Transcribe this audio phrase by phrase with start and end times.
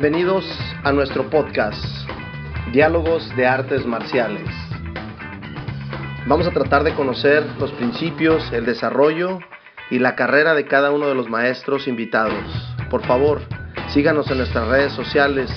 [0.00, 0.44] Bienvenidos
[0.84, 1.84] a nuestro podcast,
[2.72, 4.48] Diálogos de Artes Marciales.
[6.28, 9.40] Vamos a tratar de conocer los principios, el desarrollo
[9.90, 12.44] y la carrera de cada uno de los maestros invitados.
[12.90, 13.42] Por favor,
[13.88, 15.50] síganos en nuestras redes sociales,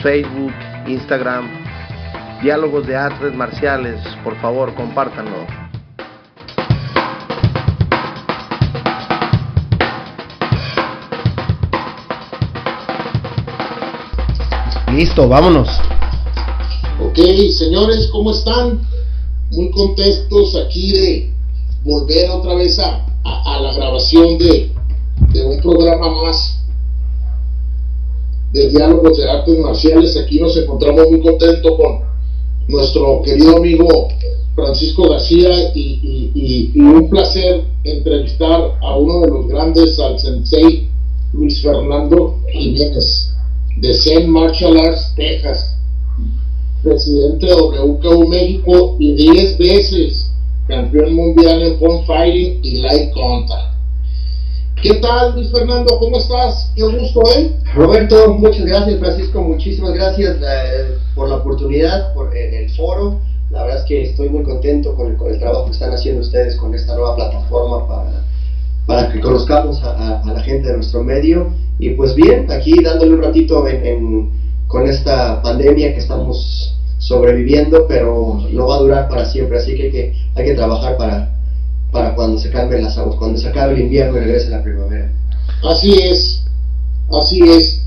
[0.00, 0.54] Facebook,
[0.86, 1.50] Instagram,
[2.42, 4.00] Diálogos de Artes Marciales.
[4.22, 5.59] Por favor, compártanlo.
[14.94, 15.68] Listo, vámonos.
[17.00, 17.18] Ok,
[17.56, 18.80] señores, ¿cómo están?
[19.52, 21.34] Muy contentos aquí de
[21.84, 23.06] volver otra vez a,
[23.60, 24.72] la grabación de,
[25.44, 26.64] un programa más
[28.52, 30.16] de diálogos de artes marciales.
[30.16, 32.00] Aquí nos encontramos muy contentos con
[32.66, 34.08] nuestro querido amigo
[34.56, 40.88] Francisco García y, y, un placer entrevistar a uno de los grandes, al sensei
[41.32, 43.29] Luis Fernando Jiménez
[43.80, 45.78] de Zen Martial Arts, Texas,
[46.82, 50.30] presidente de WKU México y 10 veces
[50.68, 53.74] campeón mundial en Pond Fighting y Light Contact.
[54.82, 55.98] ¿Qué tal, Luis Fernando?
[55.98, 56.72] ¿Cómo estás?
[56.76, 57.52] Qué gusto, ¿eh?
[57.74, 63.18] Roberto, muchas gracias, Francisco, muchísimas gracias eh, por la oportunidad, por el foro.
[63.50, 66.74] La verdad es que estoy muy contento con el, trabajo que están haciendo ustedes con
[66.74, 68.24] esta nueva plataforma para,
[68.86, 73.22] para que conozcamos a la gente de nuestro medio y pues bien, aquí dándole un
[73.22, 73.64] ratito
[74.66, 80.14] con esta pandemia que estamos sobreviviendo, pero no va a durar para siempre, así que
[80.36, 81.34] hay que, trabajar para,
[81.90, 85.10] para cuando se calmen las aguas, cuando se acabe el invierno y regrese la primavera.
[85.64, 86.44] Así es,
[87.10, 87.86] así es.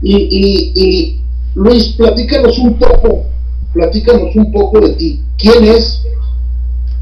[0.00, 1.20] Y, y, y
[1.56, 3.24] Luis, platícanos un poco,
[3.72, 5.24] platícanos un poco de ti.
[5.38, 6.02] ¿Quién es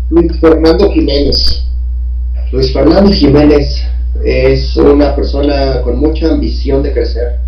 [0.09, 1.62] Luis Fernando Jiménez?
[2.52, 3.82] Luis Fernando Jiménez
[4.22, 7.38] es una persona con mucha ambición de crecer.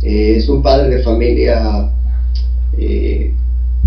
[0.00, 1.90] Eh, es un padre de familia
[2.78, 3.34] eh,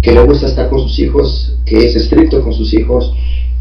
[0.02, 3.14] que le gusta estar con sus hijos, que es estricto con sus hijos,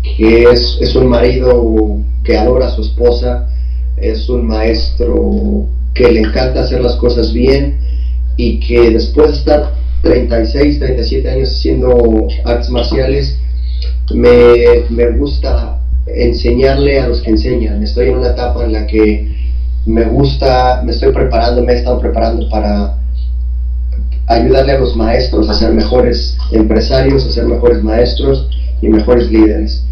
[0.02, 3.48] que es, es un marido que adora a su esposa,
[3.96, 7.78] es un maestro que le encanta hacer las cosas bien
[8.36, 13.38] y que después de estar 36, 37 años haciendo artes marciales,
[14.12, 15.79] me, me gusta
[16.14, 17.82] enseñarle a los que enseñan.
[17.82, 19.40] Estoy en una etapa en la que
[19.86, 22.96] me gusta, me estoy preparando, me he estado preparando para
[24.26, 28.48] ayudarle a los maestros a ser mejores empresarios, a ser mejores maestros
[28.80, 29.84] y mejores líderes.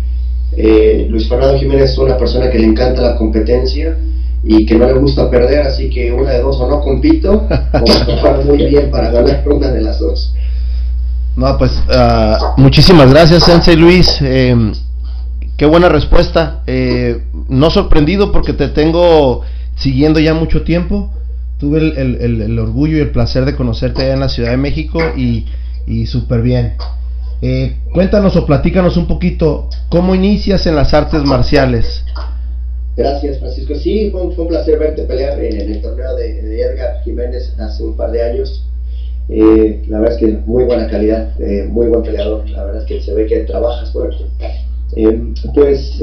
[0.56, 3.96] Eh, Luis Fernando Jiménez es una persona que le encanta la competencia
[4.44, 8.42] y que no le gusta perder, así que una de dos o no compito o
[8.44, 10.34] muy bien para ganar una de las dos.
[11.36, 14.18] No, pues uh, muchísimas gracias, Sensei Luis.
[14.20, 14.54] Eh,
[15.58, 16.62] Qué buena respuesta.
[16.68, 19.42] Eh, no sorprendido porque te tengo
[19.74, 21.12] siguiendo ya mucho tiempo.
[21.58, 25.46] Tuve el, orgullo y el placer de conocerte allá en la Ciudad de México y,
[25.84, 26.74] y súper bien.
[27.42, 32.04] Eh, cuéntanos o platícanos un poquito cómo inicias en las artes marciales.
[32.96, 33.74] Gracias, Francisco.
[33.74, 38.12] Sí, fue, un placer verte pelear en, el torneo de, Edgar Jiménez hace un par
[38.12, 38.64] de años.
[39.28, 41.34] Eh, la verdad es que muy buena calidad,
[41.68, 42.48] muy buen peleador.
[42.48, 44.24] La verdad es que se ve que trabajas fuerte.
[45.54, 46.02] Pues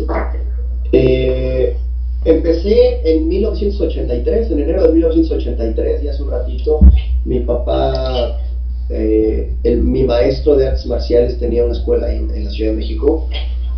[2.26, 6.80] empecé en 1983, en enero de 1983, ya hace un ratito,
[7.24, 8.40] mi papá,
[8.90, 13.28] eh, mi maestro de artes marciales tenía una escuela en, la Ciudad de México,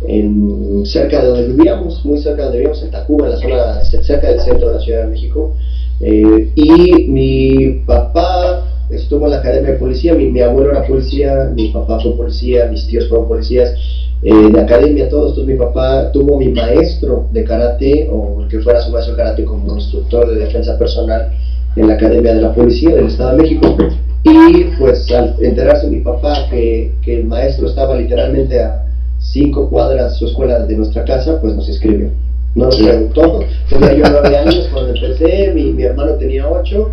[0.06, 3.84] en, cerca de donde vivíamos, muy cerca de donde vivíamos, en Tacuba, en la zona
[4.02, 5.54] cerca del centro de la Ciudad de México.
[6.00, 11.68] y mi papá estuvo en la academia de policía, mi, mi abuelo era policía, mi
[11.68, 13.74] papá fue policía, mis tíos fueron policías,
[14.22, 15.44] eh, de academia, todo esto.
[15.44, 19.44] Mi papá tuvo mi maestro de karate, o el que fuera su maestro de karate
[19.44, 21.32] como instructor de defensa personal
[21.76, 23.76] en la Academia de la Policía del Estado de México.
[24.24, 28.84] Y pues al enterarse mi papá que, que el maestro estaba literalmente a
[29.20, 32.10] cinco cuadras de su escuela de nuestra casa, pues nos inscribió.
[32.54, 33.40] No nos preguntó.
[33.68, 36.90] Tenía yo nueve años cuando empecé, mi, mi hermano tenía ocho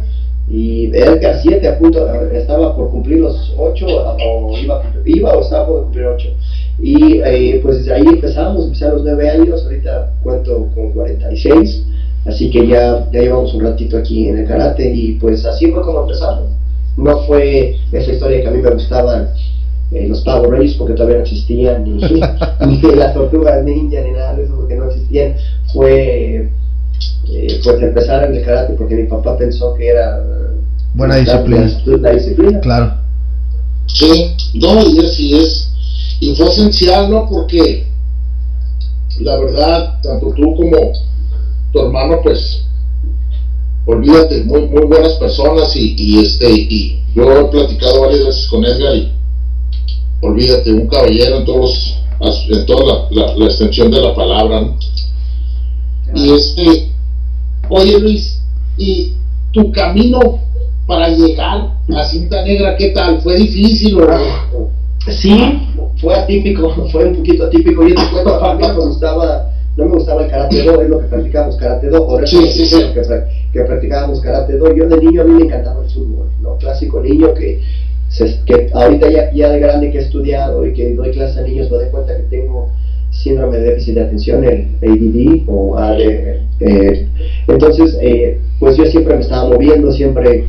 [0.48, 5.66] y Edgar 7 a punto, estaba por cumplir los 8 o iba, iba o estaba
[5.66, 6.30] por cumplir 8.
[6.80, 11.84] Y eh, pues ahí empezamos, empecé a los 9 años, ahorita cuento con 46,
[12.26, 15.82] así que ya, ya llevamos un ratito aquí en el karate y pues así fue
[15.82, 16.50] como empezamos.
[16.98, 19.30] No fue esa historia que a mí me gustaban
[19.92, 24.36] eh, los Power Rangers porque todavía no existían, ni, ni las tortugas ninja, ni nada
[24.36, 25.36] de eso porque no existían.
[25.72, 26.50] Fue
[27.30, 30.22] eh, pues empezar en el karate porque mi papá pensó que era
[30.94, 31.72] buena disciplina.
[32.02, 32.60] La, disciplina.
[32.60, 32.94] Claro.
[33.88, 35.72] Sí, no, y así es.
[36.20, 37.28] Y fue esencial, ¿no?
[37.30, 37.88] Porque
[39.20, 40.92] la verdad, tanto tú como
[41.72, 42.66] tu hermano, pues
[43.86, 48.66] olvídate, muy, muy buenas personas y, y, este, y yo he platicado varias veces con
[48.66, 49.12] Edgar y
[50.22, 51.96] olvídate, un caballero en todos
[52.50, 54.78] en toda la, la, extensión de la palabra, ¿no?
[56.14, 56.90] Y este,
[57.70, 58.40] oye Luis,
[58.78, 59.14] y
[59.52, 60.40] tu camino
[60.88, 63.22] para llegar a Cinta Negra, ¿qué tal?
[63.22, 64.70] ¿Fue difícil o
[65.08, 65.68] Sí,
[66.02, 67.88] fue atípico, fue un poquito atípico.
[67.88, 71.00] Yo te cuento, a mí me gustaba, no me gustaba el karate do, es lo
[71.00, 72.84] que practicábamos karate do, ahora sí, sí, sí.
[72.94, 73.02] Que,
[73.54, 74.76] que, practicábamos karate do.
[74.76, 76.58] Yo de niño a mí me encantaba el fútbol, ¿no?
[76.58, 77.62] Clásico niño que,
[78.10, 81.42] se, que ahorita ya, ya de grande que he estudiado y que doy clases a
[81.42, 82.72] niños me doy cuenta que tengo
[83.12, 86.46] síndrome de déficit de atención, el ADD o ADD.
[86.60, 87.08] Eh,
[87.48, 90.46] entonces, eh, pues yo siempre me estaba moviendo, siempre,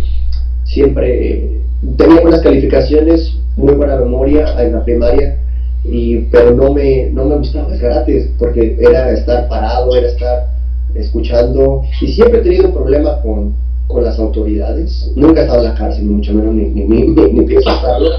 [0.67, 1.63] siempre
[1.97, 5.39] tenía buenas calificaciones, muy buena memoria en la primaria,
[5.85, 10.49] y, pero no me, no me gustaba el karate porque era estar parado, era estar
[10.95, 13.55] escuchando y siempre he tenido un problema con,
[13.87, 15.13] con las autoridades.
[15.15, 18.11] Nunca he estado en la cárcel, ni mucho menos ni, ni, ni, ni pienso estarlo,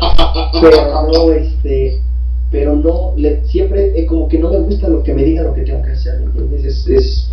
[0.62, 2.00] pero no, este,
[2.52, 5.54] pero no, le, siempre eh, como que no me gusta lo que me digan lo
[5.54, 6.64] que tengo que hacer, ¿me entiendes?
[6.64, 7.30] Es, es,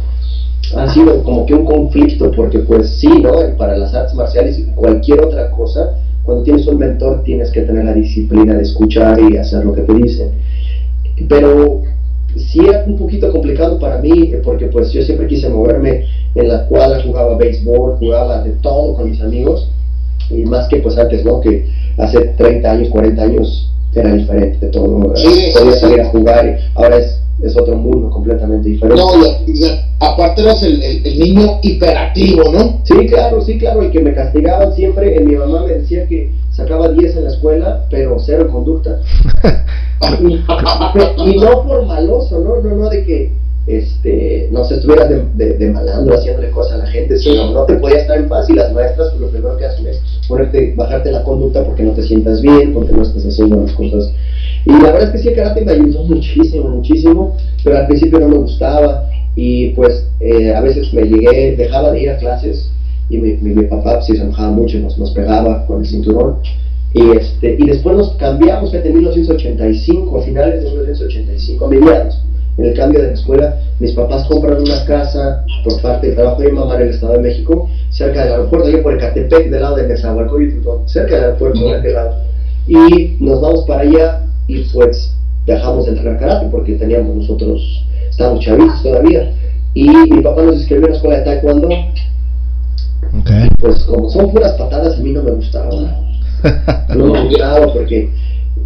[0.77, 3.33] ha sido como que un conflicto porque pues sí, ¿no?
[3.57, 7.85] Para las artes marciales y cualquier otra cosa, cuando tienes un mentor tienes que tener
[7.85, 10.31] la disciplina de escuchar y hacer lo que te dicen.
[11.29, 11.83] Pero
[12.37, 16.67] sí era un poquito complicado para mí porque pues yo siempre quise moverme en la
[16.67, 19.71] cuadra, jugaba béisbol, jugaba de todo con mis amigos
[20.31, 21.41] y más que pues antes, ¿no?
[21.41, 21.69] Que
[21.99, 25.15] hace 30 años, 40 años era diferente de todo.
[25.17, 29.03] Sí, Podía salir a jugar y ahora es, es otro mundo completamente diferente.
[29.03, 29.11] No,
[29.47, 29.65] y, y
[30.01, 32.81] aparte eras el, el, el, niño hiperactivo, ¿no?
[32.85, 35.21] Sí, claro, sí, claro, y que me castigaban siempre.
[35.21, 39.01] mi mamá me decía que sacaba 10 en la escuela, pero cero en conducta.
[40.21, 42.61] y, y, no por maloso, ¿no?
[42.61, 43.33] No, no, de que
[43.67, 47.65] este, no se estuvieras de, de, de, malandro haciéndole cosas a la gente, sino no
[47.65, 50.75] te podía estar en paz y las maestras pues, lo primero que hacen es ponerte,
[50.77, 54.13] bajarte la conducta porque no te sientas bien, porque no estás haciendo las cosas.
[54.67, 58.21] Y la verdad es que sí, el karate me ayudó muchísimo, muchísimo, pero al principio
[58.21, 62.71] no me gustaba y pues eh, a veces me llegué, dejaba de ir a clases
[63.09, 66.37] y mi, mi, mi papá pues, se enojaba mucho, nos, nos pegaba con el cinturón.
[66.93, 72.25] Y, este, y después nos cambiamos, en 1985, a finales de 1985, a mediados
[72.57, 76.43] en el cambio de la escuela, mis papás compran una casa por parte del trabajo
[76.43, 79.61] de mi mamá en el Estado de México, cerca del aeropuerto, yo por Ecatepec, del
[79.61, 82.15] lado de Nezahualcóyotl, cerca del aeropuerto, de aquel lado.
[82.67, 85.15] Y nos vamos para allá y pues
[85.47, 89.33] dejamos de entrenar karate porque teníamos nosotros, estábamos chavitos todavía.
[89.75, 91.69] Y mi papá nos inscribió en la escuela de taekwondo.
[93.21, 93.49] Okay.
[93.59, 96.01] Pues como son puras patadas, a mí no me gustaba.
[96.95, 98.11] No me gustaba porque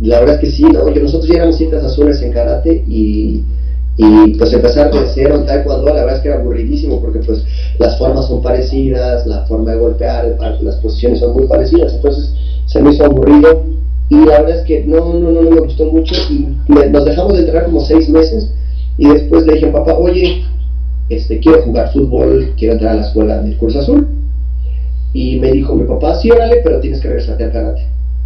[0.02, 0.92] la verdad es que sí, ¿no?
[0.92, 3.44] Yo, nosotros ya éramos cintas azules en karate y
[4.00, 7.44] y pues empezar de cero en taekwondo la verdad es que era aburridísimo porque pues
[7.80, 12.32] las formas son parecidas, la forma de golpear, las posiciones son muy parecidas, entonces
[12.66, 13.64] se me hizo aburrido
[14.08, 17.32] y la verdad es que no, no, no, no me gustó mucho y nos dejamos
[17.32, 18.54] de entrenar como seis meses
[18.98, 20.44] y después le dije a papá, oye,
[21.08, 24.06] este, quiero jugar fútbol, quiero entrar a la escuela del Curso Azul
[25.12, 27.82] y me dijo mi papá, sí, órale, pero tienes que regresarte al karate.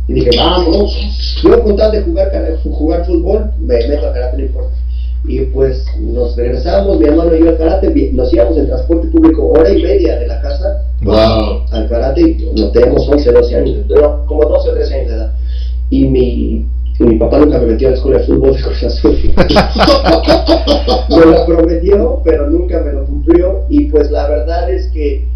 [0.09, 0.95] Y dije, vamos,
[1.43, 2.31] yo con tal de jugar,
[2.63, 4.83] jugar fútbol, me meto al karate, no importa
[5.25, 9.49] y pues nos regresamos, mi hermano y yo al karate, nos íbamos en transporte público
[9.49, 11.65] hora y media de la casa wow.
[11.71, 15.15] al karate, y nos teníamos 11, 12 años, no, como 12 o 13 años de
[15.15, 15.33] edad.
[15.91, 16.67] Y mi,
[16.99, 19.17] y mi papá nunca me metió a la escuela de fútbol de Cruz Azul.
[21.11, 23.63] me lo prometió, pero nunca me lo cumplió.
[23.69, 25.27] Y pues la verdad es que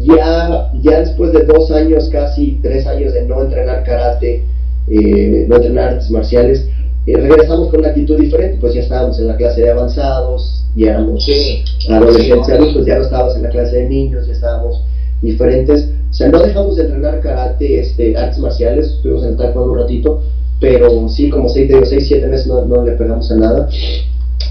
[0.00, 4.44] ya, ya después de dos años, casi tres años de no entrenar karate,
[4.88, 6.68] eh, no entrenar artes marciales,
[7.04, 10.90] y regresamos con una actitud diferente, pues ya estábamos en la clase de avanzados, ya
[10.90, 14.82] éramos sí, adolescentes sí, adultos, ya no estábamos en la clase de niños, ya estábamos
[15.20, 15.88] diferentes.
[16.10, 19.78] O sea, no dejamos de entrenar karate, este, artes marciales, estuvimos en el taekwondo un
[19.78, 20.22] ratito,
[20.60, 23.68] pero sí, como 6, 6 7 meses no, no, le pegamos a nada.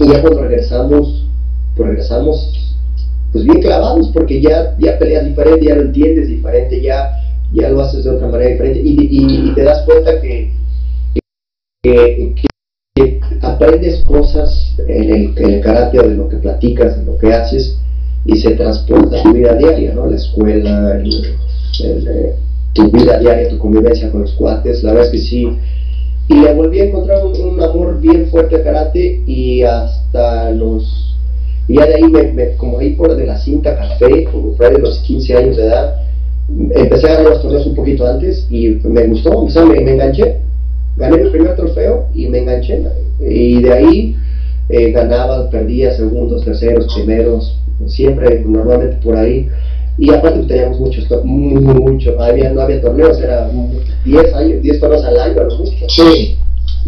[0.00, 1.26] Y ya cuando regresamos,
[1.74, 2.58] pues regresamos
[3.32, 7.12] pues bien clavados, porque ya, ya peleas diferente, ya lo entiendes diferente, ya,
[7.54, 10.52] ya lo haces de otra manera diferente, y, y, y te das cuenta que
[11.82, 12.34] que,
[12.94, 17.76] que, aprendes cosas en el, en el de lo que platicas, de lo que haces,
[18.24, 20.06] y se transporta a tu vida diaria, ¿no?
[20.06, 21.10] La escuela, el,
[21.82, 22.32] el, el,
[22.72, 25.58] tu vida diaria, tu convivencia con los cuates, la verdad es que sí.
[26.28, 31.16] Y le volví a encontrar un, un amor bien fuerte al karate y hasta los...
[31.66, 34.70] Y ya de ahí, me, me, como ahí por de la cinta café, como fue
[34.70, 35.96] de los 15 años de edad,
[36.74, 40.42] empecé a ganar los torneos un poquito antes y me gustó, me, me enganché
[40.96, 42.82] gané el primer trofeo y me enganché.
[43.20, 44.16] Y de ahí
[44.68, 49.48] eh, ganaba, perdía segundos, terceros, primeros, siempre, normalmente por ahí.
[49.98, 53.50] Y aparte teníamos muchos, mucho, había, no había torneos, era
[54.04, 55.86] 10 años, 10 torneos al año a lo mucho.
[55.88, 56.38] Sí.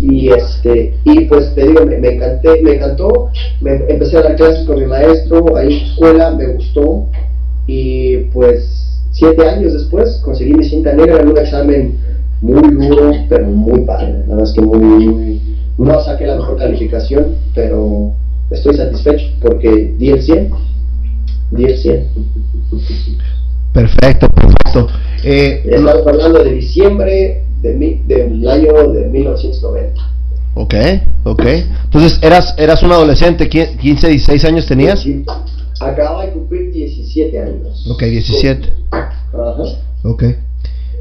[0.01, 3.31] Y este, y pues te digo, me, me encanté, me encantó,
[3.61, 7.07] me, empecé a dar clases con mi maestro ahí en su escuela, me gustó,
[7.67, 11.99] y pues siete años después conseguí mi cinta negra en un examen
[12.45, 14.13] muy duro, pero muy padre.
[14.27, 15.41] La verdad es que muy,
[15.79, 18.13] no saqué la mejor calificación, pero
[18.51, 20.51] estoy satisfecho porque di el 100.
[21.53, 22.09] Di el 100.
[23.73, 24.89] Perfecto, perfecto.
[25.25, 30.03] Eh, Estamos hablando de diciembre de mi, del año de 1990.
[30.57, 30.75] Ok,
[31.25, 31.45] ok.
[31.85, 33.49] Entonces, ¿eras, eras un adolescente?
[33.49, 35.01] ¿15, 16 años tenías?
[35.01, 35.25] Sí,
[35.81, 37.91] Acaba de cumplir 17 años.
[37.91, 38.71] Ok, 17.
[38.93, 39.63] Ajá.
[40.05, 40.25] Ok.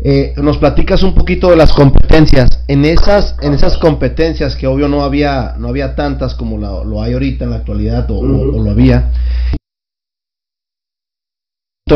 [0.04, 2.50] Eh, nos platicas un poquito de las competencias.
[2.68, 7.14] En esas, en esas competencias que obvio no había, no había tantas como lo hay
[7.14, 9.12] ahorita en la actualidad o, lo había.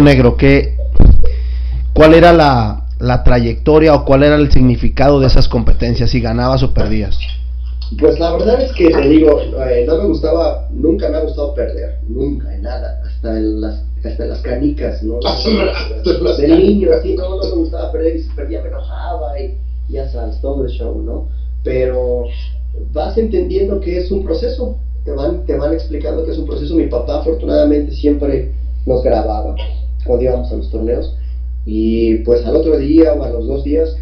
[0.01, 0.77] Negro, ¿qué,
[1.93, 6.11] ¿cuál era la, la trayectoria o cuál era el significado de esas competencias?
[6.11, 7.17] Si ganabas o perdías.
[7.99, 11.53] Pues la verdad es que te digo, eh, no me gustaba, nunca me ha gustado
[11.53, 15.19] perder, nunca, en nada, hasta en las, hasta las canicas, ¿no?
[16.37, 19.57] de niño, así, no, no me gustaba perder y si perdía me enojaba y
[19.89, 21.27] ya sabes, todo el show, ¿no?
[21.63, 22.25] Pero
[22.93, 26.75] vas entendiendo que es un proceso, te van, te van explicando que es un proceso.
[26.75, 28.53] Mi papá afortunadamente siempre
[28.85, 29.55] nos grababa
[30.05, 31.15] cuando íbamos a los torneos
[31.65, 33.95] y pues al otro día o a los dos días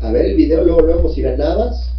[0.00, 1.92] a ver el video, luego, luego si ganabas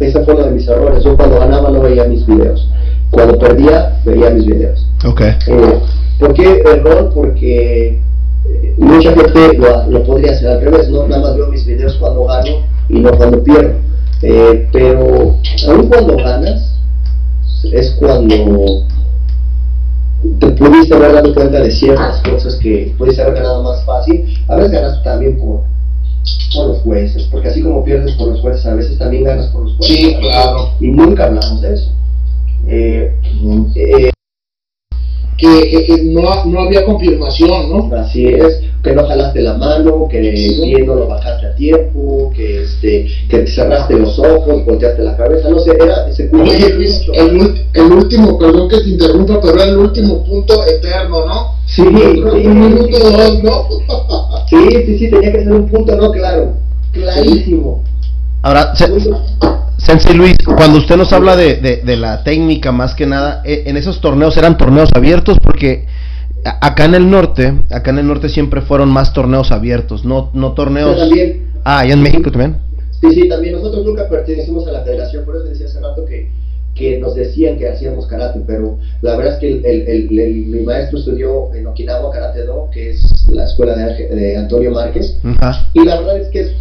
[0.00, 1.04] esa fue uno de mis errores.
[1.04, 2.68] Yo cuando ganaba no veía mis videos.
[3.10, 4.86] Cuando perdía, veía mis videos.
[5.06, 5.20] Ok.
[5.20, 5.80] Eh,
[6.18, 7.12] ¿Por qué error?
[7.14, 8.00] Porque
[8.46, 11.06] eh, mucha gente lo, podría hacer al revés, ¿no?
[11.06, 13.74] Nada más veo mis videos cuando gano y no cuando pierdo.
[14.22, 15.36] Eh, pero
[15.68, 16.78] aún cuando ganas,
[17.72, 18.86] es cuando
[20.40, 24.24] te pudiste haber dado cuenta de ciertas cosas que pudiste haber ganado más fácil.
[24.48, 25.62] A veces ganas también por
[26.54, 29.64] por los jueces, porque así como pierdes por los jueces, a veces también ganas por
[29.64, 29.96] los jueces.
[29.96, 30.70] Sí, claro.
[30.80, 31.90] Y nunca hablamos de eso.
[32.66, 33.14] Eh,
[33.74, 34.13] eh,
[35.36, 37.96] que, no, no, había confirmación, ¿no?
[37.96, 43.06] Así es, que no jalaste la mano, que no lo bajaste a tiempo, que este,
[43.28, 46.66] que cerraste los ojos, volteaste la cabeza, no sé, era ese Oye,
[47.14, 51.54] el, el, último, perdón que te interrumpa, pero era el último punto eterno, ¿no?
[51.66, 52.20] Sí, sí.
[52.20, 53.68] Un minuto dos, ¿no?
[54.48, 56.52] sí, sí, sí, tenía que ser un punto, no, claro,
[56.92, 57.82] clarísimo.
[58.42, 58.74] Ahora,
[59.76, 63.76] Sensei Luis, cuando usted nos habla de, de, la técnica más que nada, eh, en
[63.76, 65.86] esos torneos eran torneos abiertos porque
[66.60, 70.52] acá en el norte, acá en el norte siempre fueron más torneos abiertos, no, no
[70.52, 70.96] torneos...
[70.96, 71.50] también.
[71.64, 72.58] Ah, ¿y en México también?
[73.00, 73.54] Sí, sí, también.
[73.54, 76.30] Nosotros nunca pertenecimos a la federación, por eso decía hace rato que,
[76.74, 80.98] que nos decían que hacíamos karate, pero la verdad es que el, el, mi maestro
[80.98, 85.18] estudió en Okinawa Karate Do, que es la escuela de, de Antonio Márquez,
[85.72, 86.52] y la verdad es que es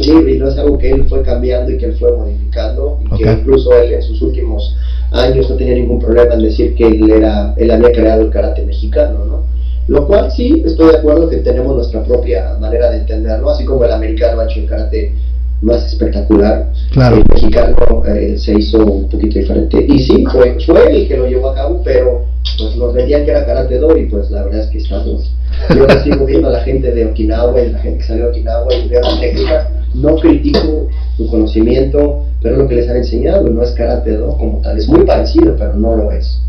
[0.00, 3.18] es un híbrido, es algo que él fue cambiando y que él fue modificando y
[3.18, 4.76] que incluso él en sus últimos
[5.10, 8.64] años no tenía ningún problema en decir que él era él había creado el karate
[8.64, 9.42] mexicano, ¿no?
[9.88, 13.84] Lo cual sí, estoy de acuerdo que tenemos nuestra propia manera de entenderlo, así como
[13.84, 15.12] el americano ha hecho el karate
[15.60, 19.84] más espectacular, el mexicano eh, se hizo un poquito diferente.
[19.88, 22.26] Y sí, fue, fue el que lo llevó a cabo, pero
[22.58, 25.32] pues nos vendían que era karate do y pues la verdad es que estamos
[25.70, 28.74] yo sigo viendo a la gente de Okinawa y la gente que salió de Okinawa
[28.74, 33.62] y veo la técnica no critico su conocimiento pero lo que les han enseñado no
[33.62, 36.40] es karate do como tal es muy parecido pero no lo es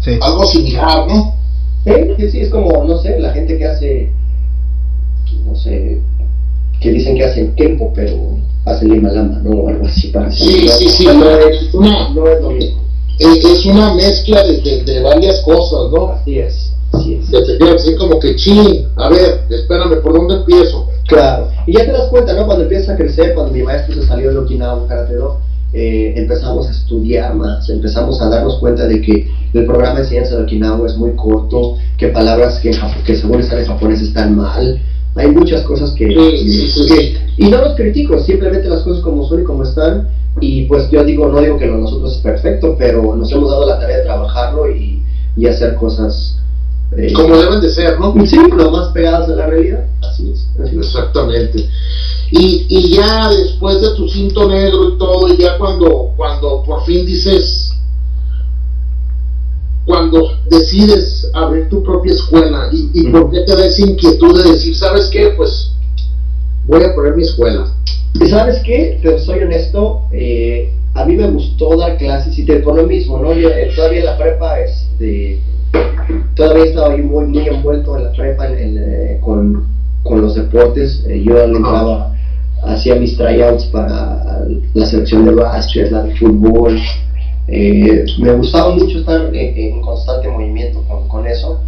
[0.00, 0.18] sí.
[0.20, 1.34] algo similar ¿no?
[1.84, 4.12] Sí, sí, es como no sé la gente que hace
[5.44, 6.00] no sé
[6.80, 10.68] que dicen que hacen tempo pero hacen lima lama no o algo así para sí,
[10.68, 15.40] sí, sí, no, es, una, no es lo mismo es, una mezcla de, de, varias
[15.40, 16.12] cosas, ¿no?
[16.12, 16.72] Así es.
[16.92, 17.28] Así es.
[17.30, 20.88] Que te así como que, ching, a ver, espérame, ¿por dónde empiezo?
[21.06, 22.46] Claro, y ya te das cuenta, ¿no?
[22.46, 25.38] Cuando empiezas a crecer, cuando mi maestro se salió de Okinawa Karate Do,
[25.72, 30.36] eh, empezamos a estudiar más, empezamos a darnos cuenta de que el programa de enseñanza
[30.36, 32.72] de Okinawa es muy corto, que palabras que,
[33.04, 34.80] que según están en japonés están mal,
[35.14, 39.62] hay muchas cosas que, y no los critico, simplemente las cosas como son y como
[39.62, 40.08] están,
[40.40, 43.66] y pues yo digo, no digo que lo nosotros es perfecto, pero nos hemos dado
[43.66, 45.02] la tarea de trabajarlo y,
[45.36, 46.38] y hacer cosas
[46.96, 48.14] eh, como deben de ser, ¿no?
[48.26, 50.48] Sí, lo más pegadas a la realidad, así es.
[50.72, 51.68] Exactamente.
[52.30, 56.84] Y, y ya después de tu cinto negro y todo, y ya cuando, cuando por
[56.84, 57.72] fin dices,
[59.84, 64.50] cuando decides abrir tu propia escuela, ¿y, y por qué te da esa inquietud de
[64.52, 65.32] decir, ¿sabes qué?
[65.36, 65.72] Pues
[66.66, 67.74] voy a poner mi escuela.
[68.14, 68.98] ¿Y sabes qué?
[69.02, 73.18] Te soy honesto, eh, a mí me gustó dar clases y te por lo mismo,
[73.18, 73.32] ¿no?
[73.32, 75.40] Yo, eh, todavía en la prepa, este
[76.34, 79.66] todavía estaba yo muy, envuelto en la prepa eh, con,
[80.04, 81.04] los deportes.
[81.06, 82.14] Eh, yo entraba,
[82.62, 86.78] hacía mis tryouts para la selección de básquet, la de fútbol.
[87.48, 91.60] Eh, me gustaba mucho estar en, constante movimiento con, eso.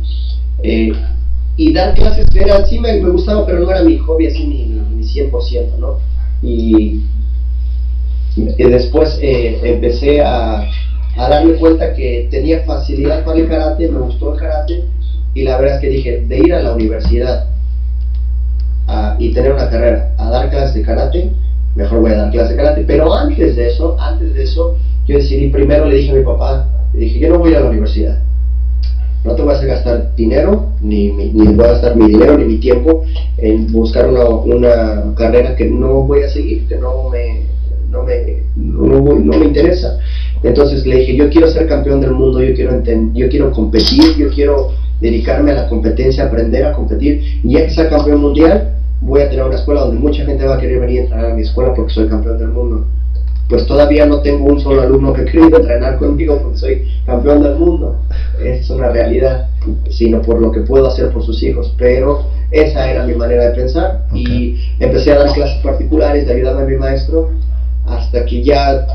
[0.63, 4.65] y dar clases era, sí me, gustaba, pero no era mi hobby así ni,
[4.97, 5.99] ni, 100%, ¿no?
[6.43, 7.03] Y
[8.37, 10.65] después empecé a
[11.17, 14.85] a darme cuenta que tenía facilidad para el karate, me gustó el karate
[15.35, 17.47] y la verdad es que dije, de ir a la universidad
[19.19, 21.31] y tener una carrera a dar clases de karate,
[21.75, 22.85] mejor voy a dar clases de karate.
[22.87, 24.77] Pero antes de eso, antes de eso,
[25.07, 27.69] yo decidí, primero le dije a mi papá, le dije, yo no voy a la
[27.69, 28.19] universidad.
[29.25, 32.57] No te voy a gastar dinero, ni, ni, voy a gastar mi dinero ni mi
[32.57, 33.05] tiempo
[33.37, 37.43] en buscar una, una carrera que no voy a seguir, que no me,
[37.91, 39.99] no me, no, no me interesa.
[40.43, 42.83] Entonces le dije, yo quiero ser campeón del mundo, yo quiero,
[43.13, 47.41] yo quiero competir, yo quiero dedicarme a la competencia, aprender a competir.
[47.43, 50.57] Y ya que sea campeón mundial, voy a tener una escuela donde mucha gente va
[50.57, 52.87] a querer venir a entrenar a mi escuela porque soy campeón del mundo.
[53.49, 57.57] Pues todavía no tengo un solo alumno que quiera entrenar conmigo porque soy campeón del
[57.57, 57.99] mundo.
[58.43, 59.49] Es una realidad,
[59.91, 61.75] sino por lo que puedo hacer por sus hijos.
[61.77, 66.63] Pero esa era mi manera de pensar y empecé a dar clases particulares de ayudarme
[66.63, 67.31] a mi maestro
[67.87, 68.87] hasta que ya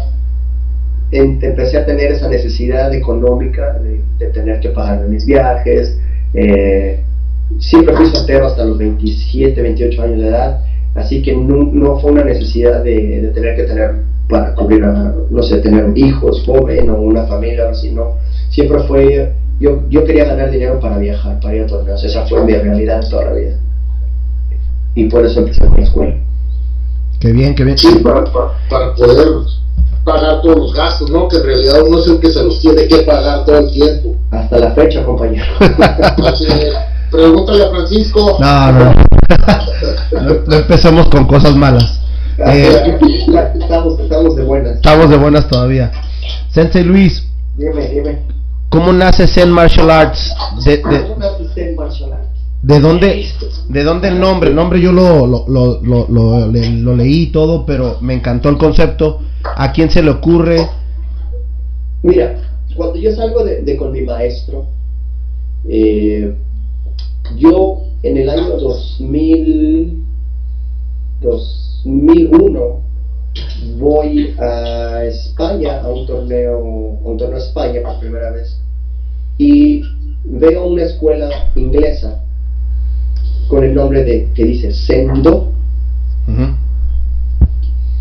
[1.18, 5.98] empecé a tener esa necesidad económica de, tener que pagar mis viajes.
[6.34, 7.00] Eh,
[7.60, 10.62] siempre fui soltero hasta los 27, 28 años de edad,
[10.96, 13.96] así que no, fue una necesidad de, tener que tener
[14.28, 18.16] para cubrir, no sé, tener hijos joven o una familia o así, no.
[18.50, 22.44] Siempre fue, yo, yo quería ganar dinero para viajar, para ir a torneos, esa fue
[22.44, 23.60] mi realidad toda la vida.
[24.96, 26.16] Y por eso empecé con la escuela.
[27.20, 27.78] Qué bien, qué bien.
[27.78, 29.28] Sí, para, para poder
[30.06, 31.28] pagar todos los gastos, ¿no?
[31.28, 34.16] Que en realidad uno es el que se los tiene que pagar todo el tiempo.
[34.32, 35.46] Hasta la fecha, compañero.
[37.12, 38.38] pregúntale a Francisco.
[38.40, 38.94] No, no.
[40.48, 42.00] no, empezamos con cosas malas.
[42.38, 42.98] Eh,
[43.60, 44.76] estamos, estamos de buenas.
[44.76, 45.92] Estamos de buenas todavía.
[46.50, 47.26] Sensei Luis.
[47.58, 48.20] Dime, dime.
[48.70, 50.36] ¿Cómo nace Zen Martial Arts?
[50.64, 52.25] De, de, ¿Cómo nace Zen Martial Arts?
[52.66, 53.28] ¿De dónde,
[53.70, 54.50] ¿De dónde el nombre?
[54.50, 59.20] El nombre yo lo, lo, lo, lo, lo, leí todo, pero me encantó el concepto.
[59.44, 60.68] ¿A quién se le ocurre?
[62.02, 62.42] Mira,
[62.76, 64.66] cuando yo salgo de, con mi maestro,
[65.70, 66.34] eh,
[67.38, 70.04] yo en el año 2000,
[71.22, 72.82] 2001
[73.78, 78.60] voy a España a un torneo, un torneo a España por primera vez
[79.38, 79.84] y
[80.24, 82.25] veo una escuela inglesa
[83.48, 85.52] con el nombre de que dice Sendo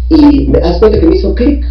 [0.08, 1.64] y me das cuenta que me hizo clic.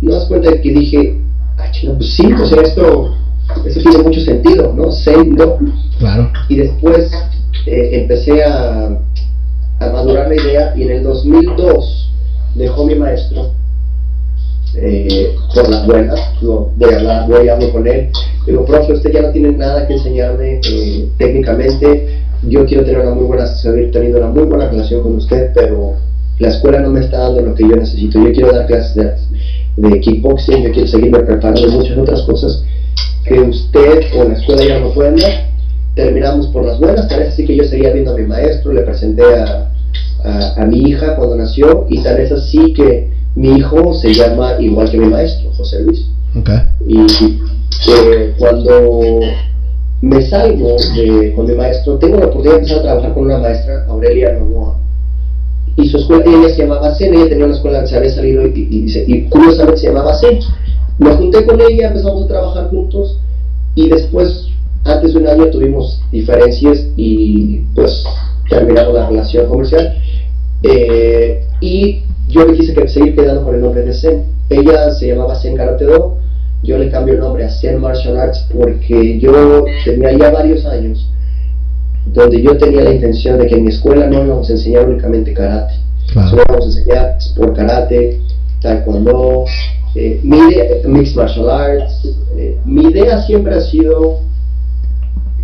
[0.00, 1.16] Me das cuenta de que dije,
[1.56, 3.16] ay, pues sí, pues esto,
[3.64, 4.90] esto tiene mucho sentido, ¿no?
[4.92, 5.58] Sendo.
[5.98, 6.30] Claro.
[6.48, 7.10] Y después
[7.66, 8.98] eh, empecé a,
[9.80, 12.10] a madurar la idea y en el 2002
[12.54, 13.52] dejó mi maestro
[14.74, 18.10] eh, por las buenas, voy a hablar, voy a hablar con él,
[18.46, 23.14] digo, profe, usted ya no tiene nada que enseñarme eh, técnicamente, yo quiero tener una
[23.14, 25.94] muy buena, seguir teniendo una muy buena relación con usted, pero
[26.38, 28.18] la escuela no me está dando lo que yo necesito.
[28.20, 32.64] Yo quiero dar clases de, de kickboxing, yo quiero seguirme preparando muchas otras cosas
[33.24, 35.48] que usted o la escuela ya no pueden dar.
[35.94, 38.82] Terminamos por las buenas, tal vez así que yo seguía viendo a mi maestro, le
[38.82, 39.72] presenté a,
[40.56, 44.90] a, mi hija cuando nació y tal vez así que mi hijo se llama igual
[44.90, 46.06] que mi maestro, José Luis.
[46.36, 46.58] Okay.
[46.86, 46.98] Y
[47.90, 49.20] eh, cuando
[50.00, 53.38] me salgo de, con mi maestro, tengo la oportunidad de empezar a trabajar con una
[53.38, 54.76] maestra, Aurelia Novoa
[55.78, 58.46] y su escuela, ella se llamaba CEN, ella tenía una escuela que se había salido
[58.46, 60.40] y, y, y curiosamente se llamaba CEN.
[60.98, 63.20] Me junté con ella, empezamos a trabajar juntos
[63.76, 64.48] y después,
[64.84, 68.02] antes de un año, tuvimos diferencias y pues
[68.50, 69.96] terminamos la relación comercial.
[70.64, 74.24] Eh, y yo le quise que, seguir quedando con el nombre de Zen.
[74.50, 76.18] Ella se llamaba Zen Karate Do,
[76.62, 81.08] yo le cambio el nombre a Zen Martial Arts porque yo tenía ya varios años
[82.06, 85.34] donde yo tenía la intención de que en mi escuela no íbamos a enseñar únicamente
[85.34, 85.74] karate,
[86.14, 88.20] solo íbamos a enseñar sport karate,
[88.60, 89.44] taekwondo,
[89.94, 92.08] eh, mixed martial arts.
[92.36, 94.20] Eh, mi idea siempre ha sido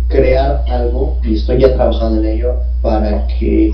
[0.07, 3.71] crear algo, y estoy ya trabajando en ello, para que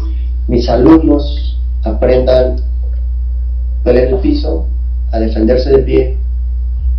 [0.47, 4.67] mis alumnos aprendan a pelear el piso,
[5.11, 6.17] a defenderse de pie,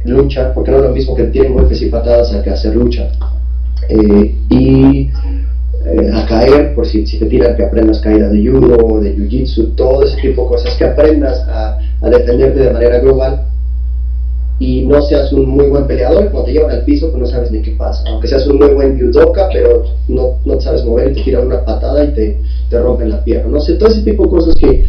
[0.05, 3.11] lucha, porque no es lo mismo que tienen golpes y patadas a que hacer lucha.
[3.89, 5.11] Eh, y
[5.85, 9.75] eh, a caer, por si, si, te tiran que aprendas caída de judo, de jiu-jitsu,
[9.75, 13.47] todo ese tipo de cosas, que aprendas a, a, defenderte de manera global.
[14.59, 17.51] Y no seas un muy buen peleador, cuando te llevan al piso pues no sabes
[17.51, 21.11] ni qué pasa, aunque seas un muy buen judoka, pero no, no te sabes mover
[21.11, 22.39] y te tiran una patada y te,
[22.71, 24.85] te rompen la pierna, no sé, todo ese tipo de cosas que,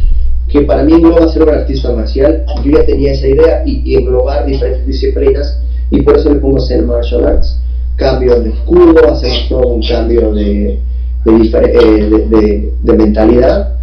[0.53, 3.63] que para mí no va a ser un artista marcial, yo ya tenía esa idea
[3.65, 7.59] y, y englobar diferentes disciplinas y por eso le pongo Zen Martial Arts,
[7.95, 10.79] cambio de escudo, hacemos todo un cambio de,
[11.25, 13.77] de, eh, de- de mentalidad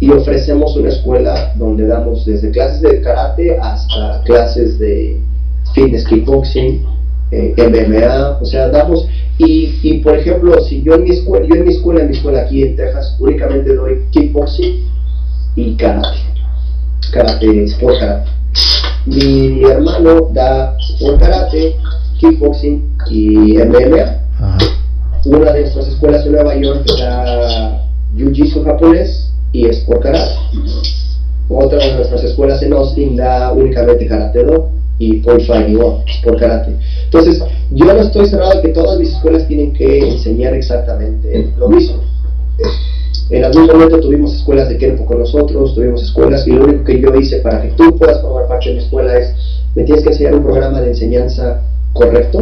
[0.00, 5.20] y ofrecemos una escuela donde damos desde clases de karate hasta clases de
[5.74, 6.82] fitness kickboxing,
[7.30, 9.06] eh, MMA, o sea, damos
[9.38, 12.16] y, y por ejemplo, si yo en mi escuela, yo en mi escuela, en mi
[12.16, 14.95] escuela aquí en Texas, únicamente doy kickboxing
[15.56, 16.18] y karate,
[17.12, 18.30] karate, sport karate.
[19.06, 21.76] Mi hermano da sport karate,
[22.18, 24.58] kickboxing y MMA Ajá.
[25.24, 27.82] una de nuestras escuelas en Nueva York da
[28.16, 30.34] Jiu-Jitsu japonés y Sport Karate.
[31.48, 36.76] Otra de nuestras escuelas en Austin da únicamente Karate Do y Fighting One, Sport Karate.
[37.04, 41.68] Entonces, yo no estoy cerrado de que todas mis escuelas tienen que enseñar exactamente lo
[41.68, 42.02] mismo.
[43.28, 47.00] En algún momento tuvimos escuelas de Kenpo con nosotros, tuvimos escuelas y lo único que
[47.00, 49.34] yo hice para que tú puedas formar parte de mi escuela es,
[49.74, 51.62] me tienes que enseñar un programa de enseñanza
[51.92, 52.40] correcto,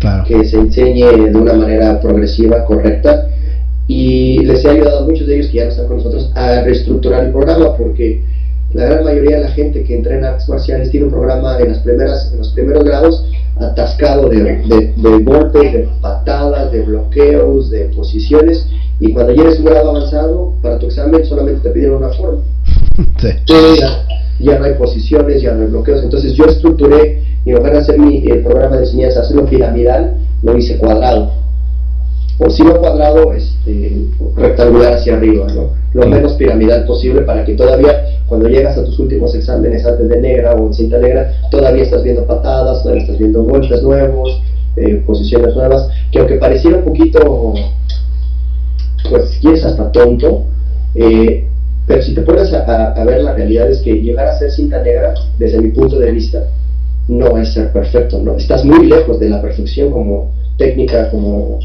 [0.00, 0.24] Claro.
[0.24, 3.28] que se enseñe de una manera progresiva, correcta.
[3.88, 6.60] Y les he ayudado a muchos de ellos que ya no están con nosotros a
[6.62, 8.22] reestructurar el programa porque
[8.74, 11.78] la gran mayoría de la gente que entrena artes marciales tiene un programa en, las
[11.78, 13.24] primeras, en los primeros grados
[13.58, 18.68] atascado de, de, de golpes, de patadas, de bloqueos, de posiciones.
[19.00, 22.42] Y cuando llegues a un grado avanzado, para tu examen solamente te piden una forma
[23.18, 23.28] Sí.
[23.78, 24.06] ya,
[24.40, 26.02] ya no hay posiciones, ya no hay bloqueos.
[26.02, 30.78] Entonces yo estructuré, lugar de hacer mi el programa de enseñanza, hacerlo piramidal, lo hice
[30.78, 31.30] cuadrado.
[32.38, 35.70] O si no cuadrado, este, rectangular hacia arriba, ¿no?
[35.94, 40.20] Lo menos piramidal posible para que todavía, cuando llegas a tus últimos exámenes antes de
[40.20, 44.42] negra o en cinta negra, todavía estás viendo patadas, todavía estás viendo golpes nuevos,
[44.76, 47.54] eh, posiciones nuevas, que aunque pareciera un poquito,
[49.08, 50.44] pues si quieres hasta tonto,
[50.94, 51.46] eh,
[51.86, 54.50] pero si te pones a, a- a ver la realidad es que llegar a ser
[54.50, 56.42] cinta negra, desde mi punto de vista,
[57.08, 58.36] no es ser perfecto, ¿no?
[58.36, 61.60] Estás muy lejos de la perfección como técnica, como,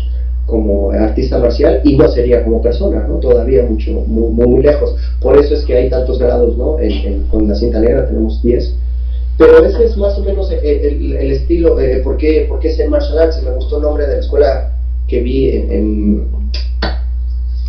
[0.46, 3.16] como artista marcial y no sería como persona, ¿no?
[3.18, 4.96] Todavía mucho, muy, muy, muy lejos.
[5.22, 6.80] Por eso es que hay tantos grados, ¿no?
[6.80, 8.76] En- en- con la cinta negra tenemos 10.
[9.38, 12.70] Pero ese es más o menos el, el- el estilo, eh, ¿por, qué, ¿por qué
[12.74, 13.42] Zen Martial Arts?
[13.44, 14.72] Me gustó el nombre de la escuela
[15.08, 16.28] que vi en,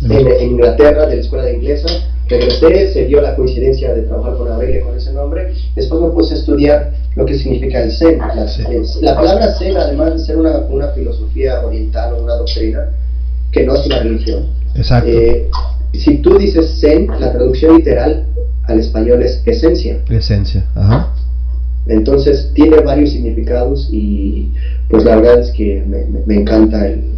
[0.09, 1.87] en, en Inglaterra, de la escuela de inglesa.
[2.29, 5.53] Regresé, se dio la coincidencia de trabajar con Aurelia con ese nombre.
[5.75, 8.17] Después me puse a estudiar lo que significa el Zen.
[8.19, 8.63] La, Sí.
[8.71, 12.89] es- la palabra Zen, además de ser una, una filosofía oriental o una doctrina,
[13.51, 14.45] que no es una religión.
[14.75, 15.09] Exacto.
[15.09, 15.49] eh,
[15.93, 18.25] si tú dices Zen, la traducción literal
[18.63, 19.99] al español es esencia.
[20.09, 20.65] Esencia.
[20.75, 21.13] Ajá.
[21.85, 24.53] Entonces tiene varios significados y
[24.89, 27.11] pues la verdad es que me, me- me encanta el,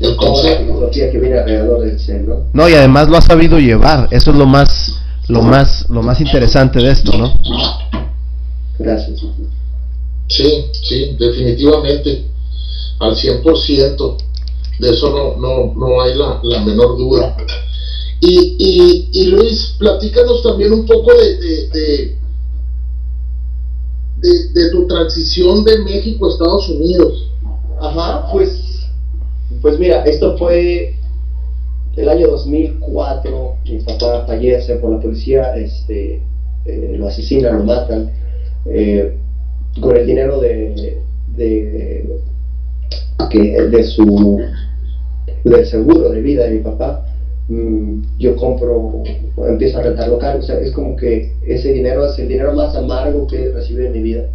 [0.00, 0.64] El toda la concepto.
[0.74, 2.44] filosofía que viene alrededor del Zen, ¿no?
[2.52, 4.08] No, y además lo ha sabido llevar.
[4.10, 4.94] Eso es lo más,
[5.28, 7.32] lo más, lo más interesante de esto, ¿no?
[8.78, 9.20] Gracias.
[10.28, 12.26] Sí, sí, definitivamente,
[13.00, 14.16] al 100%,
[14.80, 17.36] de eso no, no, no hay la, la menor duda.
[18.20, 22.18] Y, y, y Luis, platícanos también un poco de, de, de,
[24.16, 27.28] de- de tu transición de México a Estados Unidos.
[27.80, 28.73] Ajá, pues,
[29.64, 30.92] pues mira, esto fue
[31.96, 36.20] el año 2004, mi papá fallece por la policía, este,
[36.66, 38.10] eh, lo asesinan, lo matan,
[38.66, 39.16] eh,
[39.80, 41.00] con el dinero de,
[41.34, 42.20] de,
[43.30, 44.38] que, de su,
[45.44, 47.06] del seguro de vida de mi papá,
[47.48, 49.02] mm, yo compro,
[49.48, 52.76] empiezo a rentar local, o sea, es como que ese dinero es el dinero más
[52.76, 54.28] amargo que he recibido en mi vida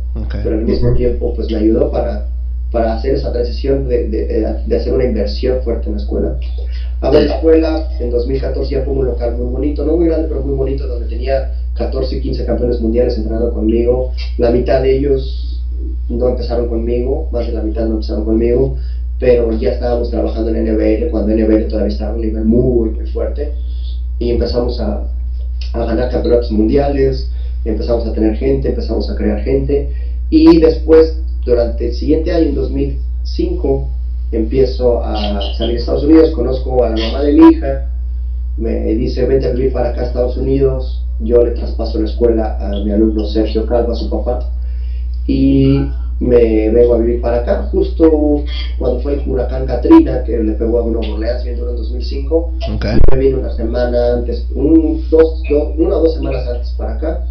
[0.43, 2.27] pero al mismo tiempo pues me ayudó para,
[2.71, 4.25] para hacer esa transición de, de,
[4.67, 6.35] de- hacer una inversión fuerte en la escuela.
[7.01, 10.41] Abrí la escuela, en 2014 ya fue un local muy bonito, no muy grande, pero
[10.41, 14.11] muy bonito, donde tenía 14, 15 campeones mundiales entrenando conmigo.
[14.37, 15.61] La mitad de ellos
[16.09, 18.75] no empezaron conmigo, más de la mitad no empezaron conmigo,
[19.17, 23.05] pero ya estábamos trabajando en NBL, cuando NBL todavía estaba a un nivel muy, muy
[23.07, 23.53] fuerte,
[24.17, 25.07] y empezamos a,
[25.73, 27.29] a ganar campeonatos mundiales,
[27.63, 29.89] empezamos a tener gente, empezamos a crear gente,
[30.29, 33.87] y después, durante el siguiente año, en 2005,
[34.31, 37.85] empiezo a salir a Estados Unidos, conozco a la mamá de mi hija,
[38.57, 42.57] me dice, vente a vivir para acá a Estados Unidos, yo le traspaso la escuela
[42.59, 44.51] a mi alumno Sergio Calva, su papá,
[45.27, 45.85] y
[46.19, 48.43] me vengo a vivir para acá, justo
[48.77, 52.85] cuando fue el huracán Katrina, que le pegó a Nueva Orleans, bien en 2005, Ok.
[53.13, 57.25] me vine una semana antes, un, dos, do- una o dos semanas antes para acá.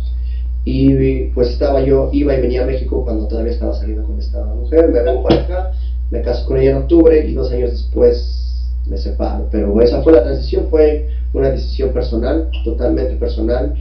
[0.71, 4.45] Y pues estaba yo, iba y venía a México cuando todavía estaba saliendo con esta
[4.45, 5.71] mujer, me vengo para acá,
[6.11, 9.49] me caso con ella en octubre y dos años después me separo.
[9.51, 13.75] Pero esa fue la transición, fue una decisión personal, totalmente personal,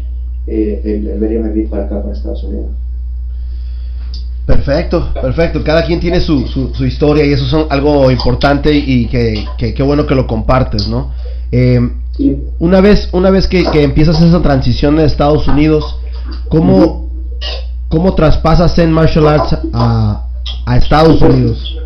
[0.48, 2.70] eh, el, el venir a vivir para acá, para Estados Unidos.
[4.46, 5.62] Perfecto, perfecto.
[5.66, 10.08] Cada quien tiene su, su, historia y eso es algo importante y que, que, bueno
[10.08, 11.12] que lo compartes, ¿no?
[11.52, 11.82] Eh,
[12.60, 15.98] una vez, una vez que, que, empiezas esa transición de Estados Unidos,
[16.50, 17.10] ¿cómo,
[17.90, 20.28] cómo traspasas Zen Martial Arts a,
[20.66, 21.78] a Estados Unidos?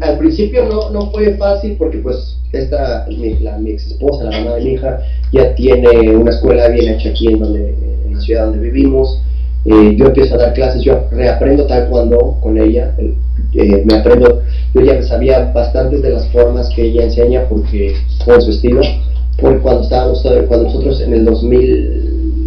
[0.00, 4.38] Al principio no, no fue fácil porque pues esta, mi, la, mi ex esposa, la
[4.38, 5.00] mamá de mi hija,
[5.32, 7.74] ya tiene una escuela bien hecha aquí en, donde,
[8.06, 9.20] en la ciudad donde vivimos.
[9.64, 14.80] Eh, yo empiezo a dar clases, yo reaprendo taekwondo con ella, eh, me aprendo, yo
[14.80, 18.80] ya sabía bastantes de las formas que ella enseña porque con su estilo,
[19.38, 21.24] porque cuando estábamos, cuando nosotros en el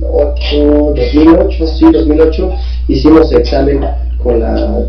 [0.01, 2.51] 2008, 2008, sí, 2008,
[2.87, 3.81] hicimos examen
[4.23, 4.85] con, la,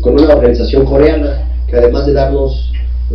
[0.00, 2.72] con una organización coreana que además de darnos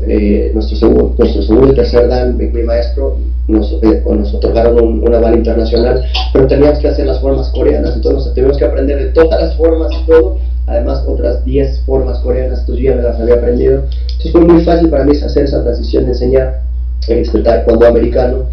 [0.07, 3.17] eh, nuestro, segundo, nuestro segundo y tercer dan, mi, maestro,
[3.47, 8.33] nos, eh, nos otorgaron un, bala internacional, pero teníamos que hacer las formas coreanas, entonces
[8.33, 12.83] teníamos que aprender de todas las formas y todo, además otras 10 formas coreanas, entonces
[12.83, 13.83] yo ya me las había aprendido.
[13.83, 16.61] Entonces fue muy fácil para mí hacer esa transición de enseñar
[17.07, 18.45] este taekwondo americano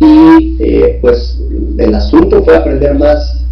[0.00, 1.38] y eh, pues
[1.78, 3.44] el asunto fue aprender más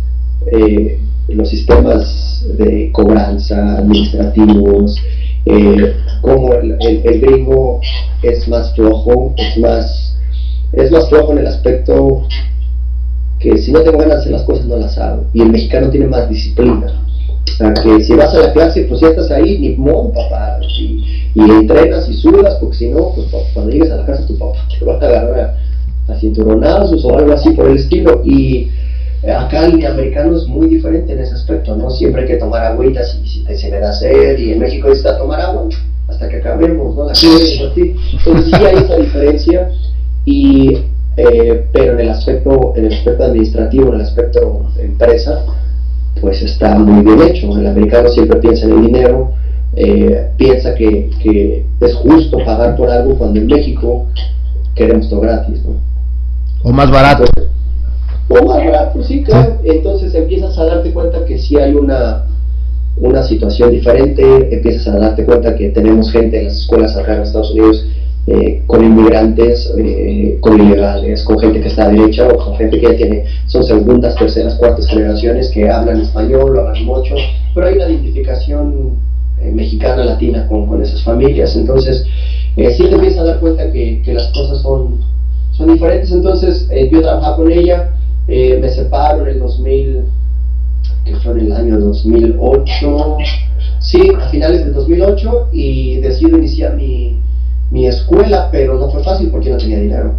[0.51, 4.97] eh, los sistemas de cobranza administrativos,
[5.45, 7.81] eh, como el, el, gringo
[8.23, 10.17] es más flojo, es más,
[10.73, 12.27] es más flojo en el aspecto
[13.39, 15.27] que si no tengo ganas de hacer las cosas no las hago.
[15.35, 17.05] Y el mexicano tiene más disciplina.
[17.45, 20.59] O sea, que si vas a la clase, pues ya estás ahí, ni modo, papá.
[20.79, 24.37] Y, y, entrenas y sudas, porque si no, pues cuando llegues a la casa, tu
[24.39, 25.68] papá te va a agarrar
[26.09, 28.23] a, a cinturonazos o algo así por el estilo.
[28.25, 28.71] Y
[29.27, 31.91] Acá el americano es muy diferente en ese aspecto, ¿no?
[31.91, 34.89] Siempre hay que tomar agüitas y si te se me da sed y en México
[34.89, 35.69] está tomar agua
[36.07, 37.09] hasta que acabemos, ¿no?
[37.09, 39.71] Entonces sí hay esa diferencia
[40.25, 40.79] y
[41.17, 45.45] eh, pero en el aspecto en el aspecto administrativo, en el aspecto empresa,
[46.21, 47.59] pues está muy bien hecho.
[47.59, 49.33] El americano siempre piensa en el dinero,
[49.75, 54.07] eh, piensa que, que, es justo pagar por algo cuando en México
[54.77, 55.98] queremos todo gratis, ¿no?
[56.63, 57.25] O más barato.
[58.29, 59.59] O más barato, sí, claro.
[59.65, 62.27] Entonces empiezas a darte cuenta que si hay una,
[62.97, 67.23] una situación diferente, empiezas a darte cuenta que tenemos gente en las escuelas acá en
[67.23, 67.87] Estados Unidos
[68.31, 72.79] eh, con inmigrantes, eh, con ilegales, con gente que está a derecha o con gente
[72.79, 77.15] que ya tiene, son segundas, terceras, cuartas generaciones que hablan español, hablan mucho,
[77.55, 78.99] pero hay una identificación
[79.41, 81.57] eh, mexicana, latina con, con, esas familias.
[81.57, 82.05] Entonces,
[82.55, 85.01] sí te empiezas a dar cuenta que, que las cosas son,
[85.59, 86.11] son diferentes.
[86.11, 87.91] Entonces, yo trabajaba con ella
[88.31, 90.05] eh, me separo en el 2000,
[91.07, 93.17] que fue en el año 2008,
[93.81, 97.19] sí, a finales del 2008, y decido iniciar mi,
[97.71, 100.13] mi escuela, pero no fue fácil porque no tenía dinero.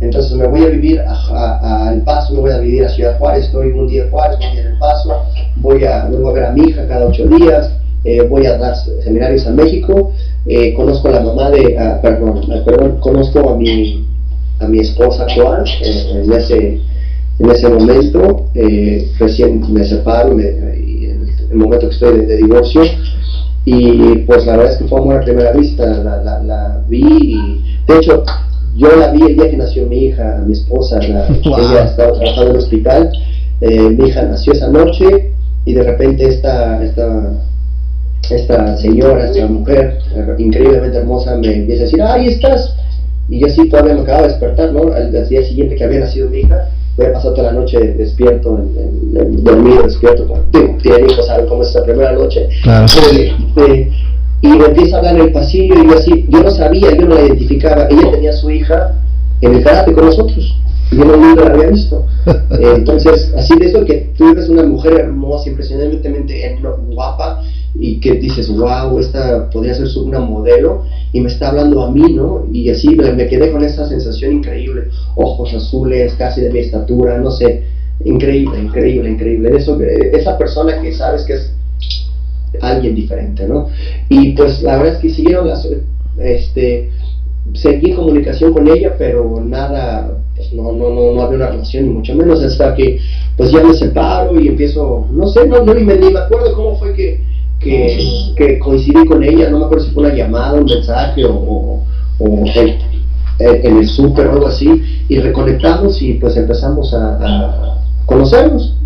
[0.00, 3.46] Entonces me voy a vivir a, El Paso, me voy a vivir a Ciudad Juárez,
[3.46, 5.22] estoy un día en Juárez, un día en El Paso,
[5.56, 7.72] voy a, voy a ver a mi hija cada ocho días,
[8.04, 10.12] eh, voy a dar seminarios a México,
[10.44, 14.06] eh, conozco a la mamá de, perdón, perdón, conozco a mi,
[14.60, 16.80] a mi esposa actual en ese
[17.38, 22.82] en ese momento, eh, recién me separo, me, en el momento que estoy de, divorcio,
[23.64, 27.02] y pues la verdad es que fue amor a primera vista, la, la, la, vi
[27.02, 28.22] y de hecho
[28.76, 32.42] yo la vi el día que nació mi hija, mi esposa, la, ella estaba trabajando
[32.42, 33.12] en el hospital,
[33.60, 35.32] eh, mi hija nació esa noche
[35.64, 37.32] y de repente esta, esta,
[38.30, 39.98] esta señora, esta mujer
[40.38, 42.76] increíblemente hermosa me empieza a decir, ahí estás,
[43.28, 44.92] y yo así todavía me acababa de despertar, ¿no?
[44.92, 47.78] Al, al día siguiente que había nacido mi hija, voy a pasar toda la noche
[47.94, 50.26] despierto, en, en, dormido, despierto,
[50.82, 52.48] tiene hijos, saben cómo es esa primera noche.
[53.12, 53.90] Eh, eh,
[54.42, 57.06] y me empieza a hablar en el pasillo y yo así, yo no sabía, yo
[57.06, 58.94] no la identificaba, ella tenía a su hija
[59.40, 60.54] en el karate con nosotros,
[60.90, 62.06] y yo no la había visto.
[62.26, 66.58] Eh, entonces, así de eso que tú eres una mujer hermosa, impresionantemente
[66.90, 67.42] guapa,
[67.74, 72.12] y que dices, wow, esta podría ser una modelo y me está hablando a mí,
[72.12, 72.44] ¿no?
[72.52, 77.30] Y así me, quedé con esa sensación increíble, ojos azules, casi de mi estatura, no
[77.30, 77.62] sé,
[78.04, 79.56] increíble, increíble, increíble.
[79.56, 81.54] Eso, esa persona que sabes que es
[82.60, 83.68] alguien diferente, ¿no?
[84.08, 85.68] Y pues la verdad es que siguieron las,
[86.18, 86.90] este,
[87.52, 91.90] seguí comunicación con ella, pero nada, pues no, no, no, no había una relación, ni
[91.90, 92.98] mucho menos hasta que
[93.36, 96.92] pues ya me separo y empiezo, no sé, no, no ni me acuerdo cómo fue
[96.92, 97.33] que
[97.64, 101.82] que, coincidí con ella, no me acuerdo si fue una llamada, un mensaje o,
[103.38, 108.76] en, el súper o algo así, y reconectamos y pues empezamos a, conocernos.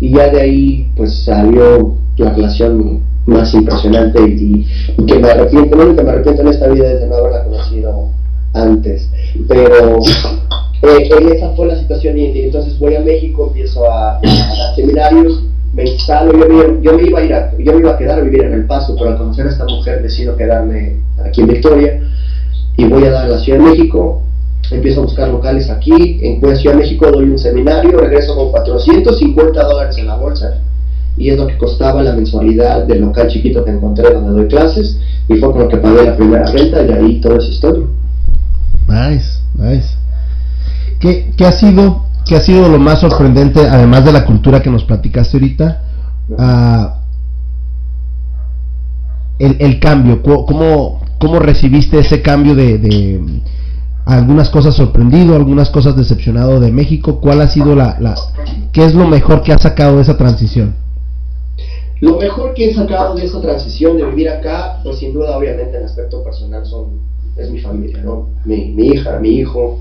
[0.00, 4.66] y ya de ahí pues salió la relación más impresionante y,
[5.06, 8.08] que me arrepiento, único que me arrepiento en esta vida de no haberla conocido
[8.52, 9.08] antes,
[9.48, 9.98] pero
[10.82, 15.44] eh, esa fue la situación y, entonces voy a México, empiezo a, a, seminarios,
[15.82, 18.22] instalo, yo me, yo me iba a ir a, yo me iba a quedar a
[18.22, 22.00] vivir en El Paso, pero al conocer a esta mujer decido quedarme aquí en Victoria
[22.76, 24.22] y voy a dar a la Ciudad de México,
[24.70, 29.64] empiezo a buscar locales aquí, en Ciudad de México doy un seminario, regreso con 450
[29.64, 30.60] dólares en la bolsa
[31.16, 34.98] y es lo que costaba la mensualidad del local chiquito que encontré donde doy clases
[35.28, 37.86] y fue con lo que pagué la primera renta y ahí toda esa historia.
[38.88, 39.96] Nice, nice.
[40.98, 44.70] ¿Qué, qué ha sido qué ha sido lo más sorprendente, además de la cultura que
[44.70, 45.82] nos platicaste ahorita?
[46.28, 47.04] Uh,
[49.38, 53.42] el, el, cambio, ¿cómo, ¿cómo recibiste ese cambio de, de
[54.06, 57.20] algunas cosas sorprendido, algunas cosas decepcionado de México?
[57.20, 58.14] ¿Cuál ha sido la, la,
[58.72, 60.76] qué es lo mejor que ha sacado de esa transición?
[62.00, 65.76] Lo mejor que he sacado de esa transición de vivir acá, pues sin duda, obviamente,
[65.76, 67.00] en aspecto personal, son,
[67.36, 68.28] es mi familia, ¿no?
[68.44, 69.80] Mi, mi hija, mi hijo,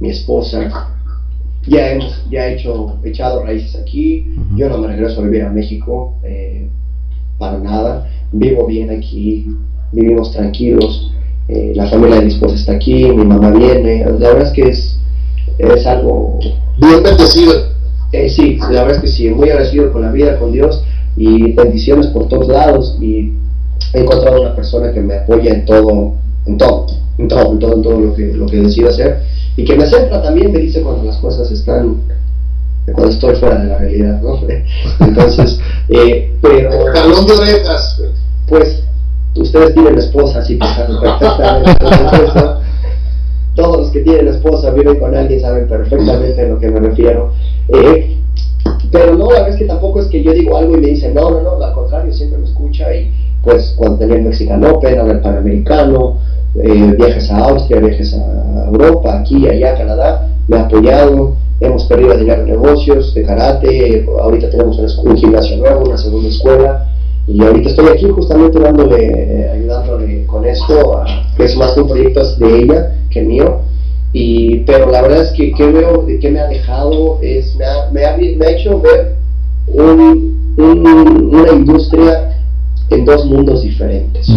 [0.00, 0.93] mi esposa.
[1.66, 4.34] Ya hemos ya he hecho, echado raíces aquí.
[4.56, 6.68] Yo no me regreso a vivir a México eh,
[7.38, 8.10] para nada.
[8.32, 9.46] Vivo bien aquí,
[9.92, 11.12] vivimos tranquilos.
[11.48, 14.04] Eh, la familia de mi esposa está aquí, mi mamá viene.
[14.04, 15.00] La verdad es que es,
[15.58, 16.38] es algo.
[16.78, 17.74] Bien bendecido.
[18.12, 20.84] Eh, sí, la verdad es que sí, muy agradecido con la vida, con Dios
[21.16, 23.32] y bendiciones por todos lados y
[23.92, 26.14] he encontrado una persona que me apoya en todo,
[26.46, 26.86] en todo,
[27.18, 29.22] en todo, en todo, en todo lo que, lo que decido hacer
[29.56, 32.02] y que me centra también, me dice cuando las cosas están,
[32.86, 34.40] cuando estoy fuera de la realidad, ¿no?
[35.00, 36.70] Entonces, eh, pero...
[36.92, 38.02] Talón de orejas.
[38.48, 38.82] Pues,
[39.36, 41.72] ustedes tienen esposa, así que saben perfectamente
[43.54, 47.32] Todos los que tienen esposa, viven con alguien, saben perfectamente a lo que me refiero.
[47.68, 48.18] Eh,
[48.90, 51.14] pero no, la verdad es que tampoco es que yo digo algo y me dicen,
[51.14, 54.98] no, no, no, al contrario, siempre me escucha y pues cuando tenía el Mexican Open,
[54.98, 56.18] ahora el Panamericano,
[56.62, 62.16] eh, viajes a Austria, viajes a Europa, aquí, allá, Canadá, me ha apoyado, hemos perdido
[62.16, 66.86] dinero en negocios, de karate, ahorita tenemos un, gimnasio nuevo, una segunda escuela,
[67.26, 71.02] y ahorita estoy aquí justamente dándole, ayudándole con esto,
[71.36, 73.60] que es más un proyecto de ella que mío,
[74.12, 77.64] y, pero la verdad es que ¿qué veo, de qué me ha dejado, es, me
[77.64, 79.16] ha, me ha, me ha hecho ver
[79.66, 82.30] un, un, una industria
[82.90, 84.28] en dos mundos diferentes.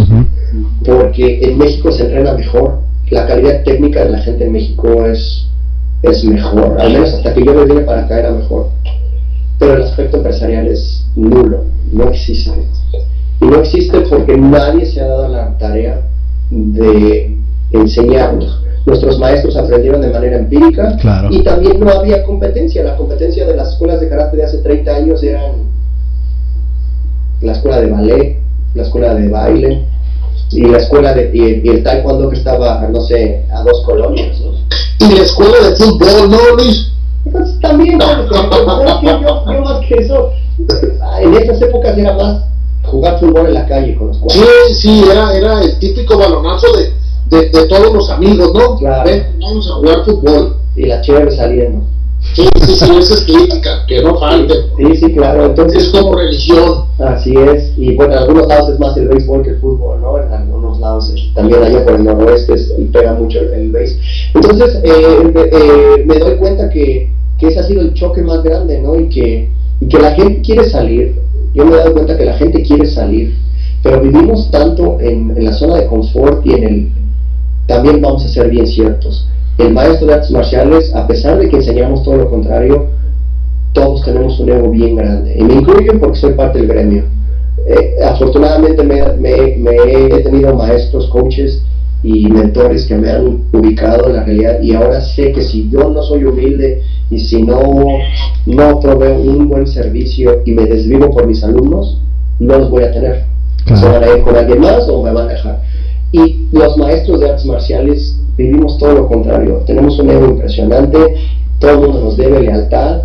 [0.86, 5.48] Porque en México se entrena mejor, la calidad técnica de la gente en México es,
[6.04, 8.70] es mejor, al menos hasta que yo me vine para acá era mejor.
[9.60, 12.52] Pero el aspecto empresarial es nulo, no existe.
[13.42, 16.02] Y no existe porque nadie se ha dado la tarea
[16.50, 17.38] de
[17.72, 20.98] enseñarnos nuestros maestros aprendieron de manera empírica
[21.30, 22.84] y también no había competencia.
[22.84, 25.68] La competencia de las escuelas de carácter de hace 30 años eran
[27.42, 28.38] la escuela de ballet,
[28.74, 29.86] la escuela de baile
[30.52, 34.38] y la escuela de y, el taekwondo que estaba, no sé, a dos colonias.
[35.00, 36.92] Y la escuela de fútbol, ¿no, Luis?
[37.32, 40.32] Pues, también, yo, yo más que eso,
[41.22, 42.44] en esas épocas era más
[42.84, 44.48] jugar fútbol en la calle con los cuadros.
[44.68, 46.98] Sí, sí, era, era el típico balonazo de
[47.30, 48.78] de, de todos los amigos, ¿no?
[48.78, 49.10] Claro.
[49.40, 50.58] vamos a jugar fútbol.
[50.76, 51.86] Y la chévere saliendo.
[52.34, 54.54] Sí, sí, sí, esa es crítica, que no falte.
[54.78, 55.46] Sí, sí, claro.
[55.46, 56.86] Entonces, es como religión.
[57.00, 57.74] Así es.
[57.78, 60.18] Y bueno, en algunos lados es más el béisbol que el fútbol, ¿no?
[60.18, 63.98] En algunos lados, también allá por el noroeste es, pega mucho el, el béis.
[64.34, 68.80] Entonces, eh, eh, me doy cuenta que, que ese ha sido el choque más grande,
[68.82, 69.00] ¿no?
[69.00, 69.50] Y que,
[69.82, 71.16] y que la gente quiere salir.
[71.54, 73.36] Yo me he dado cuenta que la gente quiere salir.
[73.84, 76.92] Pero vivimos tanto en, en la zona de confort y en el,
[77.68, 79.28] también vamos a ser bien ciertos.
[79.58, 82.88] El maestro de artes marciales, a pesar de que enseñamos todo lo contrario,
[83.74, 85.36] todos tenemos un ego bien grande.
[85.38, 87.04] Y me incluyo porque soy parte del gremio.
[87.68, 91.64] Eh, afortunadamente me, he tenido maestros, coaches
[92.04, 95.90] y mentores que me han ubicado en la realidad y ahora sé que si yo
[95.90, 97.60] no soy humilde y si no,
[98.46, 102.00] no proveo un buen servicio y me desvivo por mis alumnos,
[102.40, 103.26] no los voy a tener.
[103.66, 105.62] Se van a ir con alguien más o me van a dejar.
[106.12, 109.64] Y los maestros de artes marciales vivimos todo lo contrario.
[109.66, 110.98] Tenemos un ego impresionante,
[111.60, 113.02] todo el mundo nos debe lealtad,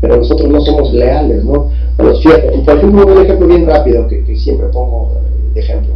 [0.00, 1.68] pero nosotros no somos leales, ¿no?
[1.96, 5.12] por ejemplo, un ejemplo bien rápido que, que siempre pongo
[5.52, 5.92] de ejemplo.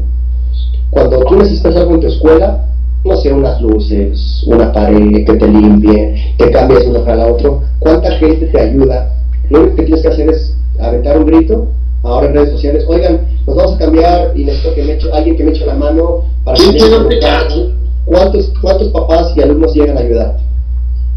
[0.91, 2.67] Cuando tú necesitas algo en tu escuela,
[3.05, 7.63] no sé, unas luces, una pared que te limpie, que cambies uno para la otro,
[7.79, 9.15] ¿cuánta gente te ayuda?
[9.51, 11.69] Lo único que tienes que hacer es aventar un grito
[12.03, 15.37] ahora en redes sociales, oigan, nos vamos a cambiar y necesito que me eche, alguien
[15.37, 20.37] que me eche la mano para que ¿Cuántos, ¿Cuántos papás y alumnos llegan a ayudar?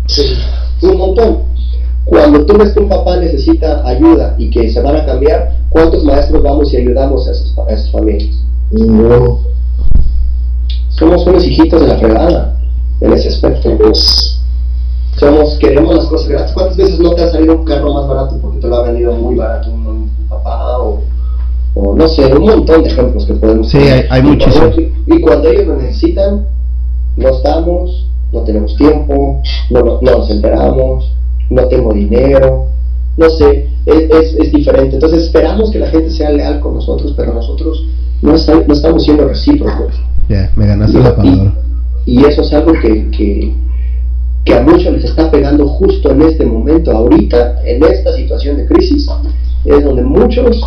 [0.08, 0.34] Sí.
[0.84, 1.38] Un montón.
[2.06, 6.04] Cuando tú ves que un papá necesita ayuda y que se van a cambiar, ¿cuántos
[6.06, 8.30] maestros vamos y ayudamos a esas, a esas familias?
[8.72, 9.40] Ninguno.
[10.90, 12.58] Somos unos hijitos de la fregada
[13.02, 13.78] en ese aspecto.
[13.78, 14.40] Pues,
[15.18, 16.54] Somos, queremos las cosas gratis.
[16.54, 19.14] ¿Cuántas veces no te ha salido un carro más barato porque te lo ha vendido
[19.14, 21.02] muy barato un, un papá o,
[21.76, 24.76] o no sé, un montón de ejemplos que podemos Sí, hay- hay muchísimos.
[24.78, 26.46] Y cuando ellos lo necesitan,
[27.18, 31.12] no estamos, no tenemos tiempo, no, no- no nos enteramos,
[31.50, 32.68] no tengo dinero,
[33.18, 34.96] no sé, es, es, es diferente.
[34.96, 37.84] Entonces esperamos que la gente sea leal con nosotros, pero nosotros
[38.22, 39.94] no, está- no estamos siendo recíprocos.
[40.30, 41.54] Ya, me ganaste la palabra.
[42.06, 43.54] Y, y eso es algo que, que,
[44.46, 48.66] que a muchos les está pegando justo en este momento, ahorita, en esta situación de
[48.68, 49.08] crisis,
[49.66, 50.62] es donde muchos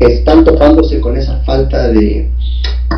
[0.00, 2.30] están topándose con esa falta de,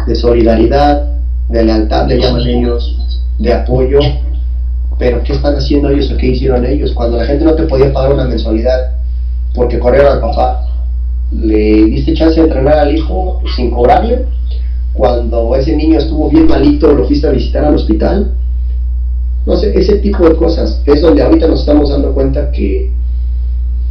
[0.07, 1.09] de solidaridad,
[1.51, 2.96] de lealtad, le llaman ellos,
[3.38, 3.98] de apoyo.
[4.98, 6.92] Pero ¿qué están haciendo ellos o qué hicieron ellos?
[6.92, 8.92] Cuando la gente no te podía pagar una mensualidad
[9.55, 10.66] porque corrieron al papá,
[11.32, 14.26] le diste chance de entrenar al hijo sin cobrarle,
[14.92, 18.34] cuando ese niño estuvo bien malito, lo fuiste a visitar al hospital.
[19.46, 22.92] No sé, ese tipo de cosas es donde ahorita nos estamos dando cuenta que,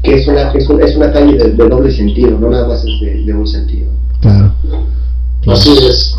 [0.04, 2.86] que es, una, es, un- es una calle de, de doble sentido, no nada más
[2.86, 3.90] es de, de un sentido.
[4.22, 4.54] Claro.
[5.48, 6.16] así es.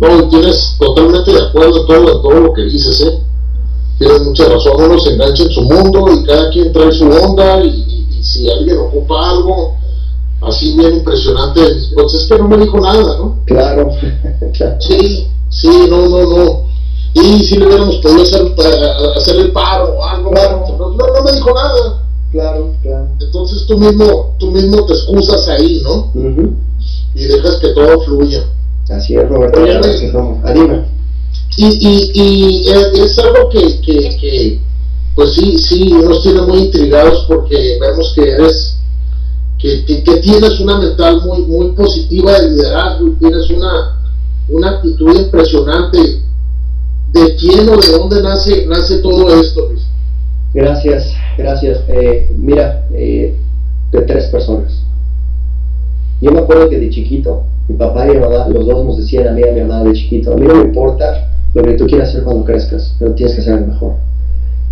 [0.00, 3.20] No, tienes totalmente de acuerdo todo, todo lo que dices, ¿eh?
[3.98, 4.72] Tienes mucha razón.
[4.82, 7.62] Uno se engancha en su mundo y cada quien trae su onda.
[7.64, 9.76] Y, y- y si alguien ocupa algo
[10.42, 11.60] así bien impresionante,
[11.94, 13.38] pues es que no me dijo nada, ¿no?
[13.46, 13.88] Claro,
[14.52, 14.76] claro.
[14.80, 16.64] Sí, sí, no, no, no.
[17.14, 20.64] Y si le hubiéramos podido hacer, eh, hacer el paro o algo, Claro.
[20.76, 22.02] no, no, me dijo nada.
[22.32, 23.06] claro, claro.
[23.20, 26.10] Entonces tú mismo, tú mismo te excusas ahí, ¿no?
[26.12, 26.54] Ujú.
[27.14, 28.42] Y dejas que todo fluya.
[28.96, 29.60] Así es, Roberto.
[30.12, 30.44] Somos.
[30.44, 30.86] Adina.
[31.56, 32.68] Y, y, y
[33.00, 34.60] es algo que, que, que,
[35.14, 38.76] pues sí, sí, nos tiene muy intrigados porque vemos que eres,
[39.58, 44.00] que, que, que tienes una mental muy, muy positiva de liderazgo y tienes una,
[44.48, 46.22] una actitud impresionante.
[47.12, 49.82] ¿De quién o de dónde nace, nace todo esto, Luis?
[50.52, 51.80] Gracias, gracias.
[51.86, 53.36] Eh, mira, eh,
[53.92, 54.72] de tres personas.
[56.20, 59.28] Yo me acuerdo que de chiquito, mi papá y mi mamá, los dos nos decían
[59.28, 61.74] a mí y a mi mamá de chiquito, a mí no me importa lo que
[61.74, 63.94] tú quieras hacer cuando crezcas, pero tienes que ser el mejor.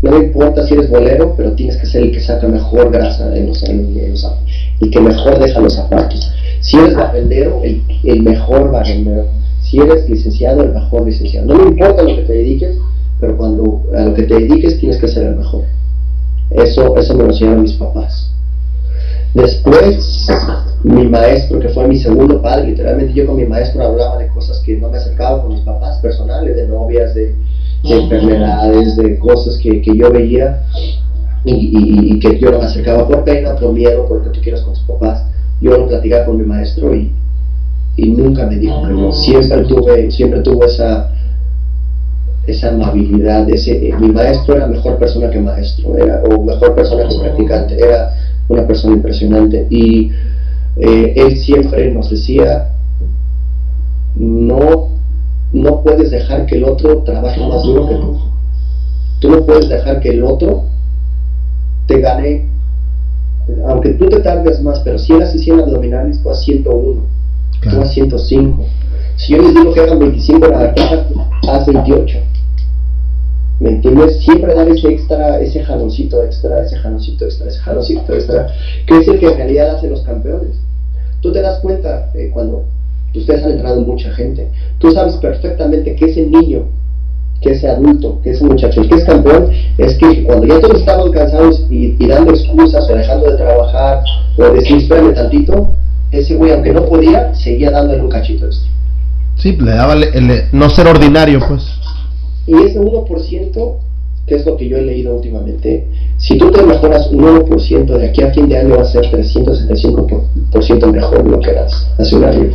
[0.03, 3.35] No me importa si eres bolero, pero tienes que ser el que saca mejor grasa
[3.37, 6.33] en los, el que mejor deja los zapatos.
[6.61, 9.27] Si eres barrendero, el, el mejor barrendero.
[9.61, 11.47] Si eres licenciado, el mejor licenciado.
[11.47, 12.77] No me importa lo que te dediques,
[13.21, 15.63] pero cuando a lo que te dediques tienes que ser el mejor.
[16.51, 18.33] Eso, eso me lo enseñaron mis papás.
[19.35, 20.27] Después,
[20.85, 24.61] mi maestro, que fue mi segundo padre, literalmente yo con mi maestro hablaba de cosas
[24.61, 27.35] que no me acercaba con mis papás personales, de novias, de,
[27.83, 30.63] de enfermedades, de cosas que, que yo veía
[31.45, 34.31] y, y- y que yo no me acercaba por pena, por miedo, por lo que
[34.39, 35.25] tú quieras con tus papás.
[35.61, 37.11] Yo lo platicaba con mi maestro y,
[37.97, 39.13] y nunca me dijo que no.
[39.13, 41.11] Siempre tuve, siempre tuvo esa,
[42.47, 43.49] esa amabilidad.
[43.49, 47.77] Ese, eh, mi maestro era mejor persona que maestro, era, o mejor persona que practicante,
[47.83, 48.13] era
[48.49, 49.67] una persona impresionante.
[49.71, 50.11] Y
[50.77, 52.69] eh, él siempre nos decía,
[54.17, 54.89] no,
[55.53, 58.19] no puedes dejar que el otro trabaje más duro que tú.
[59.21, 60.65] Tú no puedes dejar que el otro
[61.87, 62.47] te gane,
[63.67, 67.07] aunque tú te tardes más, pero si él hace 100 abdominales, tú haz 101, tú
[67.61, 67.83] Claro.
[67.83, 68.65] haz 105.
[69.17, 71.07] Si yo les digo que hagan 25 lagartijas,
[71.49, 72.19] haz 28.
[73.63, 74.19] ¿Me entiendes?
[74.25, 78.47] Siempre dar ese extra, ese jaloncito extra, ese jaloncito extra, ese jaloncito extra,
[78.87, 80.57] que es el que en realidad hace los campeones.
[81.21, 82.65] Tú te das cuenta eh, cuando
[83.15, 84.49] ustedes han entrenado mucha gente,
[84.79, 86.65] tú sabes perfectamente que ese niño,
[87.41, 90.81] que ese adulto, que ese muchacho, el que es campeón, es que cuando ya todos
[90.81, 94.03] estaban cansados y, y dando excusas o dejando de trabajar
[94.39, 95.69] o decir espérame tantito,
[96.11, 98.69] ese güey aunque no podía, seguía dándole un cachito extra.
[99.37, 101.63] Sí, le daba el, el- no ser ordinario, pues.
[102.47, 103.75] Y ese 1%,
[104.27, 105.87] que es lo que yo he leído últimamente,
[106.19, 109.03] si tú te mejoras un 1% de aquí a fin de año va a ser
[109.05, 112.51] 365% mejor lo que eras hace un año.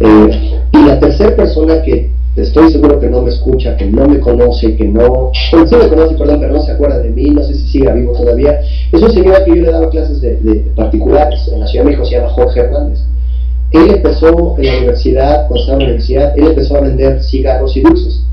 [0.00, 4.18] Eh, y la tercera persona que estoy seguro que no me escucha, que no me
[4.18, 7.44] conoce, que no, bueno, sí me conoce, perdón, pero no se acuerda de mí, no
[7.44, 8.60] sé si sigue vivo todavía,
[8.92, 11.90] es un señor que yo le daba clases de, de particulares en la Ciudad de
[11.90, 13.00] México, se llama Jorge Hernández.
[13.70, 17.76] Él empezó en la universidad, cuando estaba en la universidad, él empezó a vender cigarros
[17.76, 18.24] y dulces.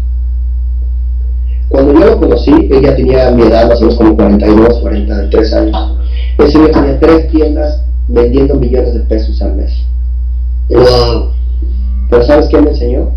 [1.71, 5.53] Cuando yo lo conocí, él ya tenía mi edad, más o menos como 42, 43
[5.53, 5.97] años.
[6.37, 9.71] Ese señor tenía tres tiendas vendiendo millones de pesos al mes.
[10.69, 11.31] Wow.
[12.09, 13.11] Pero ¿sabes qué me enseñó?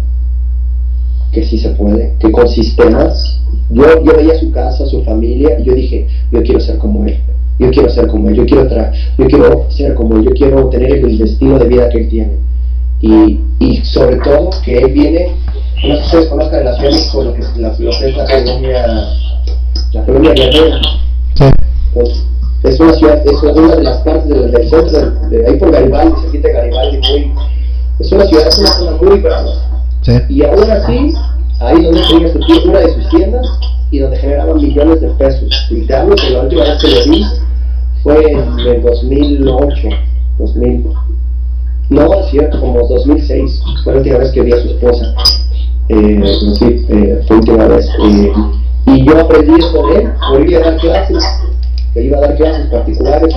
[1.33, 3.41] Que sí se puede, que con sistemas
[3.71, 7.19] yo, yo veía su casa, su familia, y yo dije, yo quiero ser como él,
[7.59, 10.69] yo quiero ser como él, yo quiero, tra yo quiero ser como él, yo quiero
[10.69, 12.33] tener el destino de vida que él tiene.
[13.01, 15.35] Y, y sobre todo que él viene,
[15.83, 18.25] no sé si ustedes conozcan la Ciudad con lo que, la, lo que es la
[18.27, 18.87] colonia,
[19.93, 20.81] la colonia guerrera.
[21.35, 21.45] Sí.
[21.93, 22.25] Pues,
[22.65, 25.71] es una ciudad, es una de las partes del, del centro, de, de ahí por
[25.71, 27.33] Garibaldi, se quita Garibaldi, muy,
[28.01, 29.51] es una ciudad, es una zona muy brava.
[30.03, 30.13] Sí.
[30.31, 31.15] Y aún así,
[31.61, 33.47] ahí donde tenía su tie- una de sus tiendas
[33.91, 35.51] y donde generaban millones de pesos.
[35.71, 37.25] Y te hablo que la última vez que lo vi
[38.03, 39.89] fue en el 2008,
[40.39, 40.87] 2000.
[41.91, 43.63] No, es cierto, como 2006.
[43.85, 45.15] Fue la última vez que vi a su esposa.
[45.89, 47.89] Eh, pero sí, eh, fue última vez.
[48.03, 48.33] Eh,
[48.87, 51.25] y yo aprendí eso de él, por ir a dar clases.
[51.93, 53.35] Que iba a dar clases particulares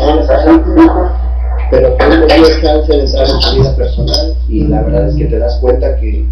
[1.70, 5.26] pero me dio chance de entrar en su vida personal y la verdad es que
[5.26, 6.26] te das cuenta que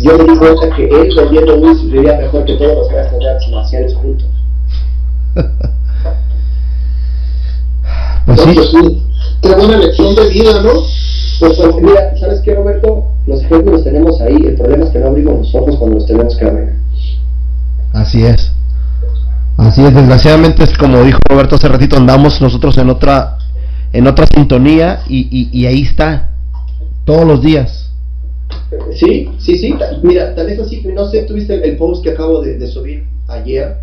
[0.00, 3.48] yo me di cuenta que él vendiendo Wii vivía mejor que todos los de artes
[3.50, 4.28] marciales juntos.
[8.26, 8.50] Pues sí.
[8.50, 9.02] Entonces, sí,
[9.40, 10.72] qué buena lección de vida, ¿no?
[11.40, 13.06] Pues pues, mira, ¿sabes qué Roberto?
[13.30, 16.06] Los ejemplos los tenemos ahí, el problema es que no abrimos los ojos cuando los
[16.06, 16.72] tenemos que abrir.
[17.92, 18.50] Así es.
[19.56, 23.38] Así es, desgraciadamente es como dijo Roberto hace ratito, andamos nosotros en otra
[23.92, 26.30] en otra sintonía y, y, y ahí está,
[27.04, 27.92] todos los días.
[28.98, 32.40] Sí, sí, sí, mira, tal vez así, no sé, tuviste el, el post que acabo
[32.40, 33.76] de, de subir ayer,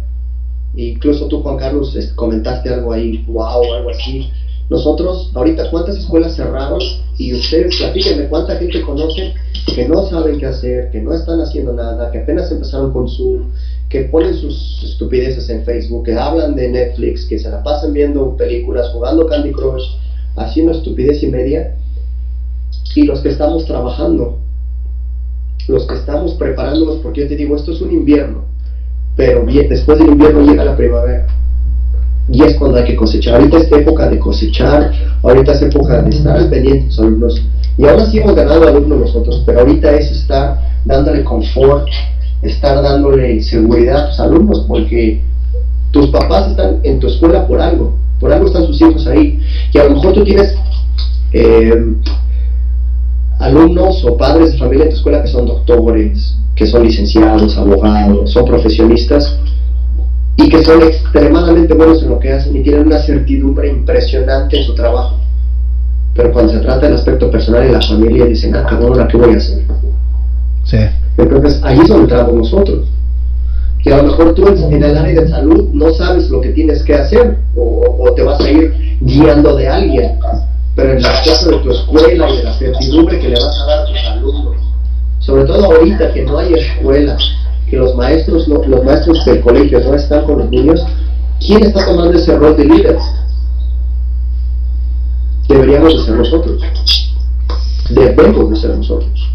[0.76, 4.30] e incluso tú Juan Carlos comentaste algo ahí, wow, algo así.
[4.70, 6.80] Nosotros, ahorita, ¿cuántas escuelas cerraron?
[7.18, 9.34] Y ustedes, platíquenme, ¿cuánta gente conocen
[9.74, 13.52] que no saben qué hacer, que no están haciendo nada, que apenas empezaron con Zoom,
[13.90, 18.36] que ponen sus estupideces en Facebook, que hablan de Netflix, que se la pasan viendo
[18.36, 19.84] películas, jugando Candy Crush,
[20.36, 21.76] haciendo estupidez y media?
[22.96, 24.40] Y los que estamos trabajando,
[25.68, 28.46] los que estamos preparándonos, porque yo te digo, esto es un invierno,
[29.16, 31.28] pero bien, después del invierno llega la primavera.
[32.30, 33.36] Y es cuando hay que cosechar.
[33.36, 34.92] Ahorita es época de cosechar,
[35.24, 37.42] ahorita es época de estar pendiente de los alumnos.
[37.78, 41.88] Y ahora sí hemos ganado alumnos nosotros, pero ahorita es estar dándole confort,
[42.42, 45.22] estar dándole seguridad a tus alumnos, porque
[45.92, 49.40] tus papás están en tu escuela por algo, por algo están sus hijos ahí.
[49.74, 50.56] Y a lo mejor tú tienes
[51.34, 51.94] eh,
[53.40, 58.32] alumnos o padres de familia en tu escuela que son doctores, que son licenciados, abogados,
[58.32, 59.38] son profesionistas
[60.38, 64.64] y que son extremadamente buenos en lo que hacen y tienen una certidumbre impresionante en
[64.64, 65.18] su trabajo.
[66.14, 69.18] Pero cuando se trata del aspecto personal y la familia dicen, ah, cabrón, ¿a qué
[69.18, 69.64] voy a hacer?
[70.64, 70.78] Sí.
[71.18, 72.88] Entonces ahí es donde entramos nosotros.
[73.84, 76.84] Que a lo mejor tú en el área de salud no sabes lo que tienes
[76.84, 80.20] que hacer o, o te vas a ir guiando de alguien.
[80.76, 83.66] Pero en el caso de tu escuela y de la certidumbre que le vas a
[83.66, 84.56] dar a tus alumnos,
[85.20, 87.18] sobre todo ahorita que no hay escuela,
[87.70, 90.86] que los maestros, no- los maestros del colegio no están con los niños,
[91.46, 92.98] ¿quién está tomando ese rol de líder?
[95.48, 96.62] Deberíamos de ser nosotros.
[97.90, 99.30] Debemos de ser nosotros.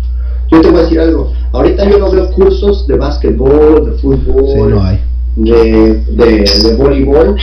[0.50, 1.32] Yo te voy a decir algo.
[1.52, 5.00] Ahorita yo no veo cursos de básquetbol, de fútbol, Sí, no hay.
[5.36, 7.36] de, de, de voleibol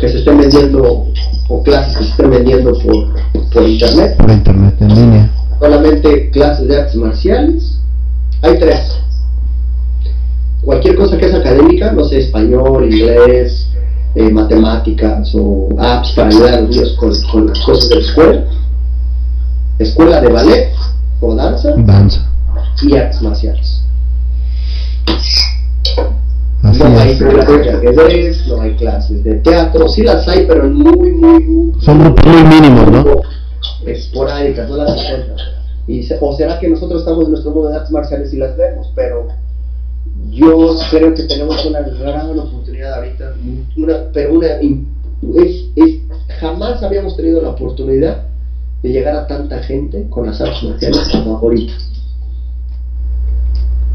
[0.00, 1.06] que se estén vendiendo
[1.48, 4.16] o clases que se estén vendiendo por, por internet.
[4.16, 5.30] Por internet, en línea.
[5.60, 7.80] Solamente clases de artes marciales.
[8.42, 8.98] Hay tres.
[10.64, 13.68] Cualquier cosa que es académica, no sé, español, inglés,
[14.14, 18.00] eh, matemáticas o apps para ayudar a los niños con, con las cosas de la
[18.00, 18.44] escuela.
[19.78, 20.72] Escuela de ballet
[21.20, 22.30] o danza Danza.
[22.82, 23.82] y artes marciales.
[26.62, 27.18] Así no hay es.
[27.18, 31.72] clases de ajedrez, no hay clases de teatro, sí las hay, pero muy, muy, muy.
[31.80, 32.14] Son muy
[32.48, 33.04] mínimos, ¿no?
[33.84, 35.40] Esporádicas, no las encuentras.
[35.88, 38.92] Y o será que nosotros estamos en nuestro mundo de artes marciales y las vemos,
[38.94, 39.26] pero
[40.30, 43.34] yo creo que tenemos una gran oportunidad ahorita,
[43.76, 46.00] una, pero una, es- es-
[46.40, 48.24] jamás habíamos tenido la oportunidad
[48.82, 51.72] de llegar a tanta gente con las artes marciales como ahorita.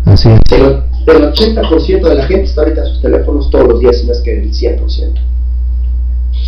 [0.05, 0.39] Así es.
[0.51, 4.13] El, el 80% de la gente está ahorita en sus teléfonos todos los días, no
[4.13, 5.21] es que el 100%.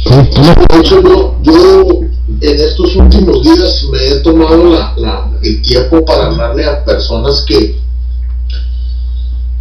[0.03, 0.09] Sí,
[0.39, 2.01] una- De hecho, yo, yo
[2.41, 7.43] en estos últimos días me he tomado la, la- el tiempo para hablarle a personas
[7.47, 7.75] que,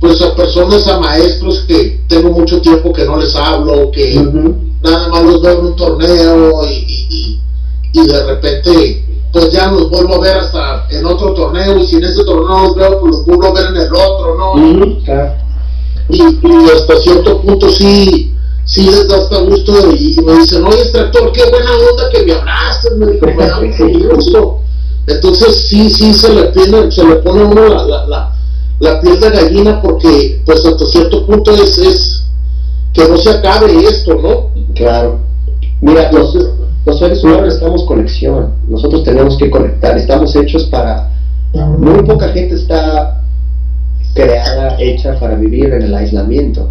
[0.00, 4.14] pues a personas, a maestros que tengo mucho tiempo que no les hablo, que
[4.82, 7.40] nada más los veo en un torneo y, y- y-
[8.00, 11.96] y de repente pues ya los vuelvo a ver hasta en otro torneo y si
[11.96, 14.54] en ese torneo los veo pues los vuelvo a ver en el otro, ¿no?
[16.08, 18.34] Y, y hasta cierto punto sí,
[18.64, 22.32] sí les da hasta gusto y, me dicen, oye extractor, qué buena onda que me
[22.32, 24.60] hablaste, me dijo, me da mucho gusto.
[25.06, 28.32] Entonces sí, sí se le pone, se le pone uno la, la, la,
[28.80, 32.24] la piel de gallina porque pues hasta cierto punto es, es
[32.92, 34.50] que no se acabe esto, ¿no?
[34.74, 35.20] Claro.
[35.80, 36.36] Mira, los,
[36.84, 41.12] los seres humanos necesitamos conexión, nosotros tenemos que conectar, estamos hechos para...
[41.54, 43.22] Muy poca gente está
[44.14, 46.70] creada, hecha para vivir en el aislamiento.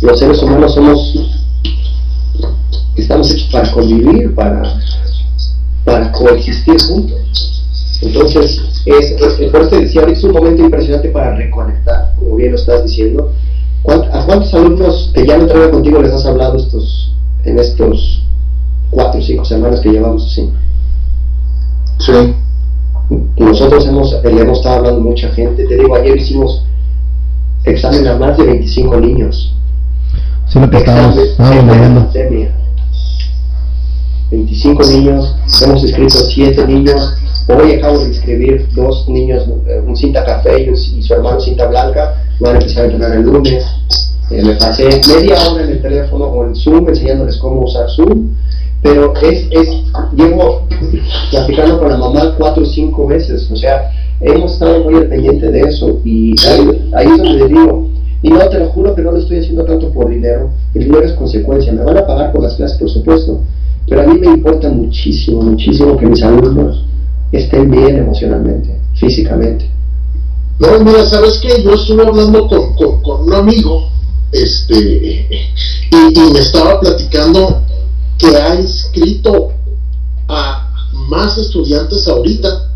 [0.00, 1.14] Los seres humanos somos,
[2.96, 4.62] estamos hechos para convivir, para,
[5.84, 7.64] para coexistir juntos.
[8.00, 12.58] Entonces, es, es, por eso decía, es un momento impresionante para reconectar, como bien lo
[12.58, 13.32] estás diciendo.
[13.84, 17.14] ¿A cuántos alumnos que ya no trabajan contigo les has hablado estos,
[17.44, 18.24] en estos
[18.90, 20.52] cuatro o cinco semanas que llevamos así?
[21.98, 22.34] Sí.
[23.36, 25.64] Nosotros hemos, le hemos estado hablando a mucha gente.
[25.66, 26.64] Te digo, ayer hicimos
[27.64, 29.54] examen a más de 25 niños.
[30.48, 32.61] Sí, lo que estábamos, estábamos leyendo.
[34.32, 37.14] 25 niños, hemos escrito 7 niños.
[37.48, 42.14] Hoy acabo de inscribir dos niños, eh, un cinta café y, su hermano cinta blanca.
[42.40, 43.62] Van a empezar a entrenar el lunes.
[44.30, 48.28] Eh, me pasé media hora en el teléfono o en Zoom enseñándoles cómo usar Zoom.
[48.80, 49.68] Pero es, es,
[50.16, 50.66] llevo
[51.30, 53.50] platicando con la mamá cuatro o cinco veces.
[53.50, 56.00] O sea, hemos estado muy al pendiente de eso.
[56.04, 57.88] Y ahí, ahí es donde digo,
[58.22, 60.50] y no, te lo juro que no lo estoy haciendo tanto por dinero.
[60.74, 61.72] El dinero es consecuencia.
[61.72, 63.40] Me van a pagar por las clases, por supuesto.
[63.88, 66.84] Pero a mí me importa muchísimo, muchísimo que mis alumnos
[67.32, 69.70] estén bien emocionalmente, físicamente.
[70.58, 71.62] No, mira, ¿sabes qué?
[71.62, 73.88] Yo estuve hablando con, con, con un amigo
[74.32, 75.28] este,
[75.90, 77.62] y, y, me estaba platicando
[78.16, 79.52] que ha inscrito
[80.28, 80.70] a
[81.08, 82.70] más estudiantes ahorita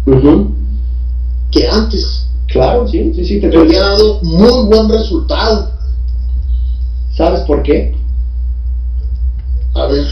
[1.50, 2.26] que antes.
[2.48, 5.70] Claro, sí, sí, sí, te Que le ha dado muy buen resultado.
[7.16, 7.96] ¿Sabes por qué?
[9.74, 10.06] A ver,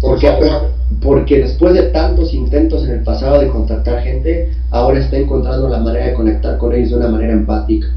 [0.00, 0.70] Porque, favor.
[1.02, 5.78] porque después de tantos intentos en el pasado de contactar gente, ahora está encontrando la
[5.78, 7.88] manera de conectar con ellos de una manera empática.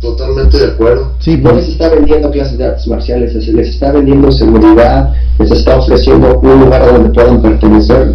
[0.00, 1.12] Totalmente de acuerdo.
[1.18, 5.14] Sí, No les pues, está vendiendo clases de artes marciales, les, les está vendiendo seguridad,
[5.38, 8.14] les está ofreciendo un lugar donde puedan pertenecer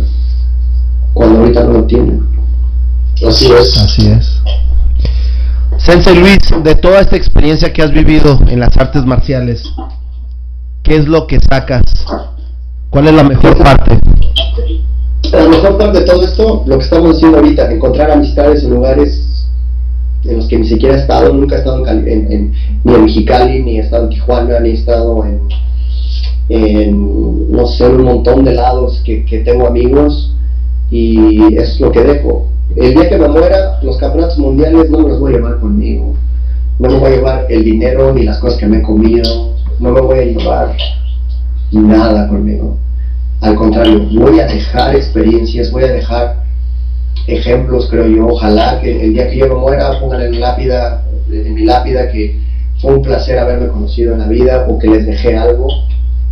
[1.13, 2.27] cuando ahorita no lo tienen.
[3.27, 3.77] Así es.
[3.77, 4.41] así es.
[5.77, 9.63] Sensei Luis, de toda esta experiencia que has vivido en las artes marciales,
[10.83, 11.81] ¿qué es lo que sacas?
[12.89, 13.99] ¿Cuál es la mejor parte?
[15.31, 19.25] La mejor parte de todo esto, lo que estamos haciendo ahorita, encontrar amistades en lugares
[20.25, 22.53] en los que ni siquiera he estado, nunca he estado en, en-
[22.83, 25.39] ni en Mexicali, ni he estado en Tijuana, ni he estado en,
[26.49, 30.35] en, no sé, un montón de lados que, que tengo amigos
[30.89, 32.47] y es lo que dejo.
[32.75, 36.15] El día que me muera, los campeonatos mundiales no me los voy a llevar conmigo.
[36.79, 39.53] No me voy a llevar el dinero ni las cosas que me he comido.
[39.79, 40.75] No me voy a llevar
[41.71, 42.77] nada conmigo.
[43.39, 46.43] Al contrario, voy a dejar experiencias, voy a dejar
[47.27, 48.27] ejemplos, creo yo.
[48.27, 52.41] Ojalá que el día que yo me muera pongan en, lápida, en mi lápida que
[52.81, 55.67] fue un placer haberme conocido en la vida o que les dejé algo,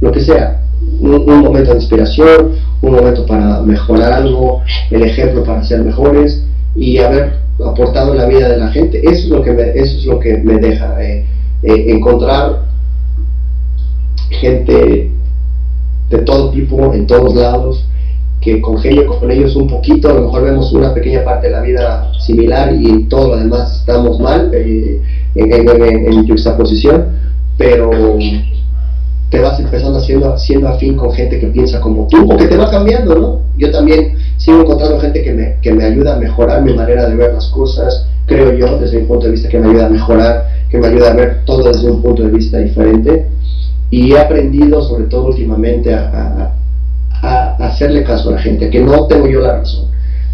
[0.01, 0.61] lo que sea.
[0.99, 6.43] Un, momento de inspiración, un momento para mejorar algo, el ejemplo para ser mejores
[6.75, 7.33] y haber
[7.65, 8.99] aportado en la vida de la gente.
[8.99, 11.25] Eso es lo que me, eso es lo que me deja eh,
[11.63, 12.66] eh, encontrar
[14.30, 15.11] gente
[16.09, 17.86] de todo tipo, en todos lados,
[18.41, 21.61] que congenio con ellos un poquito, a lo mejor vemos una pequeña parte de la
[21.61, 25.01] vida similar y todo lo demás estamos mal, eh,
[25.36, 27.07] en, en, en, en juxtaposición,
[27.57, 27.91] pero
[29.30, 32.55] te vas empezando siendo, siendo afín con gente que piensa como tú, o que te
[32.55, 33.41] va cambiando, ¿no?
[33.57, 37.15] Yo también sigo encontrando gente que me, que me ayuda a mejorar mi manera de
[37.15, 40.45] ver las cosas, creo yo, desde mi punto de vista, que me ayuda a mejorar,
[40.69, 43.28] que me ayuda a ver todo desde un punto de vista diferente.
[43.89, 46.51] Y he aprendido, sobre todo últimamente, a,
[47.21, 49.85] a, a hacerle caso a la gente, a que no tengo yo la razón,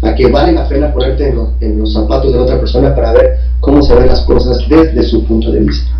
[0.02, 3.12] a que vale la pena ponerte en, lo, en los zapatos de otra persona para
[3.12, 5.90] ver cómo se ven las cosas desde su punto de vista.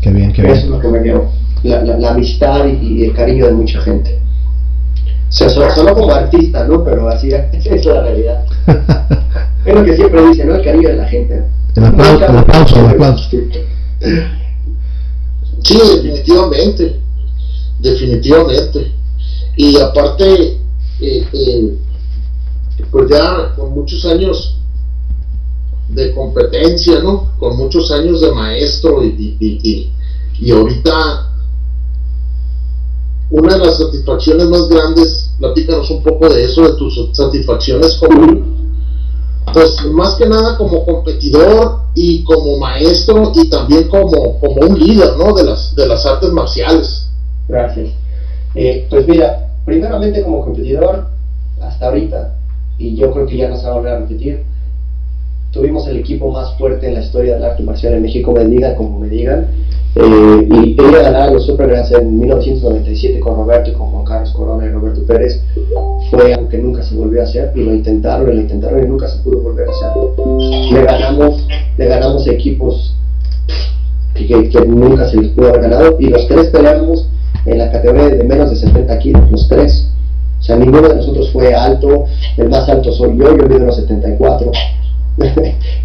[0.00, 0.72] Qué bien, qué Eso es bien.
[0.72, 1.30] lo que me llevo,
[1.62, 2.70] la, la, la amistad y,
[3.02, 4.18] y el cariño de mucha gente.
[5.28, 6.82] Se so- sonó como artista, ¿no?
[6.84, 8.44] Pero así es, es la realidad.
[9.64, 10.56] Es lo que siempre dicen, ¿no?
[10.56, 11.40] El cariño de la gente.
[11.76, 13.30] El aplauso, el aplauso, el aplauso.
[15.62, 17.00] Sí, definitivamente,
[17.78, 18.92] definitivamente.
[19.56, 20.60] Y aparte,
[21.00, 21.78] eh, eh,
[22.90, 24.56] pues ya con muchos años
[25.88, 27.32] de competencia, ¿no?
[27.38, 29.92] Con muchos años de maestro y, y, y,
[30.40, 31.28] y- ahorita
[33.30, 38.61] una de las satisfacciones más grandes, platícanos un poco de eso, de tus satisfacciones como,
[39.52, 45.16] pues más que nada como competidor y como maestro y también como, como un líder,
[45.16, 45.34] ¿no?
[45.34, 47.08] De las, de las artes marciales.
[47.48, 47.90] Gracias.
[48.54, 51.06] Eh, pues mira, primeramente como competidor,
[51.60, 52.36] hasta ahorita,
[52.78, 54.44] y yo creo que ya no se va a volver a repetir.
[55.52, 58.74] Tuvimos el equipo más fuerte en la historia del arte marcial en México, me digan
[58.74, 59.46] como me digan.
[59.94, 64.04] Eh, y ir a ganar a los Supergrands en 1997 con Roberto y con Juan
[64.06, 65.42] Carlos Corona y Roberto Pérez
[66.10, 68.88] fue algo que nunca se volvió a hacer y lo intentaron y lo intentaron y
[68.88, 70.72] nunca se pudo volver a hacer.
[70.72, 71.46] Le ganamos,
[71.76, 72.94] le ganamos equipos
[74.14, 77.08] que, que- que nunca se les pudo haber ganado y los tres peleamos
[77.44, 79.90] en la categoría de menos de 70 kilos, los tres.
[80.40, 82.06] O sea, ninguno de nosotros fue alto,
[82.38, 84.50] el más alto soy yo, yo mido unos 74.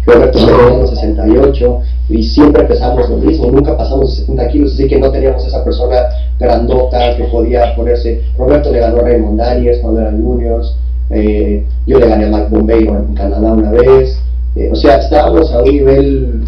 [0.06, 0.38] Roberto
[0.74, 5.10] unos 68 y siempre pesamos lo mismo, nunca pasamos de 70 kilos, así que no
[5.10, 5.96] teníamos esa persona
[6.40, 8.22] grandota que podía ponerse.
[8.38, 10.76] Roberto le ganó a Raymond Daniels cuando eran juniors,
[11.10, 14.18] eh, yo le gané a Mike Bombeiro en Canadá una vez,
[14.56, 16.44] eh, o sea, estábamos a un nivel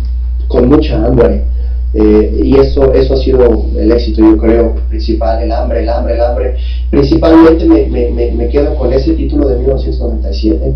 [0.48, 1.44] con mucha hambre.
[1.92, 6.14] Eh, y eso, eso ha sido el éxito, yo creo, principal, el hambre, el hambre,
[6.14, 6.56] el hambre.
[6.88, 10.72] Principalmente me, me, me, me quedo con ese título de 1997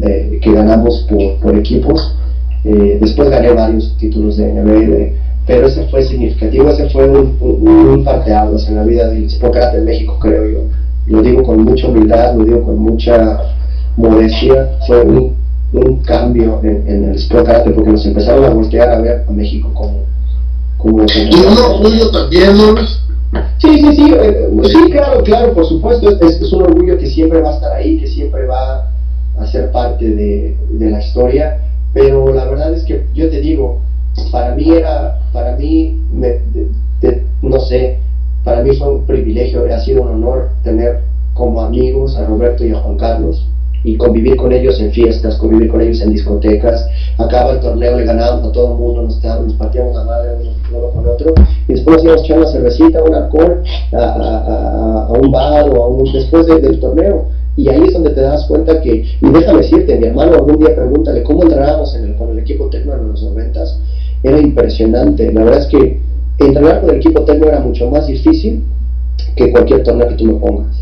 [0.00, 2.16] que ganamos por, por equipos.
[2.64, 7.68] Eh, después gané varios títulos de NBL, pero ese fue significativo, ese fue un, un,
[7.68, 10.60] un parteaguas en la vida del Hipócrata en México, creo yo.
[11.06, 13.38] Lo digo con mucha humildad, lo digo con mucha
[13.96, 15.34] modestia, fue un,
[15.74, 19.70] un cambio en, en el Hipócrata porque nos empezaron a voltear a ver a México
[19.74, 20.04] como,
[20.78, 22.76] como, un orgullo también, ¿no?
[23.58, 27.42] Sí, sí, sí, eh, sí, claro, claro, por supuesto, es, es un orgullo que siempre
[27.42, 28.93] va a estar ahí, que siempre va
[29.38, 31.58] a ser parte de, de la historia,
[31.92, 33.78] pero la verdad es que yo te digo,
[34.30, 36.68] para mí era, para mí, me, de-
[37.00, 37.98] de- no sé,
[38.44, 41.00] para mí fue un privilegio, ha sido un honor tener
[41.34, 43.48] como amigos a Roberto y a Juan Carlos
[43.82, 46.86] y convivir con ellos en fiestas, convivir con ellos en discotecas.
[47.18, 50.30] Acaba el torneo, le ganábamos a todo el mundo, nos, nos partíamos la madre
[50.72, 51.34] uno con otro
[51.68, 53.62] y después íbamos a echar una cervecita, un alcohol
[53.92, 57.26] a, a- a- a un bar o a un, después de- del torneo.
[57.56, 58.90] Y ahí es donde te das cuenta que,
[59.20, 62.68] y déjame decirte, mi hermano algún día pregúntale cómo entrenábamos en el, con el equipo
[62.68, 63.78] Tecno en los noventas,
[64.22, 65.32] era impresionante.
[65.32, 66.00] La verdad es que
[66.40, 68.64] entrenar con el equipo Tecno era mucho más difícil
[69.36, 70.76] que cualquier torneo que tú me pongas.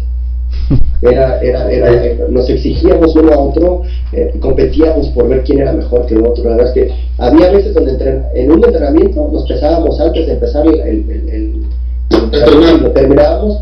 [1.03, 5.73] Era, era, era, era- nos exigíamos uno a otro, eh, competíamos por ver quién era
[5.75, 6.45] mejor que el otro.
[6.45, 10.33] La verdad es que había veces donde entren- en un entrenamiento nos pesábamos antes de
[10.35, 11.62] empezar el, el, el- el-
[12.11, 13.59] el entrenamiento, terminábamos,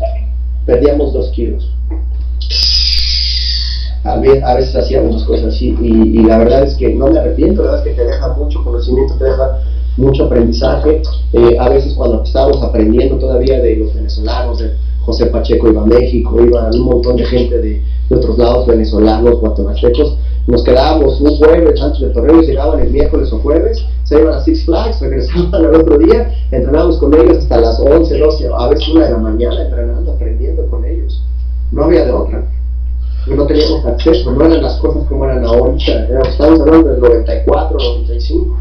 [0.65, 1.73] perdíamos dos kilos.
[4.03, 7.07] A ve- a veces hacíamos las cosas así y, y la verdad es que no
[7.07, 9.59] me arrepiento, la verdad es que te deja mucho conocimiento, te deja
[9.97, 11.01] mucho aprendizaje.
[11.33, 14.63] Eh, a veces cuando estábamos aprendiendo todavía de los venezolanos,
[15.01, 20.17] José Pacheco iba a México, iba un montón de gente de, otros lados, venezolanos, guatemaltecos,
[20.47, 24.43] nos quedábamos un jueves antes del torneo llegaban el miércoles o jueves, se iban a
[24.43, 28.89] Six Flags, regresaban al otro día, entrenábamos con ellos hasta las 11, 12, a veces
[28.89, 31.23] una de la mañana entrenando, aprendiendo con ellos.
[31.71, 32.43] No había de otra.
[33.27, 36.07] No teníamos acceso, no eran las cosas como eran ahorita.
[36.27, 38.57] Estamos hablando del 94, 95.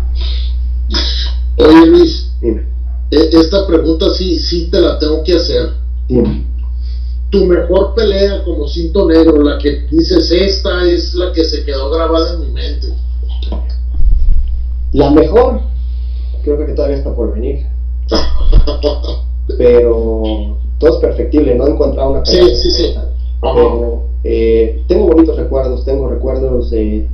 [1.58, 2.66] Oye, Luis, Dime,
[3.11, 5.70] e- esta pregunta sí, sí te la tengo que hacer.
[6.08, 6.46] dime.
[7.30, 11.88] Tu mejor pelea como cinto negro, la que dices, esta es la que se quedó
[11.90, 12.88] grabada en mi mente.
[14.92, 15.61] La mejor,
[16.42, 17.66] creo que todavía está por venir.
[19.56, 22.82] Pero todo es perfectible, no he encontrado una Sí, pelea sí, sí.
[22.82, 23.08] perfecta.
[23.40, 27.06] Pero eh, tengo bonitos recuerdos, tengo recuerdos de,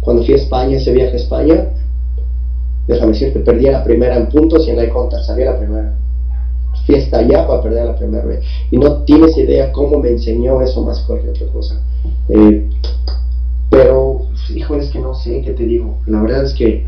[0.00, 1.68] cuando fui a España, ese viaje a España.
[2.86, 5.58] Déjame decirte, perdí a la primera en puntos y en la contra, salí a la
[5.58, 5.94] primera.
[6.86, 8.44] Fui hasta allá para perder a la primera vez.
[8.70, 11.82] Y no tienes idea cómo me enseñó eso más que cualquier otra cosa.
[12.30, 12.70] Eh,
[13.68, 14.22] pero,
[14.54, 15.98] híjole, es que no sé qué te digo.
[16.06, 16.86] La verdad es que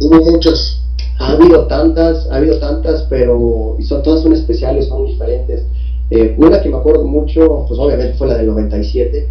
[0.00, 0.80] Hubo muchas.
[1.18, 5.66] ha habido tantas, ha habido tantas, pero y son, todas son especiales, son diferentes.
[6.10, 9.28] Eh, una que me acuerdo mucho, pues obviamente fue la del 97,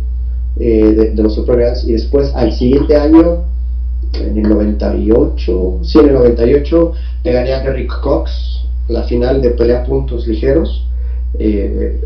[0.59, 3.43] eh, de, de los Supergirls, y después al siguiente año,
[4.13, 6.91] en el 98, sí, en el 98,
[7.23, 8.31] le gané a Derrick Cox,
[8.89, 10.85] la final de pelea puntos ligeros.
[11.39, 11.99] eh,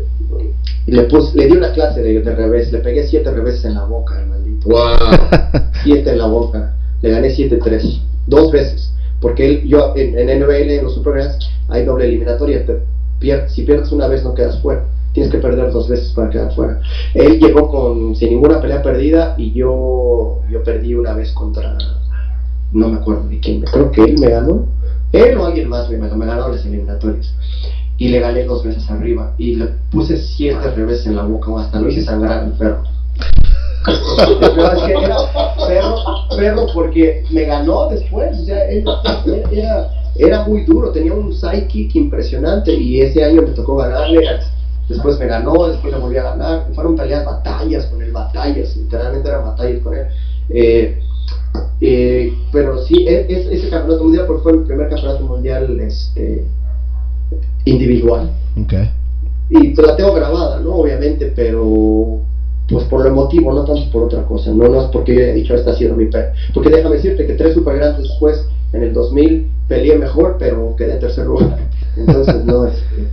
[0.86, 3.74] y le, pus- le di una clase de, de revés, le pegué siete reveses en
[3.74, 4.68] la boca, maldito.
[4.68, 4.96] Wow.
[5.84, 6.74] 7 en la boca.
[7.02, 8.00] Le gané 7-3.
[8.26, 8.92] Dos veces.
[9.20, 12.66] Porque él, yo en, en NBL, en los Supergrands, hay doble eliminatoria.
[12.66, 12.78] Te
[13.48, 14.84] si pierdes una vez, no quedas fuera.
[15.12, 16.80] Tienes que perder dos veces para quedar fuera.
[17.14, 21.76] Él llegó con sin ninguna pelea perdida y yo, yo perdí una vez contra.
[22.72, 23.60] No me acuerdo de quién.
[23.62, 24.66] Creo que él me ganó.
[25.12, 27.34] Él o alguien más me, me ganó las eliminatorias.
[27.98, 29.34] Y le gané dos veces arriba.
[29.36, 31.50] Y le puse siete reveses en la boca.
[31.60, 32.82] Hasta lo hice sangrar al perro.
[33.86, 35.16] No, es que era
[35.68, 35.96] perro,
[36.36, 38.84] perro porque me ganó después, o sea, él-
[39.50, 44.20] era, era muy duro, tenía un sidekick impresionante y ese año me tocó ganarle,
[44.88, 46.66] después me ganó, después le volví a ganar.
[46.74, 50.06] Fueron peleas, batallas con él, batallas, literalmente eran batallas con él.
[50.50, 50.98] Eh,
[51.80, 56.44] eh, pero sí, e- es, ese campeonato mundial porque fue mi primer campeonato mundial este,
[57.64, 58.30] individual.
[58.60, 58.74] Ok.
[59.50, 60.76] Y pues la tengo grabada, ¿no?
[60.76, 62.20] Obviamente, pero
[62.68, 64.50] pues por lo emotivo, no tanto por otra cosa.
[64.50, 67.26] No, no es porque yo haya dicho esta ha sido mi pe Porque déjame decirte
[67.26, 71.58] que tres super grandes después, en el 2000, peleé mejor, pero quedé en tercer lugar.
[71.96, 73.08] Entonces, no, este,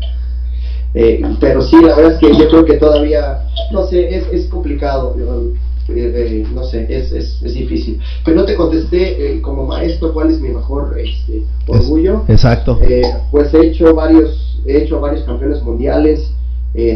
[0.93, 4.47] eh, pero sí, la verdad es que yo creo que todavía, no sé, es, es
[4.47, 5.15] complicado.
[5.17, 5.53] eh,
[5.89, 7.99] eh, no sé, es, es, es difícil.
[8.23, 12.23] Pero no te contesté eh, como maestro cuál es mi mejor este, orgullo.
[12.27, 12.79] Exacto.
[12.81, 13.01] Eh,
[13.31, 16.31] pues he hecho varios, he hecho varios campeones mundiales,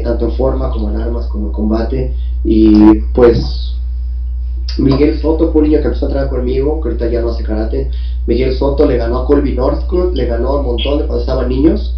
[0.03, 2.13] tanto en forma como en armas, como en combate.
[2.43, 3.73] Y pues
[4.77, 7.43] Miguel Soto fue un niño que empezó a entrar conmigo, que ahorita ya no hace
[7.43, 7.89] karate.
[8.27, 11.47] Miguel Soto le ganó a Colby Northcott, le ganó a un montón de cuando estaban
[11.49, 11.93] niños,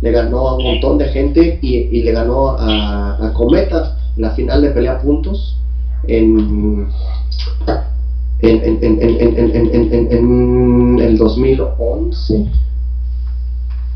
[0.00, 4.30] le ganó a un montón de gente y, y le ganó a, a Cometa la
[4.30, 5.56] final de pelea puntos
[6.06, 6.86] en,
[8.40, 12.44] en, en, en en en en en el 2011.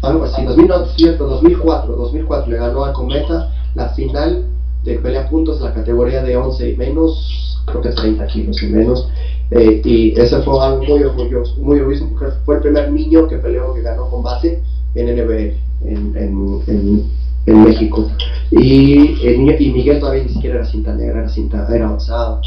[0.03, 4.43] Algo así, 2009, 2004, 2004 le ganó a Cometa la final
[4.83, 8.67] de pelea puntos en la categoría de 11 y menos creo que 30 kilos y
[8.67, 9.09] menos,
[9.51, 13.37] eh, y ese fue algo muy orgulloso, muy orgulloso porque fue el primer niño que
[13.37, 14.63] peleó, que ganó combate
[14.95, 17.05] en NBL, en, en, en,
[17.47, 18.09] en México,
[18.51, 22.41] y, y Miguel todavía ni siquiera era cinta negra, era cinta, era avanzado,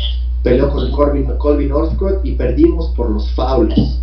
[0.43, 3.99] peleó con Colby, Colby Northcote y perdimos por los faules,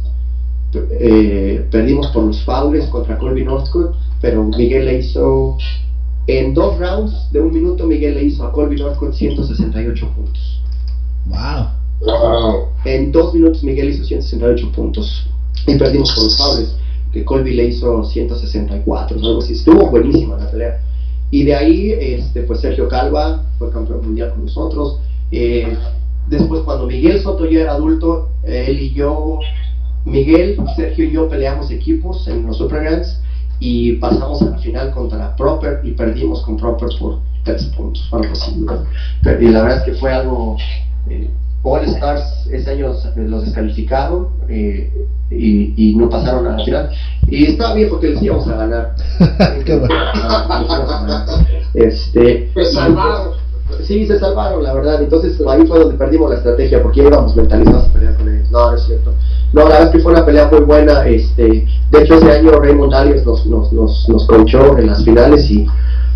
[0.74, 5.56] eh, perdimos por los faules contra Colby Northcote, pero Miguel le hizo,
[6.26, 10.63] en dos rounds de un minuto, Miguel le hizo a Colby Northcote 168 puntos.
[11.26, 11.68] Wow.
[12.00, 12.68] Wow.
[12.84, 15.26] En dos minutos Miguel hizo 168 puntos
[15.66, 16.76] y perdimos por los faules,
[17.12, 19.54] que Colby le hizo 164, algo así.
[19.54, 20.80] Estuvo buenísima la pelea.
[21.30, 25.00] Y de ahí, este, pues Sergio Calva fue campeón mundial con nosotros.
[25.30, 25.76] Eh,
[26.28, 29.40] después, cuando Miguel Soto ya era adulto, él y yo,
[30.04, 33.20] Miguel, Sergio y yo peleamos equipos en los Super Grands
[33.58, 38.32] y pasamos a la final contra Proper y perdimos con Proper por tres puntos, algo
[38.32, 38.52] así.
[39.40, 40.56] Y la verdad es que fue algo.
[41.08, 41.30] Eh,
[41.62, 44.92] All Stars ese año los descalificaron eh,
[45.30, 46.90] y, y no pasaron a la final.
[47.26, 48.94] Y estaba bien porque les íbamos a ganar.
[49.64, 49.94] Qué bueno.
[51.74, 53.32] Este, Se salvaron.
[53.82, 55.02] Sí, se salvaron, la verdad.
[55.02, 58.50] Entonces ahí fue donde perdimos la estrategia porque íbamos mentalizados a pelear con ellos.
[58.50, 59.12] No, no es cierto.
[59.52, 61.06] No, la verdad es que fue una pelea muy buena.
[61.06, 65.50] Este, de hecho, ese año Raymond Darius nos, nos, nos, nos coachó en las finales
[65.50, 65.66] y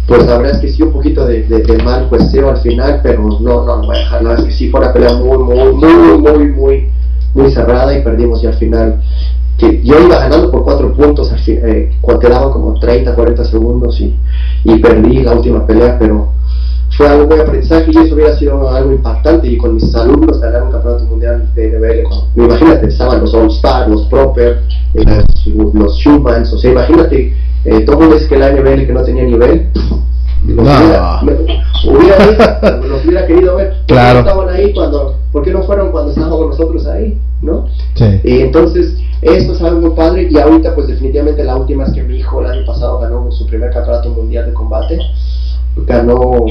[0.09, 3.39] pues la verdad que sí, un poquito de, de, mal cuesteo al final, pero no,
[3.41, 4.27] no lo voy a dejar.
[4.39, 6.89] Es que sí fue una pelea muy, muy, muy, muy, muy,
[7.35, 9.03] muy cerrada y perdimos ya al final.
[9.59, 11.91] Yo iba ganando por cuatro puntos, al fin, eh,
[12.21, 14.17] quedaban como 30, 40 segundos y,
[14.65, 16.29] y perdí la última pelea, pero
[16.99, 20.65] fue algo muy aprendizaje y eso hubiera sido algo impactante y con mis alumnos ganar
[20.65, 22.03] un campeonato mundial de NBL.
[22.03, 24.63] con- Imagínate, estaban los All Star, los Proper,
[24.95, 25.05] eh,
[25.55, 29.69] los, los Schumans, o sea, imagínate, eh, todo que la NBL que no tenía nivel.
[30.45, 30.73] Los No.
[30.73, 31.33] hubiera, me-
[31.89, 33.69] hubiera los hubiera querido ver.
[33.71, 34.23] ¿Por qué Claro.
[34.23, 37.17] no estaban ahí cuando, ¿por qué no fueron cuando estábamos nosotros ahí?
[37.43, 37.67] ¿No?
[37.95, 38.21] Sí.
[38.25, 40.27] Y entonces, eso es algo muy padre.
[40.31, 43.47] Y ahorita, pues definitivamente la última es que mi hijo el año pasado ganó su
[43.47, 44.99] primer campeonato mundial de combate.
[45.87, 46.47] Ganó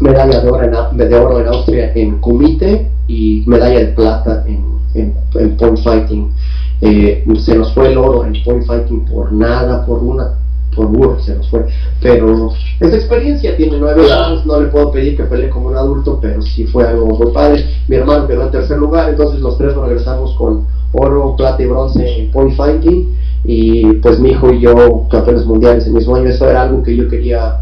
[0.00, 4.64] medalla de oro en, de oro en Austria en Kumite y medalla de plata en,
[4.94, 6.32] en, en point fighting.
[6.80, 10.38] Eh, se nos fue el oro en point fighting por nada, por una,
[10.74, 11.66] por burro se nos fue.
[12.00, 16.18] Pero esta experiencia tiene nueve años, no le puedo pedir que pelee como un adulto,
[16.20, 17.64] pero sí fue algo muy padre.
[17.88, 22.20] Mi hermano quedó en tercer lugar, entonces los tres regresamos con oro, plata y bronce
[22.20, 23.16] en point fighting.
[23.44, 26.94] Y pues mi hijo y yo, campeones mundiales el mismo año, eso era algo que
[26.94, 27.60] yo quería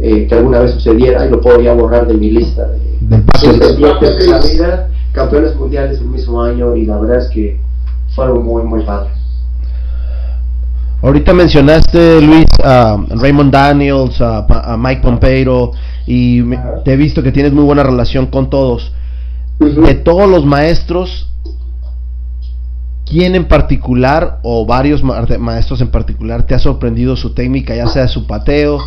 [0.00, 4.18] eh, que alguna vez sucediera y lo podría borrar de mi lista de, de pendientes
[4.18, 4.88] de la vida.
[5.12, 7.60] Campeones mundiales el mismo año y la verdad es que
[8.14, 9.10] fue algo muy, muy padre.
[11.02, 14.38] Ahorita mencionaste, Luis, a Raymond Daniels, a,
[14.72, 15.72] a Mike Pompeo,
[16.06, 18.92] y me- te he visto que tienes muy buena relación con todos.
[19.60, 21.30] De todos los maestros,
[23.06, 27.86] ¿quién en particular, o varios ma- maestros en particular, te ha sorprendido su técnica, ya
[27.86, 28.78] sea su pateo,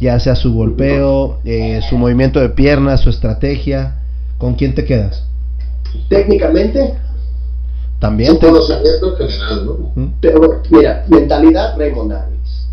[0.00, 3.96] ya sea su golpeo, eh, su movimiento de piernas, su estrategia?
[4.38, 5.24] ¿Con quién te quedas?
[6.08, 6.94] Técnicamente,
[7.98, 8.46] También Su te...
[8.48, 9.72] conocimiento en general, ¿no?
[9.94, 10.12] ¿Mm?
[10.20, 12.68] Pero, mira, mentalidad Raymond Daniels.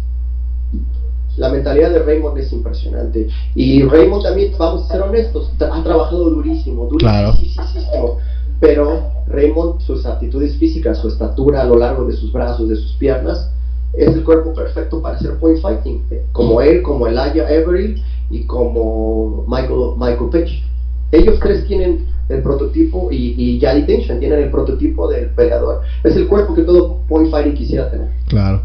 [1.38, 3.28] La mentalidad de Raymond es impresionante.
[3.56, 7.32] Y Raymond también, vamos a ser honestos, ha trabajado durísimo, Claro.
[7.32, 8.18] durísimo.
[8.60, 12.92] Pero Raymond, sus aptitudes físicas, su estatura a lo largo de sus brazos, de sus
[12.98, 13.50] piernas,
[13.94, 16.04] es el cuerpo perfecto para hacer point fighting.
[16.32, 17.98] Como él, como Elijah Everett
[18.30, 20.64] y como Michael, Michael Page.
[21.12, 25.82] Ellos tres tienen el prototipo y, y Yali Tension tienen el prototipo del peleador.
[26.04, 28.10] Es el cuerpo que todo point fighting quisiera tener.
[28.28, 28.64] Claro.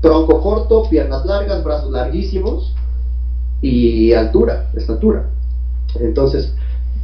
[0.00, 2.74] Tronco corto, piernas largas, brazos larguísimos
[3.62, 5.26] y altura, estatura.
[6.00, 6.54] Entonces,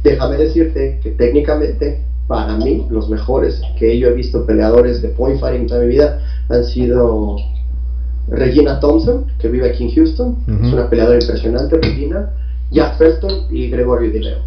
[0.03, 5.39] déjame decirte que técnicamente, para mí, los mejores que yo he visto peleadores de point
[5.39, 6.19] fighting en toda mi vida
[6.49, 7.37] han sido
[8.27, 10.67] Regina Thompson, que vive aquí en Houston, Ujú.
[10.67, 12.33] es una peleadora impresionante, Regina,
[12.71, 14.39] Jack Felton y Gregorio Di Leo.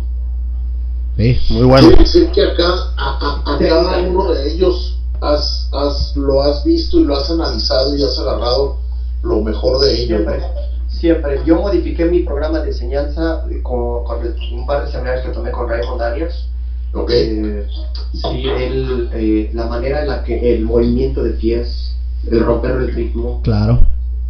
[1.16, 1.88] Sí, muy bueno.
[1.88, 6.62] Quiere decir que acá a, a- a cada uno de ellos has, has- lo has
[6.64, 8.76] visto y lo has analizado y has agarrado
[9.22, 10.06] lo mejor de ellos.
[10.20, 10.42] Siempre,
[10.88, 11.40] siempre.
[11.46, 15.50] Yo modifiqué mi programa de enseñanza con, con el- un par de seminarios que tomé
[15.50, 16.46] con Raymond Daniels.
[16.94, 17.00] ¿No?
[17.02, 17.10] Ok.
[17.12, 17.66] Eh,
[18.12, 21.94] sí, él, eh, la manera en la que el movimiento de pies,
[22.30, 23.80] el romper el ritmo, Claro.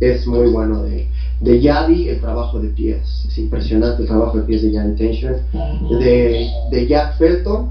[0.01, 1.09] es muy bueno de,
[1.41, 3.25] de Yadi, el trabajo de pies.
[3.29, 5.37] Es impresionante el trabajo de pies de Yadi Tension.
[5.99, 7.71] De, de Jack Felton,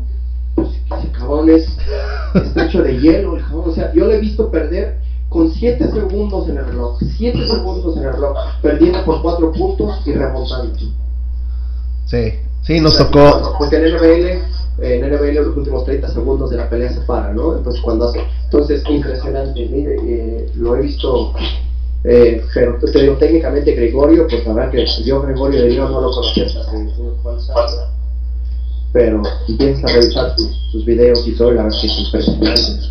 [0.56, 0.70] pues,
[1.00, 1.68] ese cabrón es,
[2.36, 3.36] está hecho de hielo.
[3.38, 3.64] El cabrón.
[3.68, 4.98] O sea, yo lo he visto perder
[5.30, 7.00] con 7 segundos en el reloj.
[7.18, 8.36] 7 segundos en el reloj.
[8.64, 10.74] Perdiendo por 4 puntos y remontando.
[12.06, 12.34] Sí.
[12.64, 13.56] Sí, nos O sea, tocó.
[13.60, 14.44] Porque en NBL,
[14.82, 17.58] en NBL los últimos 30 segundos de la pelea se para, ¿no?
[17.58, 21.34] Entonces cuando hace, entonces impresionante, mire, eh, lo he visto,
[22.04, 25.92] eh, pero pues, te digo técnicamente Gregorio, pues la verdad que yo Gregorio de León
[25.92, 27.88] no lo conocía hasta hace unos cuantos años,
[28.94, 32.90] pero empiezas a revisar sus, sus videos y todo, y la verdad que es impresionante.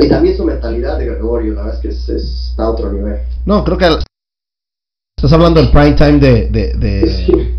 [0.00, 2.92] Y también su mentalidad de Gregorio, la verdad es que es- es- está a otro
[2.92, 3.18] nivel.
[3.44, 3.86] No, creo que
[5.16, 7.57] estás hablando del prime time de, de, de,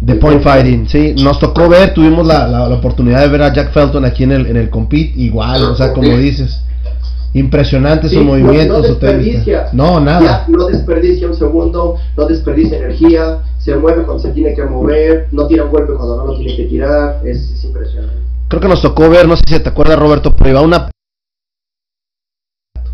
[0.00, 0.88] De point fighting.
[0.88, 4.24] Sí, nos tocó ver, tuvimos la, la, la oportunidad de ver a Jack Felton aquí
[4.24, 6.60] en el, en el compete, igual, o sea, como dices,
[7.32, 9.40] impresionante Sí, su no- movimiento, no su desperdicia.
[9.42, 9.68] técnica.
[9.72, 10.20] No, nada.
[10.46, 15.28] Ya, no desperdicia un segundo, no desperdicia energía, se mueve cuando se tiene que mover,
[15.32, 18.14] no tira un golpe cuando no lo tiene que tirar, es, es impresionante.
[18.48, 20.90] Creo que nos tocó ver, no sé si te acuerdas, Roberto, pero iba una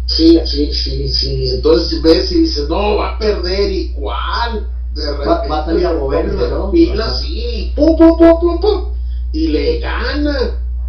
[0.07, 1.51] Sí, sí, sí, sí.
[1.55, 4.68] Entonces ves y dices, no, va a perder igual.
[4.95, 6.70] De Va- va a salir a moverse, ¿no?
[6.70, 7.14] Pila, Ajá.
[7.18, 8.84] sí, pum, pum, pum, pum, pum.
[9.32, 10.36] Y le gana.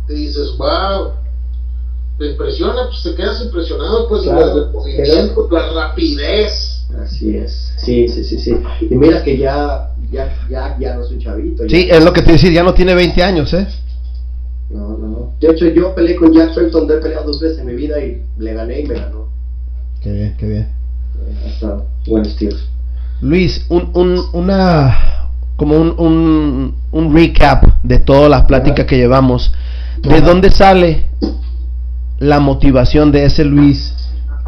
[0.09, 1.11] Y dices, wow.
[2.17, 4.55] Te impresiona, pues te quedas impresionado, pues, Claro.
[4.55, 6.85] del movimiento, la rapidez.
[7.01, 8.53] Así es, sí, sí, sí, sí.
[8.89, 11.63] Y mira que ya, ya, ya, ya no es un chavito.
[11.63, 13.65] ya- Sí, es lo que te decía, ya no tiene 20 años, ¿eh?
[14.69, 15.33] No, no, no.
[15.39, 18.21] De hecho, yo peleé con Jack Felton, he peleado dos veces en mi vida y
[18.37, 19.29] le gané y me ganó.
[20.01, 20.73] Qué bien, qué bien.
[21.47, 22.67] Hasta buenos tiros.
[23.21, 29.53] Luis, un, un, una, como un, un, un recap de toda la plática que llevamos.
[30.01, 31.05] ¿De dónde sale
[32.17, 33.93] la motivación de ese Luis,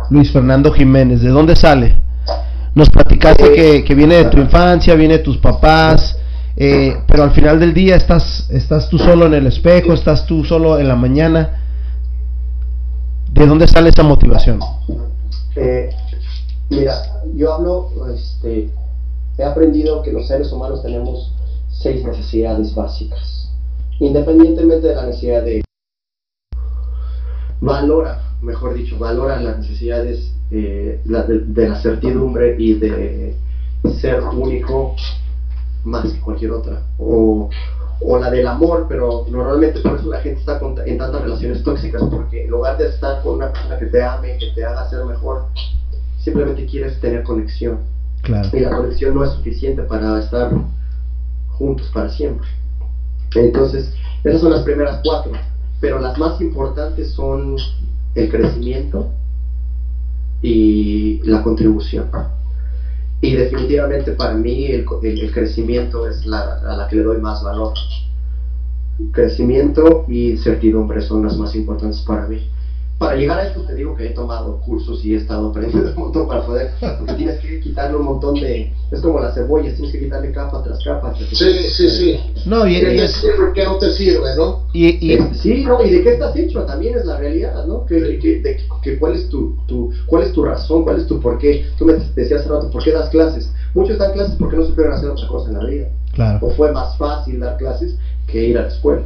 [0.09, 1.21] Luis Fernando Jiménez?
[1.21, 1.97] ¿De dónde sale?
[2.73, 6.17] Nos platicaste que, que viene de tu infancia, viene de tus papás,
[6.55, 10.43] eh, pero al final del día estás, estás tú solo en el espejo, estás tú
[10.43, 11.59] solo en la mañana.
[13.31, 14.59] ¿De dónde sale esa motivación?
[15.55, 15.89] Eh,
[16.69, 18.69] mira, yo hablo, este,
[19.37, 21.33] he aprendido que los seres humanos tenemos
[21.69, 23.51] seis necesidades básicas,
[23.99, 25.63] independientemente de la necesidad de...
[27.61, 33.35] Valora, mejor dicho, valora las necesidades eh, de la certidumbre y de
[34.01, 34.95] ser único
[35.83, 36.81] más que cualquier otra.
[36.97, 37.49] O,
[38.01, 41.63] o la del amor, pero normalmente por eso la gente está con- en tantas relaciones
[41.63, 44.89] tóxicas, porque en lugar de estar con una persona que te ame, que te haga
[44.89, 45.45] ser mejor,
[46.23, 47.79] simplemente quieres tener conexión.
[48.21, 48.49] Claro.
[48.53, 50.49] Y la conexión no es suficiente para estar
[51.47, 52.47] juntos para siempre.
[53.35, 53.91] Entonces,
[54.23, 55.31] esas son las primeras cuatro,
[55.81, 57.57] pero las más importantes son
[58.15, 59.09] el crecimiento
[60.41, 62.09] y la contribución.
[63.21, 67.17] Y definitivamente para mí el, el- el crecimiento es la, a la que le doy
[67.19, 67.73] más valor.
[69.11, 72.47] Crecimiento y certidumbre son las más importantes para mí.
[73.03, 75.95] Para llegar a esto te digo que he tomado cursos y he estado aprendiendo un
[76.03, 79.91] montón para poder, porque tienes que quitarle un montón de, es como las cebollas, tienes
[79.91, 81.11] que quitarle capa tras capa.
[81.11, 82.19] que- Sí, sí, sí.
[82.45, 83.51] No, y, ¿Qué y te es- sirve?
[83.53, 84.61] ¿Qué no te sirve, no?
[84.71, 87.85] y- y- Eh, sí, no, y de qué estás hecho también es la realidad, ¿no?
[87.85, 91.05] Que, que- que- de- que cuál es tu, tu, cuál es tu razón, cuál es
[91.05, 91.61] tu por qué.
[91.77, 93.51] Tú me decías hace rato, ¿por qué das clases?
[93.73, 95.87] Muchos dan clases porque no supieron hacer otra cosa en la vida.
[96.13, 96.37] claro.
[96.41, 97.95] O fue más fácil dar clases
[98.27, 99.01] que ir a la escuela.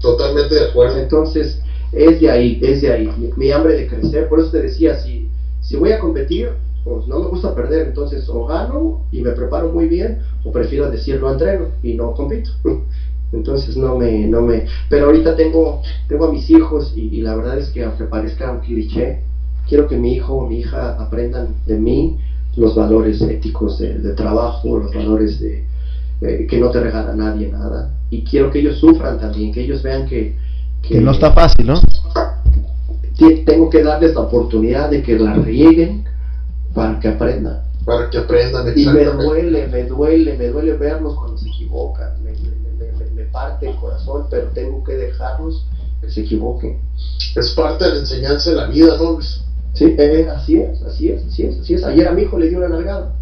[0.00, 0.96] Totalmente de acuerdo.
[0.98, 1.58] Entonces,
[1.92, 4.28] es de ahí, es de ahí, mi, mi hambre de crecer.
[4.28, 5.28] Por eso te decía, si,
[5.60, 6.50] si voy a competir,
[6.84, 10.90] pues no me gusta perder, entonces o gano y me preparo muy bien, o prefiero
[10.90, 12.50] decir no entreno y no compito.
[13.32, 17.34] Entonces no me, no me, pero ahorita tengo, tengo a mis hijos y, y la
[17.34, 19.20] verdad es que aunque parezca un cliché,
[19.66, 22.18] quiero que mi hijo o mi hija aprendan de mí
[22.56, 25.64] los valores éticos de, trabajo, los valores de
[26.20, 27.94] eh, que no te regala nadie nada.
[28.10, 30.36] Y quiero que ellos sufran también, que ellos vean que...
[30.82, 31.80] Que, no está fácil, ¿no?
[33.46, 36.04] Tengo que darles la oportunidad de que la rieguen
[36.74, 37.62] para que aprendan.
[37.84, 42.22] Para que aprendan, Y me duele, me duele, me duele verlos cuando se equivocan.
[42.24, 42.32] Me,
[43.14, 45.66] me parte el corazón, pero tengo que dejarlos
[46.00, 46.80] que se equivoquen.
[47.36, 49.18] Es parte de la enseñanza de la vida, ¿no?
[49.74, 51.84] Sí, eh, así es, así es, así es, así es.
[51.84, 53.14] Ayer a mi hijo le dio una nalgada.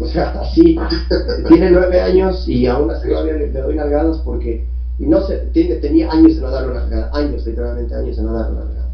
[0.00, 0.76] O sea, así,
[1.48, 4.66] tiene nueve años y aún así todavía le, doy nalgadas porque,
[4.98, 8.22] y no sé, tiene, tenía años de no darle una nalgada, años, literalmente años de
[8.22, 8.90] no darle una nalgada.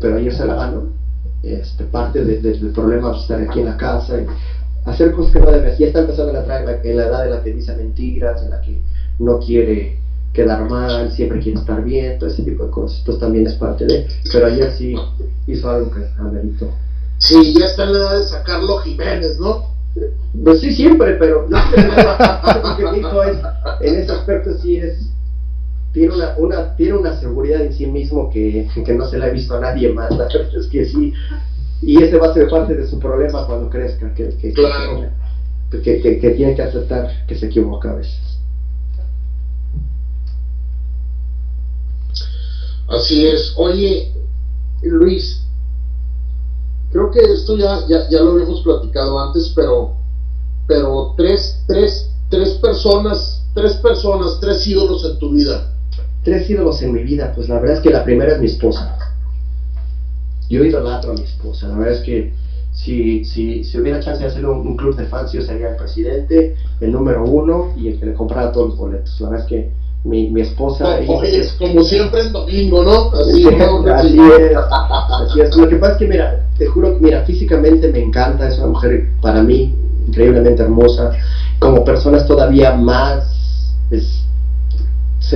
[0.00, 0.82] Pero ayer se la ganó.
[1.42, 4.26] Este, parte del problema de estar aquí en la casa y
[4.84, 5.78] hacer cosas que no debes.
[5.78, 8.60] Ya está empezando a la, en la edad en la que dice mentiras, en la
[8.60, 8.80] que
[9.18, 9.98] no quiere
[10.32, 12.98] quedar mal, siempre quiere estar bien, todo ese tipo de cosas.
[13.00, 14.06] Esto también es parte de.
[14.32, 14.94] Pero ayer sí
[15.48, 16.70] hizo algo que ameritó.
[17.18, 19.72] Sí, ya está en la edad de sacarlo Jiménez, ¿no?
[20.42, 23.36] Pues sí, siempre, pero lo que dijo es,
[23.80, 25.11] en ese aspecto sí es,
[25.92, 29.30] tiene una, una, tiene una seguridad en sí mismo que, que no se la ha
[29.30, 30.10] visto a nadie más.
[30.10, 31.12] La verdad es que sí,
[31.82, 34.52] y ese va a ser parte de su problema cuando crezca, que, que,
[35.82, 38.38] que, que tiene que aceptar que se equivoca a veces.
[42.88, 43.54] Así es.
[43.56, 44.12] Oye,
[44.82, 45.42] Luis,
[46.90, 49.96] creo que esto ya, ya, ya lo habíamos platicado antes, pero,
[50.66, 55.71] pero tres, tres, tres personas, tres personas, tres ídolos en tu vida.
[56.22, 58.96] Tres ídolos en mi vida, pues la verdad es que la primera es mi esposa.
[60.48, 62.32] Yo idolatro a mi esposa, la verdad es que
[62.72, 66.56] si, si, si hubiera chance de hacer un, club de fans, yo sería el presidente,
[66.80, 69.20] el número uno y el que le comprara todos los boletos.
[69.20, 69.70] La verdad es que
[70.04, 70.98] mi, mi esposa.
[70.98, 73.10] es como siempre en domingo, ¿no?
[73.20, 75.56] Así, es, así es.
[75.56, 78.68] Lo que pasa es que, mira, te juro que, mira, físicamente me encanta, es una
[78.68, 79.74] mujer para mí
[80.08, 81.12] increíblemente hermosa.
[81.58, 84.21] Como persona es todavía más, es,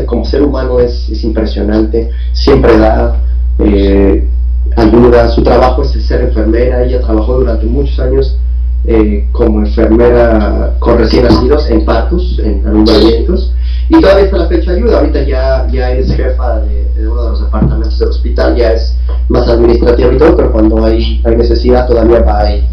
[0.06, 3.22] como ser humano es, es impresionante, siempre da.
[3.58, 4.28] Eh,
[4.76, 8.38] ayuda, su trabajo es ser enfermera, ella trabajó durante muchos años
[8.84, 13.52] eh, como enfermera con recién nacidos en partos, en alumbramientos,
[13.88, 14.98] y todavía hasta la fecha ayuda.
[14.98, 18.96] Ahorita ya, ya es jefa de, uno de los departamentos del hospital, ya es
[19.28, 22.64] más administrativa y todo, pero cuando hay, hay necesidad todavía va y,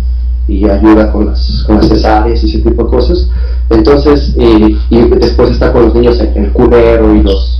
[0.47, 3.29] y ayuda con las, con las cesáreas y ese tipo de cosas.
[3.69, 4.77] Entonces, y,
[5.19, 7.59] después está con los niños en el cunero y los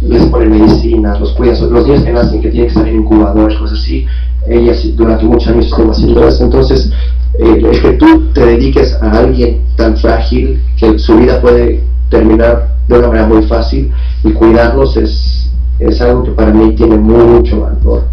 [0.00, 3.58] les ponen medicinas, los cuidan, los niños que nacen que tienen que estar en incubadores,
[3.58, 4.06] cosas así.
[4.48, 6.44] Ella durante muchos años estuvo haciendo eso.
[6.44, 6.90] Entonces,
[7.38, 12.98] eh, que tú te dediques a alguien tan frágil que su vida puede terminar de
[12.98, 13.92] una manera muy fácil
[14.24, 18.04] y cuidarlos es, es algo que para mí tiene mucho valor.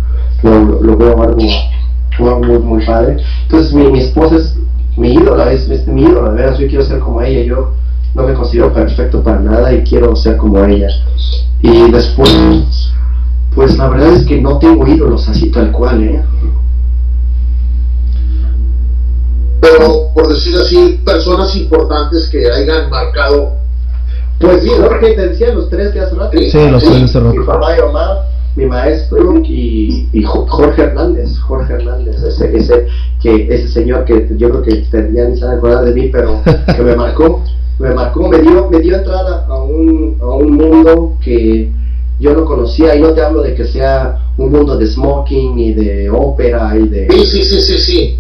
[0.44, 1.38] Lo, lo, veo algo,
[2.20, 3.18] muy, muy padre.
[3.44, 4.56] Entonces mi, mi esposa es
[4.96, 7.74] mi ídola, es, es mi ídola, verdad, yo quiero ser como ella, yo
[8.16, 10.90] no me considero perfecto para nada y quiero ser como ella.
[11.62, 12.92] Y después,
[13.54, 16.24] pues la verdad es que no tengo ídolos así tal cual, ¿eh?
[19.60, 23.58] Pero por decir así, personas importantes que hayan marcado
[24.40, 26.38] pues sí, lo que te decía, los tres que hace rato.
[26.38, 27.36] Sí, los tres de hace rato.
[27.36, 28.18] Mi papá y mamá,
[28.58, 32.88] mi maestro y, y, Jorge Hernández, Jorge Hernández, ese, ese,
[33.22, 36.10] que, ese señor que yo creo que ya ni se van a acordar de mí,
[36.12, 36.42] pero
[36.76, 37.44] que me marcó,
[37.78, 41.72] me marcó, me dio, me dio entrada a un, a un mundo que
[42.20, 45.74] yo no conocía, y no te hablo de que sea un mundo de smoking y
[45.74, 47.08] de ópera y de...
[47.12, 48.20] Sí, sí, sí, sí, sí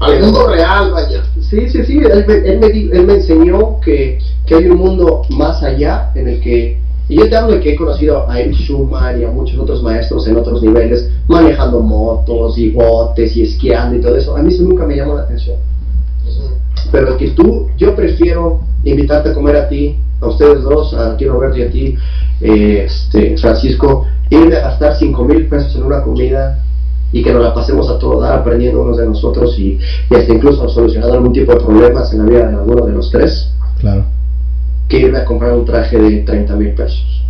[0.00, 1.22] al mundo real, vaya.
[1.40, 5.62] Sí, sí, sí, él, él, me, él me enseñó que, que, hay un mundo más
[5.62, 6.80] allá en el que,
[7.10, 9.82] y yo te hablo de que he conocido a Eric Schumann y a muchos otros
[9.82, 14.54] maestros en otros niveles, manejando motos y botes y esquiando y todo eso, a mí
[14.54, 15.56] eso nunca me llamó la atención.
[16.92, 21.26] Pero que tú, yo prefiero invitarte a comer a ti, a ustedes dos, a ti
[21.26, 21.96] Roberto y a ti,
[22.42, 26.62] eh, este, Francisco, irme a gastar 5 mil pesos en una comida
[27.10, 29.80] y que nos la pasemos a todo dar aprendiendo unos de nosotros y,
[30.10, 33.10] y hasta incluso solucionando algún tipo de problemas en la vida de alguno de los
[33.10, 33.52] tres.
[33.80, 34.04] Claro.
[34.90, 37.24] Que irme a comprar un traje de 30 mil pesos.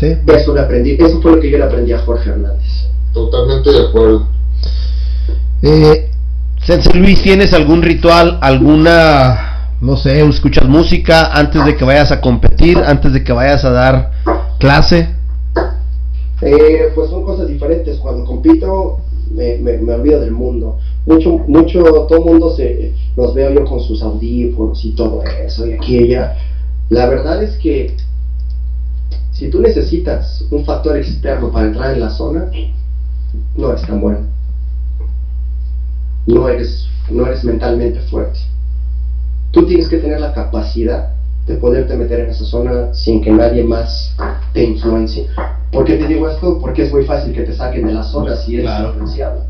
[0.00, 0.16] ¿Sí?
[0.26, 2.88] Eso, le aprendí, eso fue lo que yo le aprendí a Jorge Hernández.
[3.12, 4.28] Totalmente de acuerdo.
[5.62, 6.10] Eh,
[6.94, 12.78] Luis, ¿tienes algún ritual, alguna, no sé, escuchas música antes de que vayas a competir,
[12.78, 14.10] antes de que vayas a dar
[14.58, 15.08] clase?
[16.42, 17.98] Eh, pues son cosas diferentes.
[17.98, 20.78] Cuando compito me, me, olvido del mundo.
[21.06, 25.72] Mucho, mucho, todo mundo se, los veo yo con sus audífonos y todo eso y
[25.72, 26.36] aquí allá.
[26.90, 27.96] La verdad es que
[29.32, 32.50] si tú necesitas un factor externo para entrar en la zona,
[33.56, 34.20] no es tan bueno.
[36.26, 38.38] no eres, no eres mentalmente fuerte.
[39.50, 41.17] Tú tienes que tener la capacidad
[41.48, 44.14] de poderte meter en esa zona sin que nadie más
[44.52, 45.26] te influencie.
[45.72, 46.58] ¿Por qué te digo esto?
[46.60, 48.88] Porque es muy fácil que te saquen de la zona si eres Claro.
[48.90, 49.44] influenciado.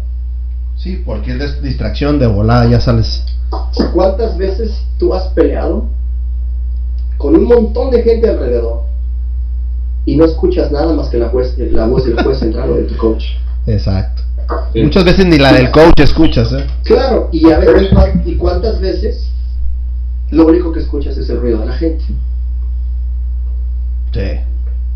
[0.76, 3.24] Sí, porque es distracción de volada, ya sales.
[3.92, 5.86] ¿Cuántas veces tú has peleado
[7.16, 8.82] con un montón de gente alrededor
[10.04, 12.82] y no escuchas nada más que la, juez- la voz del juez central o de
[12.84, 13.24] tu coach?
[13.66, 14.22] Exacto.
[14.74, 16.64] Muchas veces ni la del coach escuchas, ¿eh?
[16.84, 19.28] Claro, y a veces, ¿cuán- ¿y cuántas veces
[20.30, 22.04] lo único que escuchas es el ruido de la gente?
[24.12, 24.40] Sí.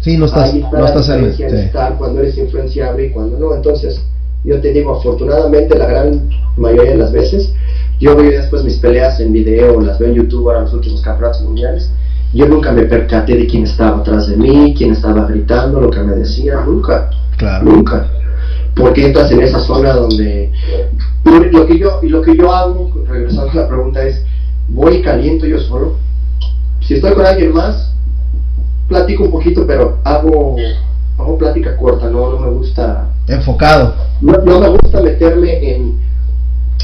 [0.01, 1.43] Sí, no estás, Ahí está no estás en sí.
[1.45, 3.55] estar cuando eres influenciable y cuando no.
[3.55, 4.03] Entonces,
[4.45, 7.53] yo te digo, afortunadamente, la gran mayoría de las veces,
[8.01, 11.43] yo veo después mis peleas en video, las veo en YouTube ahora los últimos campeonatos
[11.43, 11.89] mundiales.
[12.35, 16.01] Yo nunca me percaté de quién estaba atrás de mí, quién estaba gritando, lo que
[16.01, 17.65] me decía, nunca, Claro.
[17.65, 18.09] nunca.
[18.75, 20.51] Porque entras en esa zona donde
[21.25, 24.25] lo, lo que yo y lo que yo hago, regresando a la pregunta es,
[24.69, 25.97] voy y caliento yo solo.
[26.81, 27.93] Si estoy con alguien más,
[28.89, 30.57] platico un poquito, pero hago,
[31.19, 33.95] hago plática corta, no, no me gusta, Enfocado.
[34.21, 35.99] no, no me gusta meterme en,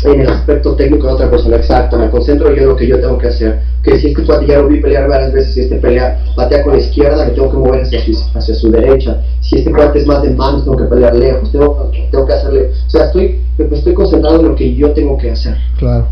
[0.04, 3.00] en el aspecto técnico de otra persona, exacto, me concentro yo en lo que yo
[3.00, 5.76] tengo que hacer, que si este cuate ya lo vi pelear varias veces, si este
[5.76, 9.58] pelea, patea con la izquierda, me tengo que mover hacia su, hacia su derecha, si
[9.58, 12.90] este cuate es más de manos, tengo que pelear lejos, tengo, tengo que hacerle, o
[12.90, 15.56] sea, estoy, me estoy concentrado en lo que yo tengo que hacer.
[15.78, 16.06] Claro.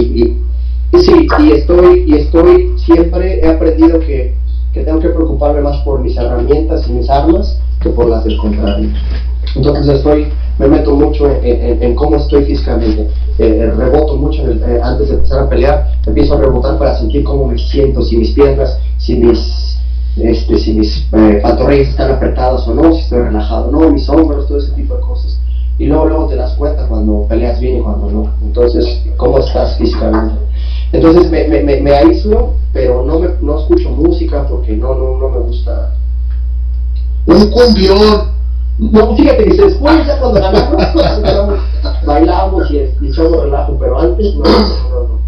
[0.00, 4.34] Y, y- sí, y estoy, y estoy, siempre he aprendido que,
[4.72, 8.36] que tengo que preocuparme más por mis herramientas y mis armas que por las del
[8.38, 8.88] contrario.
[9.56, 13.08] Entonces estoy, me meto mucho en, en- cómo estoy físicamente,
[13.38, 17.46] Eh, reboto mucho eh, antes de empezar a pelear, empiezo a rebotar para sentir cómo
[17.48, 19.76] me siento, si mis piernas, si mis,
[20.16, 24.08] este, si mis eh, pantorrillas están apretadas o no, si estoy relajado o no, mis
[24.08, 25.40] hombros, todo ese tipo de cosas.
[25.80, 28.22] Y luego, luego te das cuenta cuando peleas bien y cuando no.
[28.56, 30.36] Entonces, ¿cómo estás físicamente?
[30.92, 35.18] Entonces me, me, me, me aíslo, pero no, me, no escucho música porque no, no,
[35.18, 35.92] no me gusta.
[37.26, 38.28] Un cumbión.
[38.78, 40.84] No, fíjate que después ya cuando ganamos,
[42.06, 45.18] bailamos, y, y echamos relajo, pero antes no, no,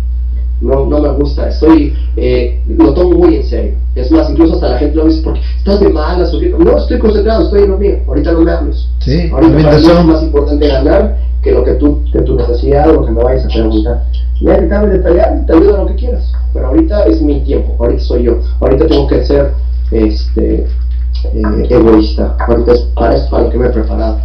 [0.60, 1.48] no, no, me gusta.
[1.48, 3.74] Estoy, eh, lo tomo muy en serio.
[3.96, 6.50] Es más, incluso hasta la gente lo dice porque estás de malas o qué.
[6.50, 7.96] No, estoy concentrado, estoy en lo mío.
[8.06, 8.86] Ahorita no me hables.
[9.00, 12.90] Sí, Ahorita para mí es más importante ganar que lo que tú, que tu necesidad
[12.90, 14.04] o que me vayas a preguntar.
[14.40, 16.32] Ya que acabes de pelear, te ayudo a lo que quieras.
[16.52, 18.40] Pero ahorita es mi tiempo, ahorita soy yo.
[18.60, 19.52] Ahorita tengo que ser
[19.92, 22.36] este, eh, egoísta.
[22.40, 24.20] Ahorita es para para lo que me he preparado.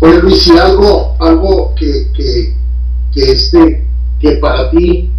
[0.00, 2.56] Oye Luis, y algo, algo que, que,
[3.12, 3.86] que este,
[4.18, 5.12] que para ti,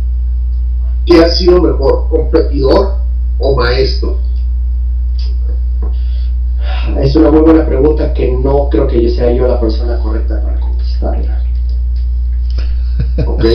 [1.05, 2.95] ¿qué ha sido mejor, competidor
[3.39, 4.19] o maestro?
[7.01, 10.41] Es una muy buena pregunta que no creo que yo sea yo la persona correcta
[10.41, 11.41] para contestarla.
[13.25, 13.45] Ok.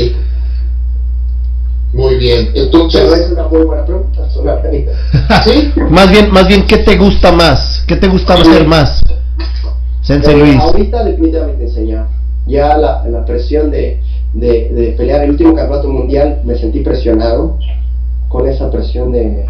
[1.93, 2.49] Muy bien.
[2.53, 4.27] Pero es Entonces, una muy buena pregunta.
[4.27, 4.93] es una realidad.
[5.45, 5.73] ¿sí?
[5.91, 7.85] Más bien, más bien, ¿qué te gusta más?
[7.87, 9.01] ¿Qué te gusta hacer más?
[10.03, 10.61] Sensei Luis.
[10.61, 12.09] Ahorita definitivamente enseñar.
[12.47, 17.59] Ya la, la presión de, de, de pelear el último campeonato mundial me sentí presionado
[18.29, 19.47] con esa presión de,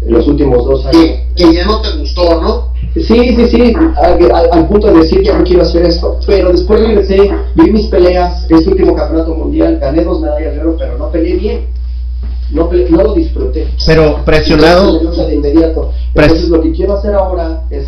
[0.00, 0.96] de los últimos dos años.
[1.02, 2.70] Que, que ya no te gustó, ¿no?
[2.94, 3.72] Sí, sí, sí,
[4.02, 6.18] al, al- al punto de decir ya no quiero hacer esto.
[6.26, 10.76] Pero después regresé, vi mis peleas, este último campeonato mundial, gané dos medallas de oro,
[10.78, 11.66] pero no peleé bien.
[12.50, 13.68] No, peleé- no lo disfruté.
[13.86, 14.98] Pero presionado.
[14.98, 15.92] Entonces, de inmediato.
[16.14, 17.86] Pres- Entonces lo que quiero hacer ahora es,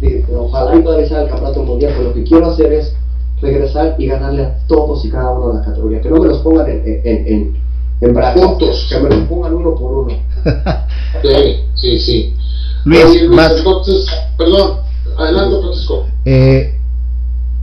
[0.00, 2.94] digo, ojalá y todavía sea el campeonato mundial, pero lo que quiero hacer es
[3.40, 6.00] regresar y ganarle a todos y cada uno de la categoría.
[6.02, 7.56] Que no me los pongan en, en, en,
[8.02, 8.86] en brazos, Puntos.
[8.90, 10.14] que me los pongan uno por uno.
[11.22, 12.34] Sí, sí, sí.
[12.84, 14.06] Luis, Luis, más, entonces,
[14.36, 14.78] perdón,
[15.16, 16.06] adelante Francisco.
[16.24, 16.74] eh,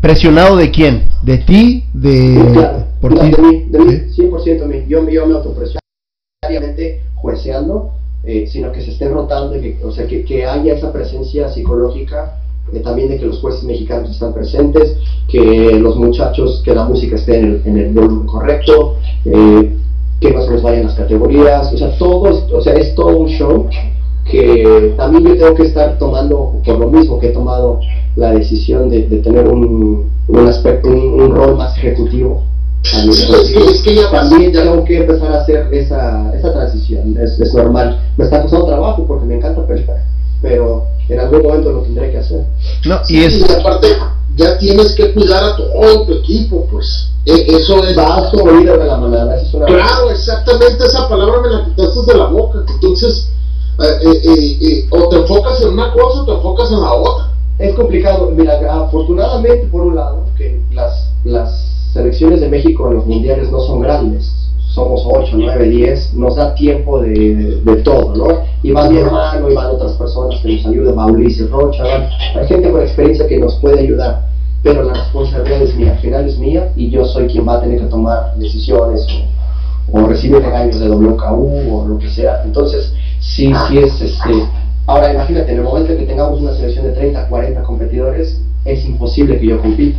[0.02, 1.10] ¿presionado de quién?
[1.24, 1.84] ¿De ti?
[1.94, 3.36] ¿De Sí, claro, por claro, ti?
[3.36, 4.22] de mí, de mí, ¿Sí?
[4.22, 4.86] 100% de mí.
[4.88, 5.80] Yo, yo me autopresiono
[6.48, 7.92] diariamente jueceando,
[8.24, 12.38] eh, sino que se esté rotando, que, o sea, que, que haya esa presencia psicológica,
[12.72, 14.96] eh, también de que los jueces mexicanos están presentes,
[15.28, 19.76] que los muchachos, que la música esté en el, en el volumen correcto, eh,
[20.20, 23.18] que no se nos vayan las categorías, o sea, todo, es- o sea, es todo
[23.18, 23.68] un show
[24.30, 27.80] que también yo tengo que estar tomando, por lo mismo que he tomado
[28.16, 32.44] la decisión de, de tener un, un aspecto, un, un rol más ejecutivo.
[32.92, 36.32] también, Sí, es que- es que ya también ya- tengo que empezar a hacer esa,
[36.36, 38.00] esa transición, es, es normal.
[38.18, 40.04] Me está costando trabajo porque me encanta pelear,
[40.42, 42.44] pero en algún momento lo tendré que hacer.
[42.86, 43.40] No, y es.
[43.40, 43.88] Y aparte,
[44.40, 47.10] ya tienes que cuidar a todo tu equipo, pues.
[47.26, 47.96] E- eso es.
[47.96, 48.98] Vaso oído de la
[49.66, 52.64] Claro, exactamente esa palabra me la quitaste de la boca.
[52.68, 53.30] Entonces,
[53.80, 57.32] eh, eh, eh, o te enfocas en una cosa o te enfocas en la otra.
[57.60, 63.06] Es complicado, mira, afortunadamente por un lado, que las, las selecciones de México en los
[63.06, 64.32] mundiales no son grandes,
[64.80, 68.44] somos 8, 9, 10, nos da tiempo de, de todo, ¿no?
[68.64, 71.84] Y va mi hermano, y van otras personas que nos ayudan, va Ulises Rocha,
[72.36, 74.28] hay gente con experiencia que nos puede ayudar,
[74.64, 77.62] pero la responsabilidad es mía, al final es mía y yo soy quien va a
[77.62, 79.06] tener que tomar decisiones
[79.92, 82.44] o, o recibir regaños de WKU o lo que sea.
[82.44, 84.32] Entonces, sí, sí es este.
[84.86, 89.40] Ahora imagínate, en el momento que tengamos una selección de 30, 40 competidores, es imposible
[89.40, 89.98] que yo compita.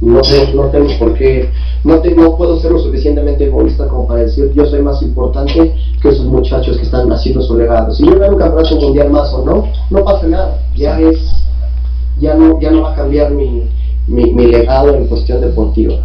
[0.00, 1.50] No, tengo, no tengo por qué,
[1.84, 5.74] no, te, no puedo ser lo suficientemente egoísta como para decir yo soy más importante
[6.00, 7.92] que esos muchachos que están haciendo su legado.
[7.92, 10.58] Si yo gano un campeonato mundial más o no, no pasa nada.
[10.74, 11.18] Ya es,
[12.18, 13.68] ya no, ya no va a cambiar mi,
[14.06, 15.96] mi, mi legado en cuestión deportiva.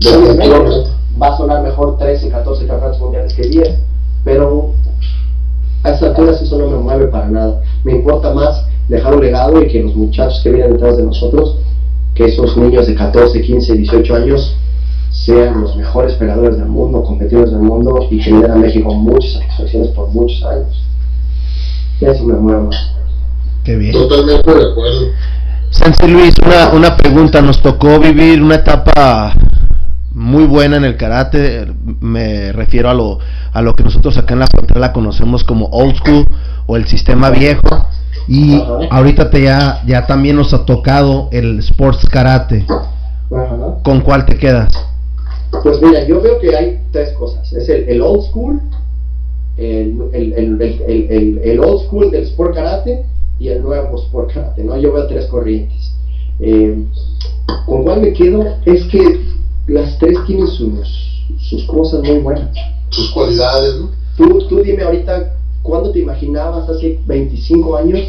[0.00, 0.90] Obviamente,
[1.20, 3.78] va a sonar mejor 13, 14 campeonatos mundiales que 10,
[4.24, 4.72] pero
[5.82, 7.62] a estas alturas eso no me mueve para nada.
[7.84, 11.58] Me importa más dejar un legado y que los muchachos que vienen detrás de nosotros,
[12.14, 14.56] que esos niños de 14, 15, 18 años,
[15.10, 18.92] sean los mejores peleadores del mundo, competidores del mundo y que le den a México
[18.92, 20.82] muchas satisfacciones por muchos años.
[22.00, 22.90] Y eso me mueve más.
[23.62, 23.92] Qué bien.
[23.92, 25.06] Totalmente de acuerdo.
[25.70, 27.40] Sensei Luis, una, una pregunta.
[27.40, 29.34] Nos tocó vivir una etapa
[30.12, 31.66] muy buena en el karate.
[32.00, 33.18] Me refiero a lo,
[33.52, 36.24] a lo que nosotros acá en la frontera conocemos como old school
[36.66, 37.88] o el sistema viejo.
[38.26, 38.78] Y Ajá.
[38.90, 42.64] ahorita te ya, ya también nos ha tocado el sports karate.
[42.68, 43.78] Ajá.
[43.82, 44.68] ¿Con cuál te quedas?
[45.62, 47.52] Pues mira, yo veo que hay tres cosas.
[47.52, 48.60] Es el, el old school,
[49.56, 53.04] el, el, el, el, el- el- el old school del sport karate
[53.38, 54.76] y el nuevo sport karate, ¿no?
[54.78, 55.92] Yo veo tres corrientes.
[56.40, 56.84] Eh,
[57.66, 58.44] ¿Con cuál me quedo?
[58.64, 59.20] Es que
[59.68, 62.50] las tres tienen sus, sus cosas muy buenas.
[62.90, 63.90] Sus cualidades, ¿no?
[64.16, 65.34] Tú, tú dime ahorita,
[65.64, 68.00] ¿cuándo te imaginabas hace 25 años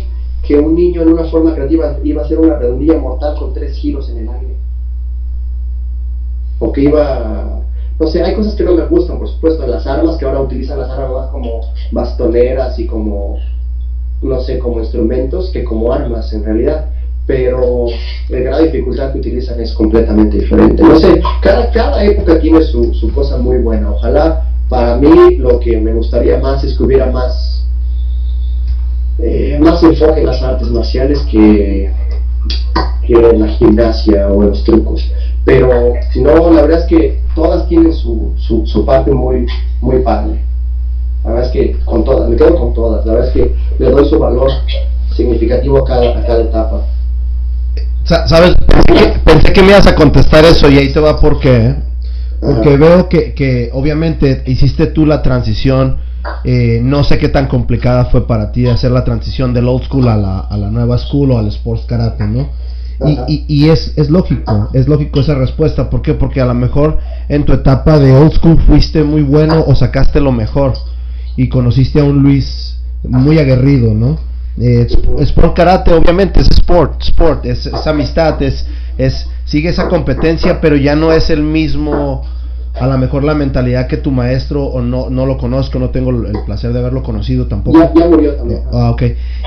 [0.46, 3.76] que un niño en una forma creativa iba a hacer una redondilla mortal con tres
[3.78, 4.56] giros en el aire?
[6.60, 7.62] O que iba...
[7.98, 10.80] No sé, hay cosas que no me gustan, por supuesto, las armas, que ahora utilizan
[10.80, 11.62] las armas como
[11.92, 13.40] bastoneras y como,
[14.22, 16.90] no sé, como instrumentos que como armas en realidad.
[17.26, 17.86] Pero
[18.30, 20.84] el grado de dificultad que utilizan es completamente diferente.
[20.84, 23.92] No sé, cada, cada época tiene su, su cosa muy buena.
[23.92, 27.66] Ojalá para mí lo que me gustaría más es que hubiera más,
[29.20, 31.92] eh, más enfoque en las artes marciales que,
[33.06, 35.04] que en la gimnasia o en los trucos.
[35.46, 39.46] Pero no, la verdad es que todas tienen su, su, parte muy,
[39.82, 40.42] muy padre.
[41.24, 43.06] La verdad es que con todas, me quedo con todas.
[43.06, 44.50] La verdad es que le doy su valor
[45.16, 46.82] significativo a cada, a cada etapa.
[48.04, 48.56] Sa- ¿Sabes?
[48.68, 51.56] Pensé que, pensé que me ibas a contestar eso y ahí te va por qué.
[51.56, 51.76] ¿eh?
[52.46, 55.98] Porque veo que, que obviamente hiciste tú la transición.
[56.44, 60.08] eh, no sé qué tan complicada fue para ti hacer la transición del old school
[60.08, 62.50] a la, a la nueva school o al sports karate, ¿no?
[63.06, 65.90] Y, y, y es, es lógico, es lógico esa respuesta.
[65.90, 66.14] ¿Por qué?
[66.14, 66.98] Porque a lo mejor
[67.30, 70.74] en tu etapa de old school fuiste muy bueno o sacaste lo mejor
[71.36, 74.18] y conociste a un Luis muy aguerrido, ¿no?
[74.58, 78.66] Eh, sp- sport karate obviamente es sport, sport, es, es amistad, es,
[78.98, 82.24] es sigue esa competencia, pero ya no es el mismo,
[82.80, 86.12] a lo mejor la mentalidad que tu maestro o no, no lo conozco, no tengo
[86.12, 87.80] el placer de haberlo conocido tampoco.
[87.80, 88.62] Ya, ya murió también.
[88.74, 89.02] Ah, ok.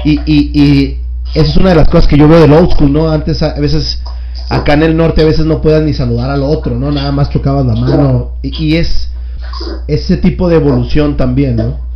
[0.04, 1.00] Y, y, y
[1.34, 3.10] esa es una de las cosas que yo veo del old school, ¿no?
[3.10, 4.02] Antes a a veces,
[4.48, 6.90] acá en el norte a veces no puedas ni saludar al otro, ¿no?
[6.90, 8.32] Nada más chocabas la mano.
[8.42, 9.10] Y, y es
[9.86, 11.88] ese tipo de evolución también, ¿no?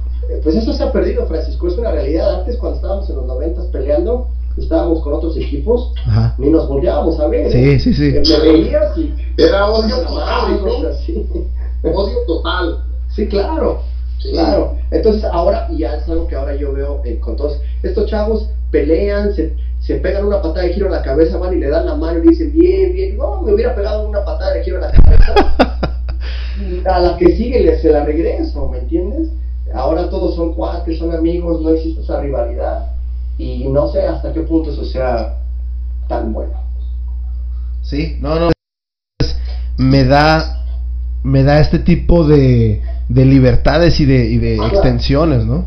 [0.42, 1.68] Pues eso se ha perdido, Francisco.
[1.68, 2.40] Es una realidad.
[2.40, 6.34] Antes, cuando estábamos en los noventas peleando, estábamos con otros equipos, Ajá.
[6.38, 7.50] ni nos volteábamos a ver.
[7.50, 7.78] Sí, ¿eh?
[7.78, 8.12] sí, sí.
[8.12, 9.14] Me veías y.
[9.36, 10.88] Era odio total, ¿no?
[10.88, 11.26] así.
[11.82, 12.84] Odio total.
[13.14, 13.82] Sí, claro.
[14.18, 14.30] Sí.
[14.32, 14.76] Claro.
[14.90, 17.60] Entonces, ahora, y ya es algo que ahora yo veo eh, con todos.
[17.82, 21.56] Estos chavos pelean, se, se pegan una patada de giro a la cabeza, van y
[21.56, 23.16] le dan la mano y dicen, bien, bien.
[23.16, 25.56] No, me hubiera pegado una patada de giro a la cabeza.
[26.86, 29.28] a la que sigue le, se la regreso, ¿me entiendes?
[29.74, 32.92] Ahora todos son cuates, son amigos, no existe esa rivalidad.
[33.38, 35.38] Y no sé hasta qué punto eso sea
[36.08, 36.52] tan bueno.
[37.82, 38.50] Sí, no, no.
[39.78, 40.58] me da
[41.24, 45.66] me da este tipo de, de libertades y de, y de extensiones, ¿no?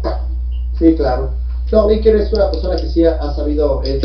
[0.77, 1.31] Sí, claro.
[1.71, 4.01] No, Iker es una persona que sí ha, ha sabido, él,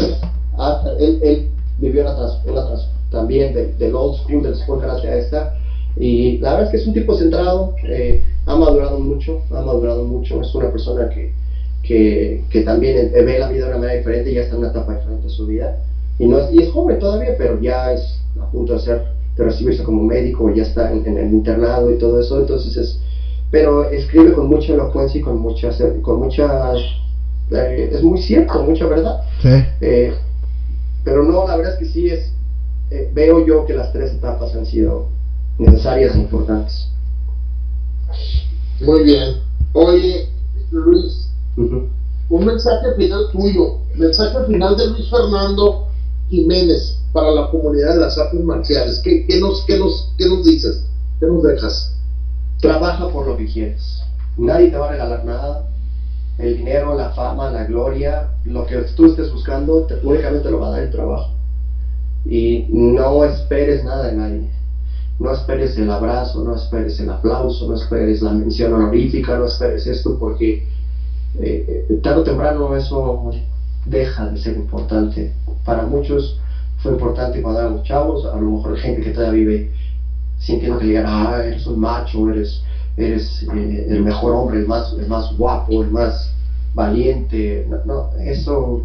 [0.56, 4.80] ha- él, él vivió una, trans- una trans- también de- del old school, del sport
[4.80, 5.54] karate a esta,
[5.96, 10.04] y la verdad es que es un tipo centrado, eh, ha madurado mucho, ha madurado
[10.04, 11.34] mucho, es una persona que,
[11.90, 14.70] que, que también eh, ve la vida de una manera diferente, ya está en una
[14.70, 15.76] etapa diferente de su vida,
[16.20, 19.02] y, no es, y es joven todavía, pero ya es a punto de, ser,
[19.36, 23.00] de recibirse como médico, ya está en, en el internado y todo eso, entonces es,
[23.50, 25.70] pero escribe con mucha elocuencia y con mucha,
[26.02, 26.74] con mucha
[27.50, 29.22] eh, es muy cierto, mucha verdad.
[29.42, 29.48] Sí.
[29.80, 30.14] Eh,
[31.02, 32.32] pero no, la verdad es que sí es,
[32.92, 35.08] eh, veo yo que las tres etapas han sido
[35.58, 36.86] necesarias e importantes.
[38.80, 39.38] Muy bien.
[39.72, 40.28] Oye,
[40.70, 45.89] Luis, un mensaje final tuyo, mensaje final de Luis Fernando
[46.28, 49.01] Jiménez para la comunidad de las artes marciales.
[49.02, 50.86] ¿Qué, qué nos, qué, nos, ¿Qué nos dices?
[51.18, 51.93] ¿Qué nos dejas?
[52.60, 54.01] Trabaja por lo que quieres.
[54.36, 55.66] Nadie te va a regalar nada.
[56.39, 60.68] El dinero, la fama, la gloria, lo que tú estés buscando, te, únicamente lo va
[60.68, 61.35] a dar el trabajo.
[62.24, 64.51] Y no esperes nada de nadie.
[65.18, 69.86] No esperes el abrazo, no esperes el aplauso, no esperes la mención honorífica, no esperes
[69.86, 70.66] esto porque
[71.39, 73.31] eh, eh, tarde o temprano eso
[73.85, 75.32] deja de ser importante.
[75.65, 76.39] Para muchos
[76.78, 79.70] fue importante cuando éramos chavos, a lo mejor gente que todavía vive
[80.39, 82.62] sintiendo que le digan, ah, eres un macho, eres,
[82.97, 86.32] eres eh, el mejor hombre, el más, el más guapo, el más
[86.74, 87.66] valiente.
[87.85, 88.82] No, eso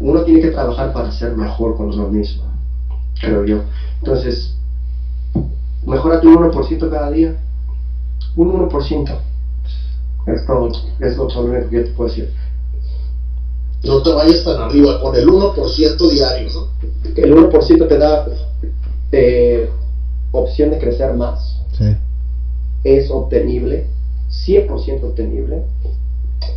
[0.00, 2.44] uno tiene que trabajar para ser mejor con uno mismo,
[3.20, 3.62] creo yo.
[3.98, 4.54] Entonces,
[5.86, 7.36] mejora tu 1% cada día.
[8.34, 9.18] Un 1%.
[10.26, 10.70] Es todo,
[11.00, 12.32] es lo único que te puedo decir.
[13.84, 16.68] No te vayas tan arriba, con el 1% diario, ¿no?
[17.14, 18.26] El 1% te da
[19.12, 19.70] eh,
[20.32, 21.62] opción de crecer más.
[21.78, 21.96] Sí.
[22.82, 23.86] Es obtenible,
[24.46, 25.62] 100% obtenible.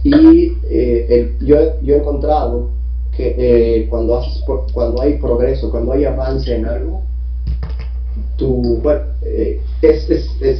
[0.03, 2.69] Y eh, el, yo, yo he encontrado
[3.15, 4.43] que eh, cuando, haces,
[4.73, 7.01] cuando hay progreso, cuando hay avance en algo,
[8.37, 10.59] tu, bueno, eh, es, es, es,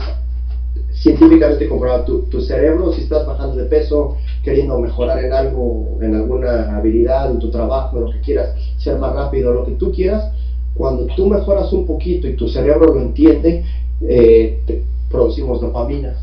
[1.00, 6.14] científicamente comprobado, tu, tu, cerebro, si estás bajando de peso, queriendo mejorar en algo, en
[6.14, 10.32] alguna habilidad, en tu trabajo, lo que quieras, ser más rápido, lo que tú quieras,
[10.74, 13.64] cuando tú mejoras un poquito y tu cerebro lo entiende,
[14.02, 16.18] eh, producimos dopamina.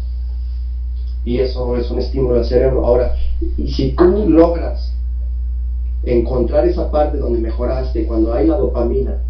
[1.24, 2.84] Y eso es un estímulo al cerebro.
[2.84, 3.16] Ahora,
[3.56, 4.92] y si tú logras
[6.04, 9.22] encontrar esa parte donde mejoraste, cuando hay la dopamina,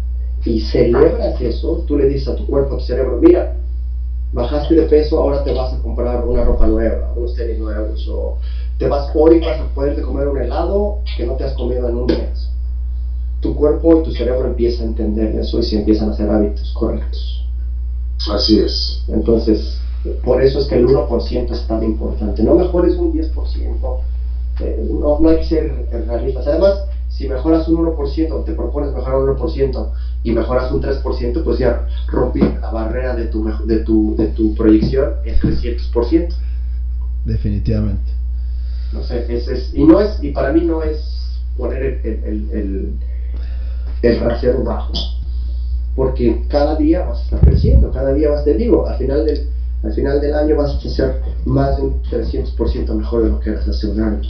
[0.45, 3.55] y celebras eso, tú le dices a tu cuerpo, a tu cerebro, mira,
[4.37, 8.35] bajaste de peso, ahora te vas a comprar una ropa nueva, unos tenis nuevos, o
[8.77, 11.87] te vas por y vas a poderte comer un helado que no te has comido
[11.87, 12.47] en un mes.
[13.41, 16.71] Tu cuerpo y tu cerebro empiezan a entender eso y se empiezan a hacer hábitos
[16.73, 17.43] correctos.
[18.31, 19.01] Así es.
[19.07, 19.79] Entonces,
[20.23, 22.43] por eso es que el 1% es tan importante.
[22.43, 23.97] No mejores un 10%.
[24.59, 26.45] Eh, no, no hay que ser realistas.
[26.45, 26.83] Además,
[27.17, 29.91] si mejoras un 1%, te propones mejorar un 1%
[30.23, 34.53] y mejoras un 3%, pues ya rompiste la barrera de tu, de tu, de tu
[34.53, 36.35] proyección en 300%.
[37.25, 38.11] Definitivamente.
[38.93, 42.51] No sé, es, es, y, no es, y para mí no es poner el, el,
[42.51, 42.91] el,
[44.03, 44.93] el rasero bajo,
[45.95, 49.49] porque cada día vas a estar creciendo, cada día vas, te digo, al final del,
[49.81, 53.49] al final del año vas a ser más de un 300% mejor de lo que
[53.49, 54.21] eras hace un año.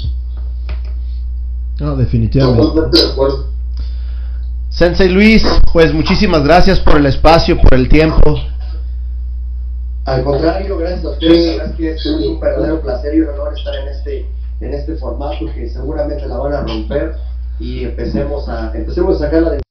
[1.80, 2.62] No, definitivamente.
[2.62, 3.48] Totalmente de acuerdo.
[4.70, 5.44] Sensei Luis,
[5.74, 8.36] pues muchísimas gracias por el espacio, por el tiempo.
[10.06, 13.30] Al contrario, gracias a ustedes, la verdad es que es un verdadero placer y un
[13.30, 14.26] honor estar en este,
[14.62, 17.16] en este formato que seguramente la van a romper
[17.60, 19.62] y empecemos a, empecemos a sacarla de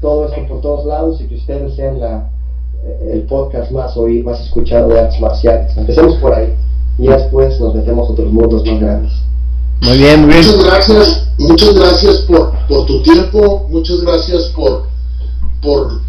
[0.00, 2.28] todo esto por todos lados y que ustedes sean la,
[3.02, 5.76] el podcast más oído, más escuchado de artes marciales.
[5.76, 6.52] Empecemos por ahí
[6.98, 9.12] y después nos metemos a otros mundos más grandes.
[9.82, 10.46] Muy bien, muy bien.
[10.46, 14.84] Muchas gracias, muchas gracias por, por tu tiempo, muchas gracias por,
[15.60, 16.00] por,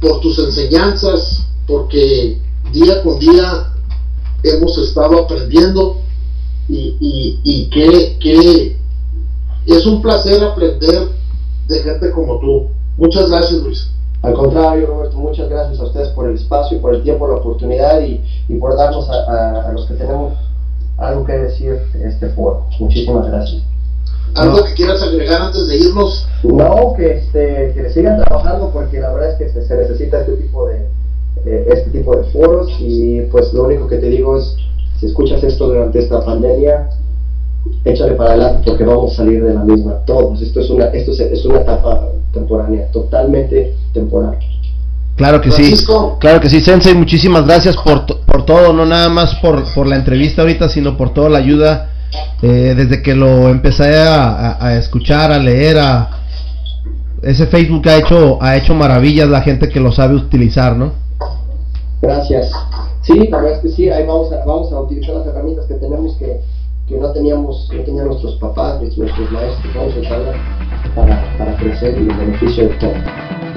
[0.00, 2.40] por tus enseñanzas, porque
[2.72, 3.70] día con día
[4.42, 5.98] hemos estado aprendiendo
[6.68, 8.78] y, y, y que, que
[9.66, 11.06] es un placer aprender
[11.68, 12.68] de gente como tú.
[12.96, 13.90] Muchas gracias, Luis.
[14.22, 18.00] Al contrario, Roberto, muchas gracias a ustedes por el espacio, por el tiempo, la oportunidad
[18.00, 20.32] y, y por darnos a, a, a los que tenemos
[21.00, 22.66] algo que decir este foro.
[22.78, 23.62] Muchísimas gracias.
[24.34, 24.64] ¿Algo no.
[24.64, 26.28] que quieras agregar antes de irnos?
[26.44, 30.36] No, que, este, que sigan trabajando porque la verdad es que se, se necesita este
[30.36, 30.86] tipo de
[31.46, 34.54] eh, este tipo de foros y pues lo único que te digo es
[34.98, 36.90] si escuchas esto durante esta pandemia
[37.84, 41.12] échale para adelante porque vamos a salir de la misma todos esto es una esto
[41.12, 44.38] es, es una etapa temporánea totalmente temporal
[45.16, 46.12] Claro que Francisco.
[46.12, 49.88] sí, claro que sí, Sensei, muchísimas gracias por, por todo, no nada más por, por
[49.88, 51.90] la entrevista ahorita, sino por toda la ayuda
[52.42, 56.10] eh, desde que lo empecé a, escuchar, a leer, a
[57.22, 60.92] ese Facebook ha hecho, ha hecho maravillas la gente que lo sabe utilizar, ¿no?
[62.00, 62.50] Gracias.
[63.02, 65.74] Sí, la verdad es que sí, ahí vamos a, vamos a utilizar las herramientas que
[65.74, 66.40] tenemos que,
[66.86, 70.36] que no teníamos, no tenían nuestros papás, nuestros maestros, vamos a usarlas
[70.94, 73.49] para, para crecer y el beneficio de todos.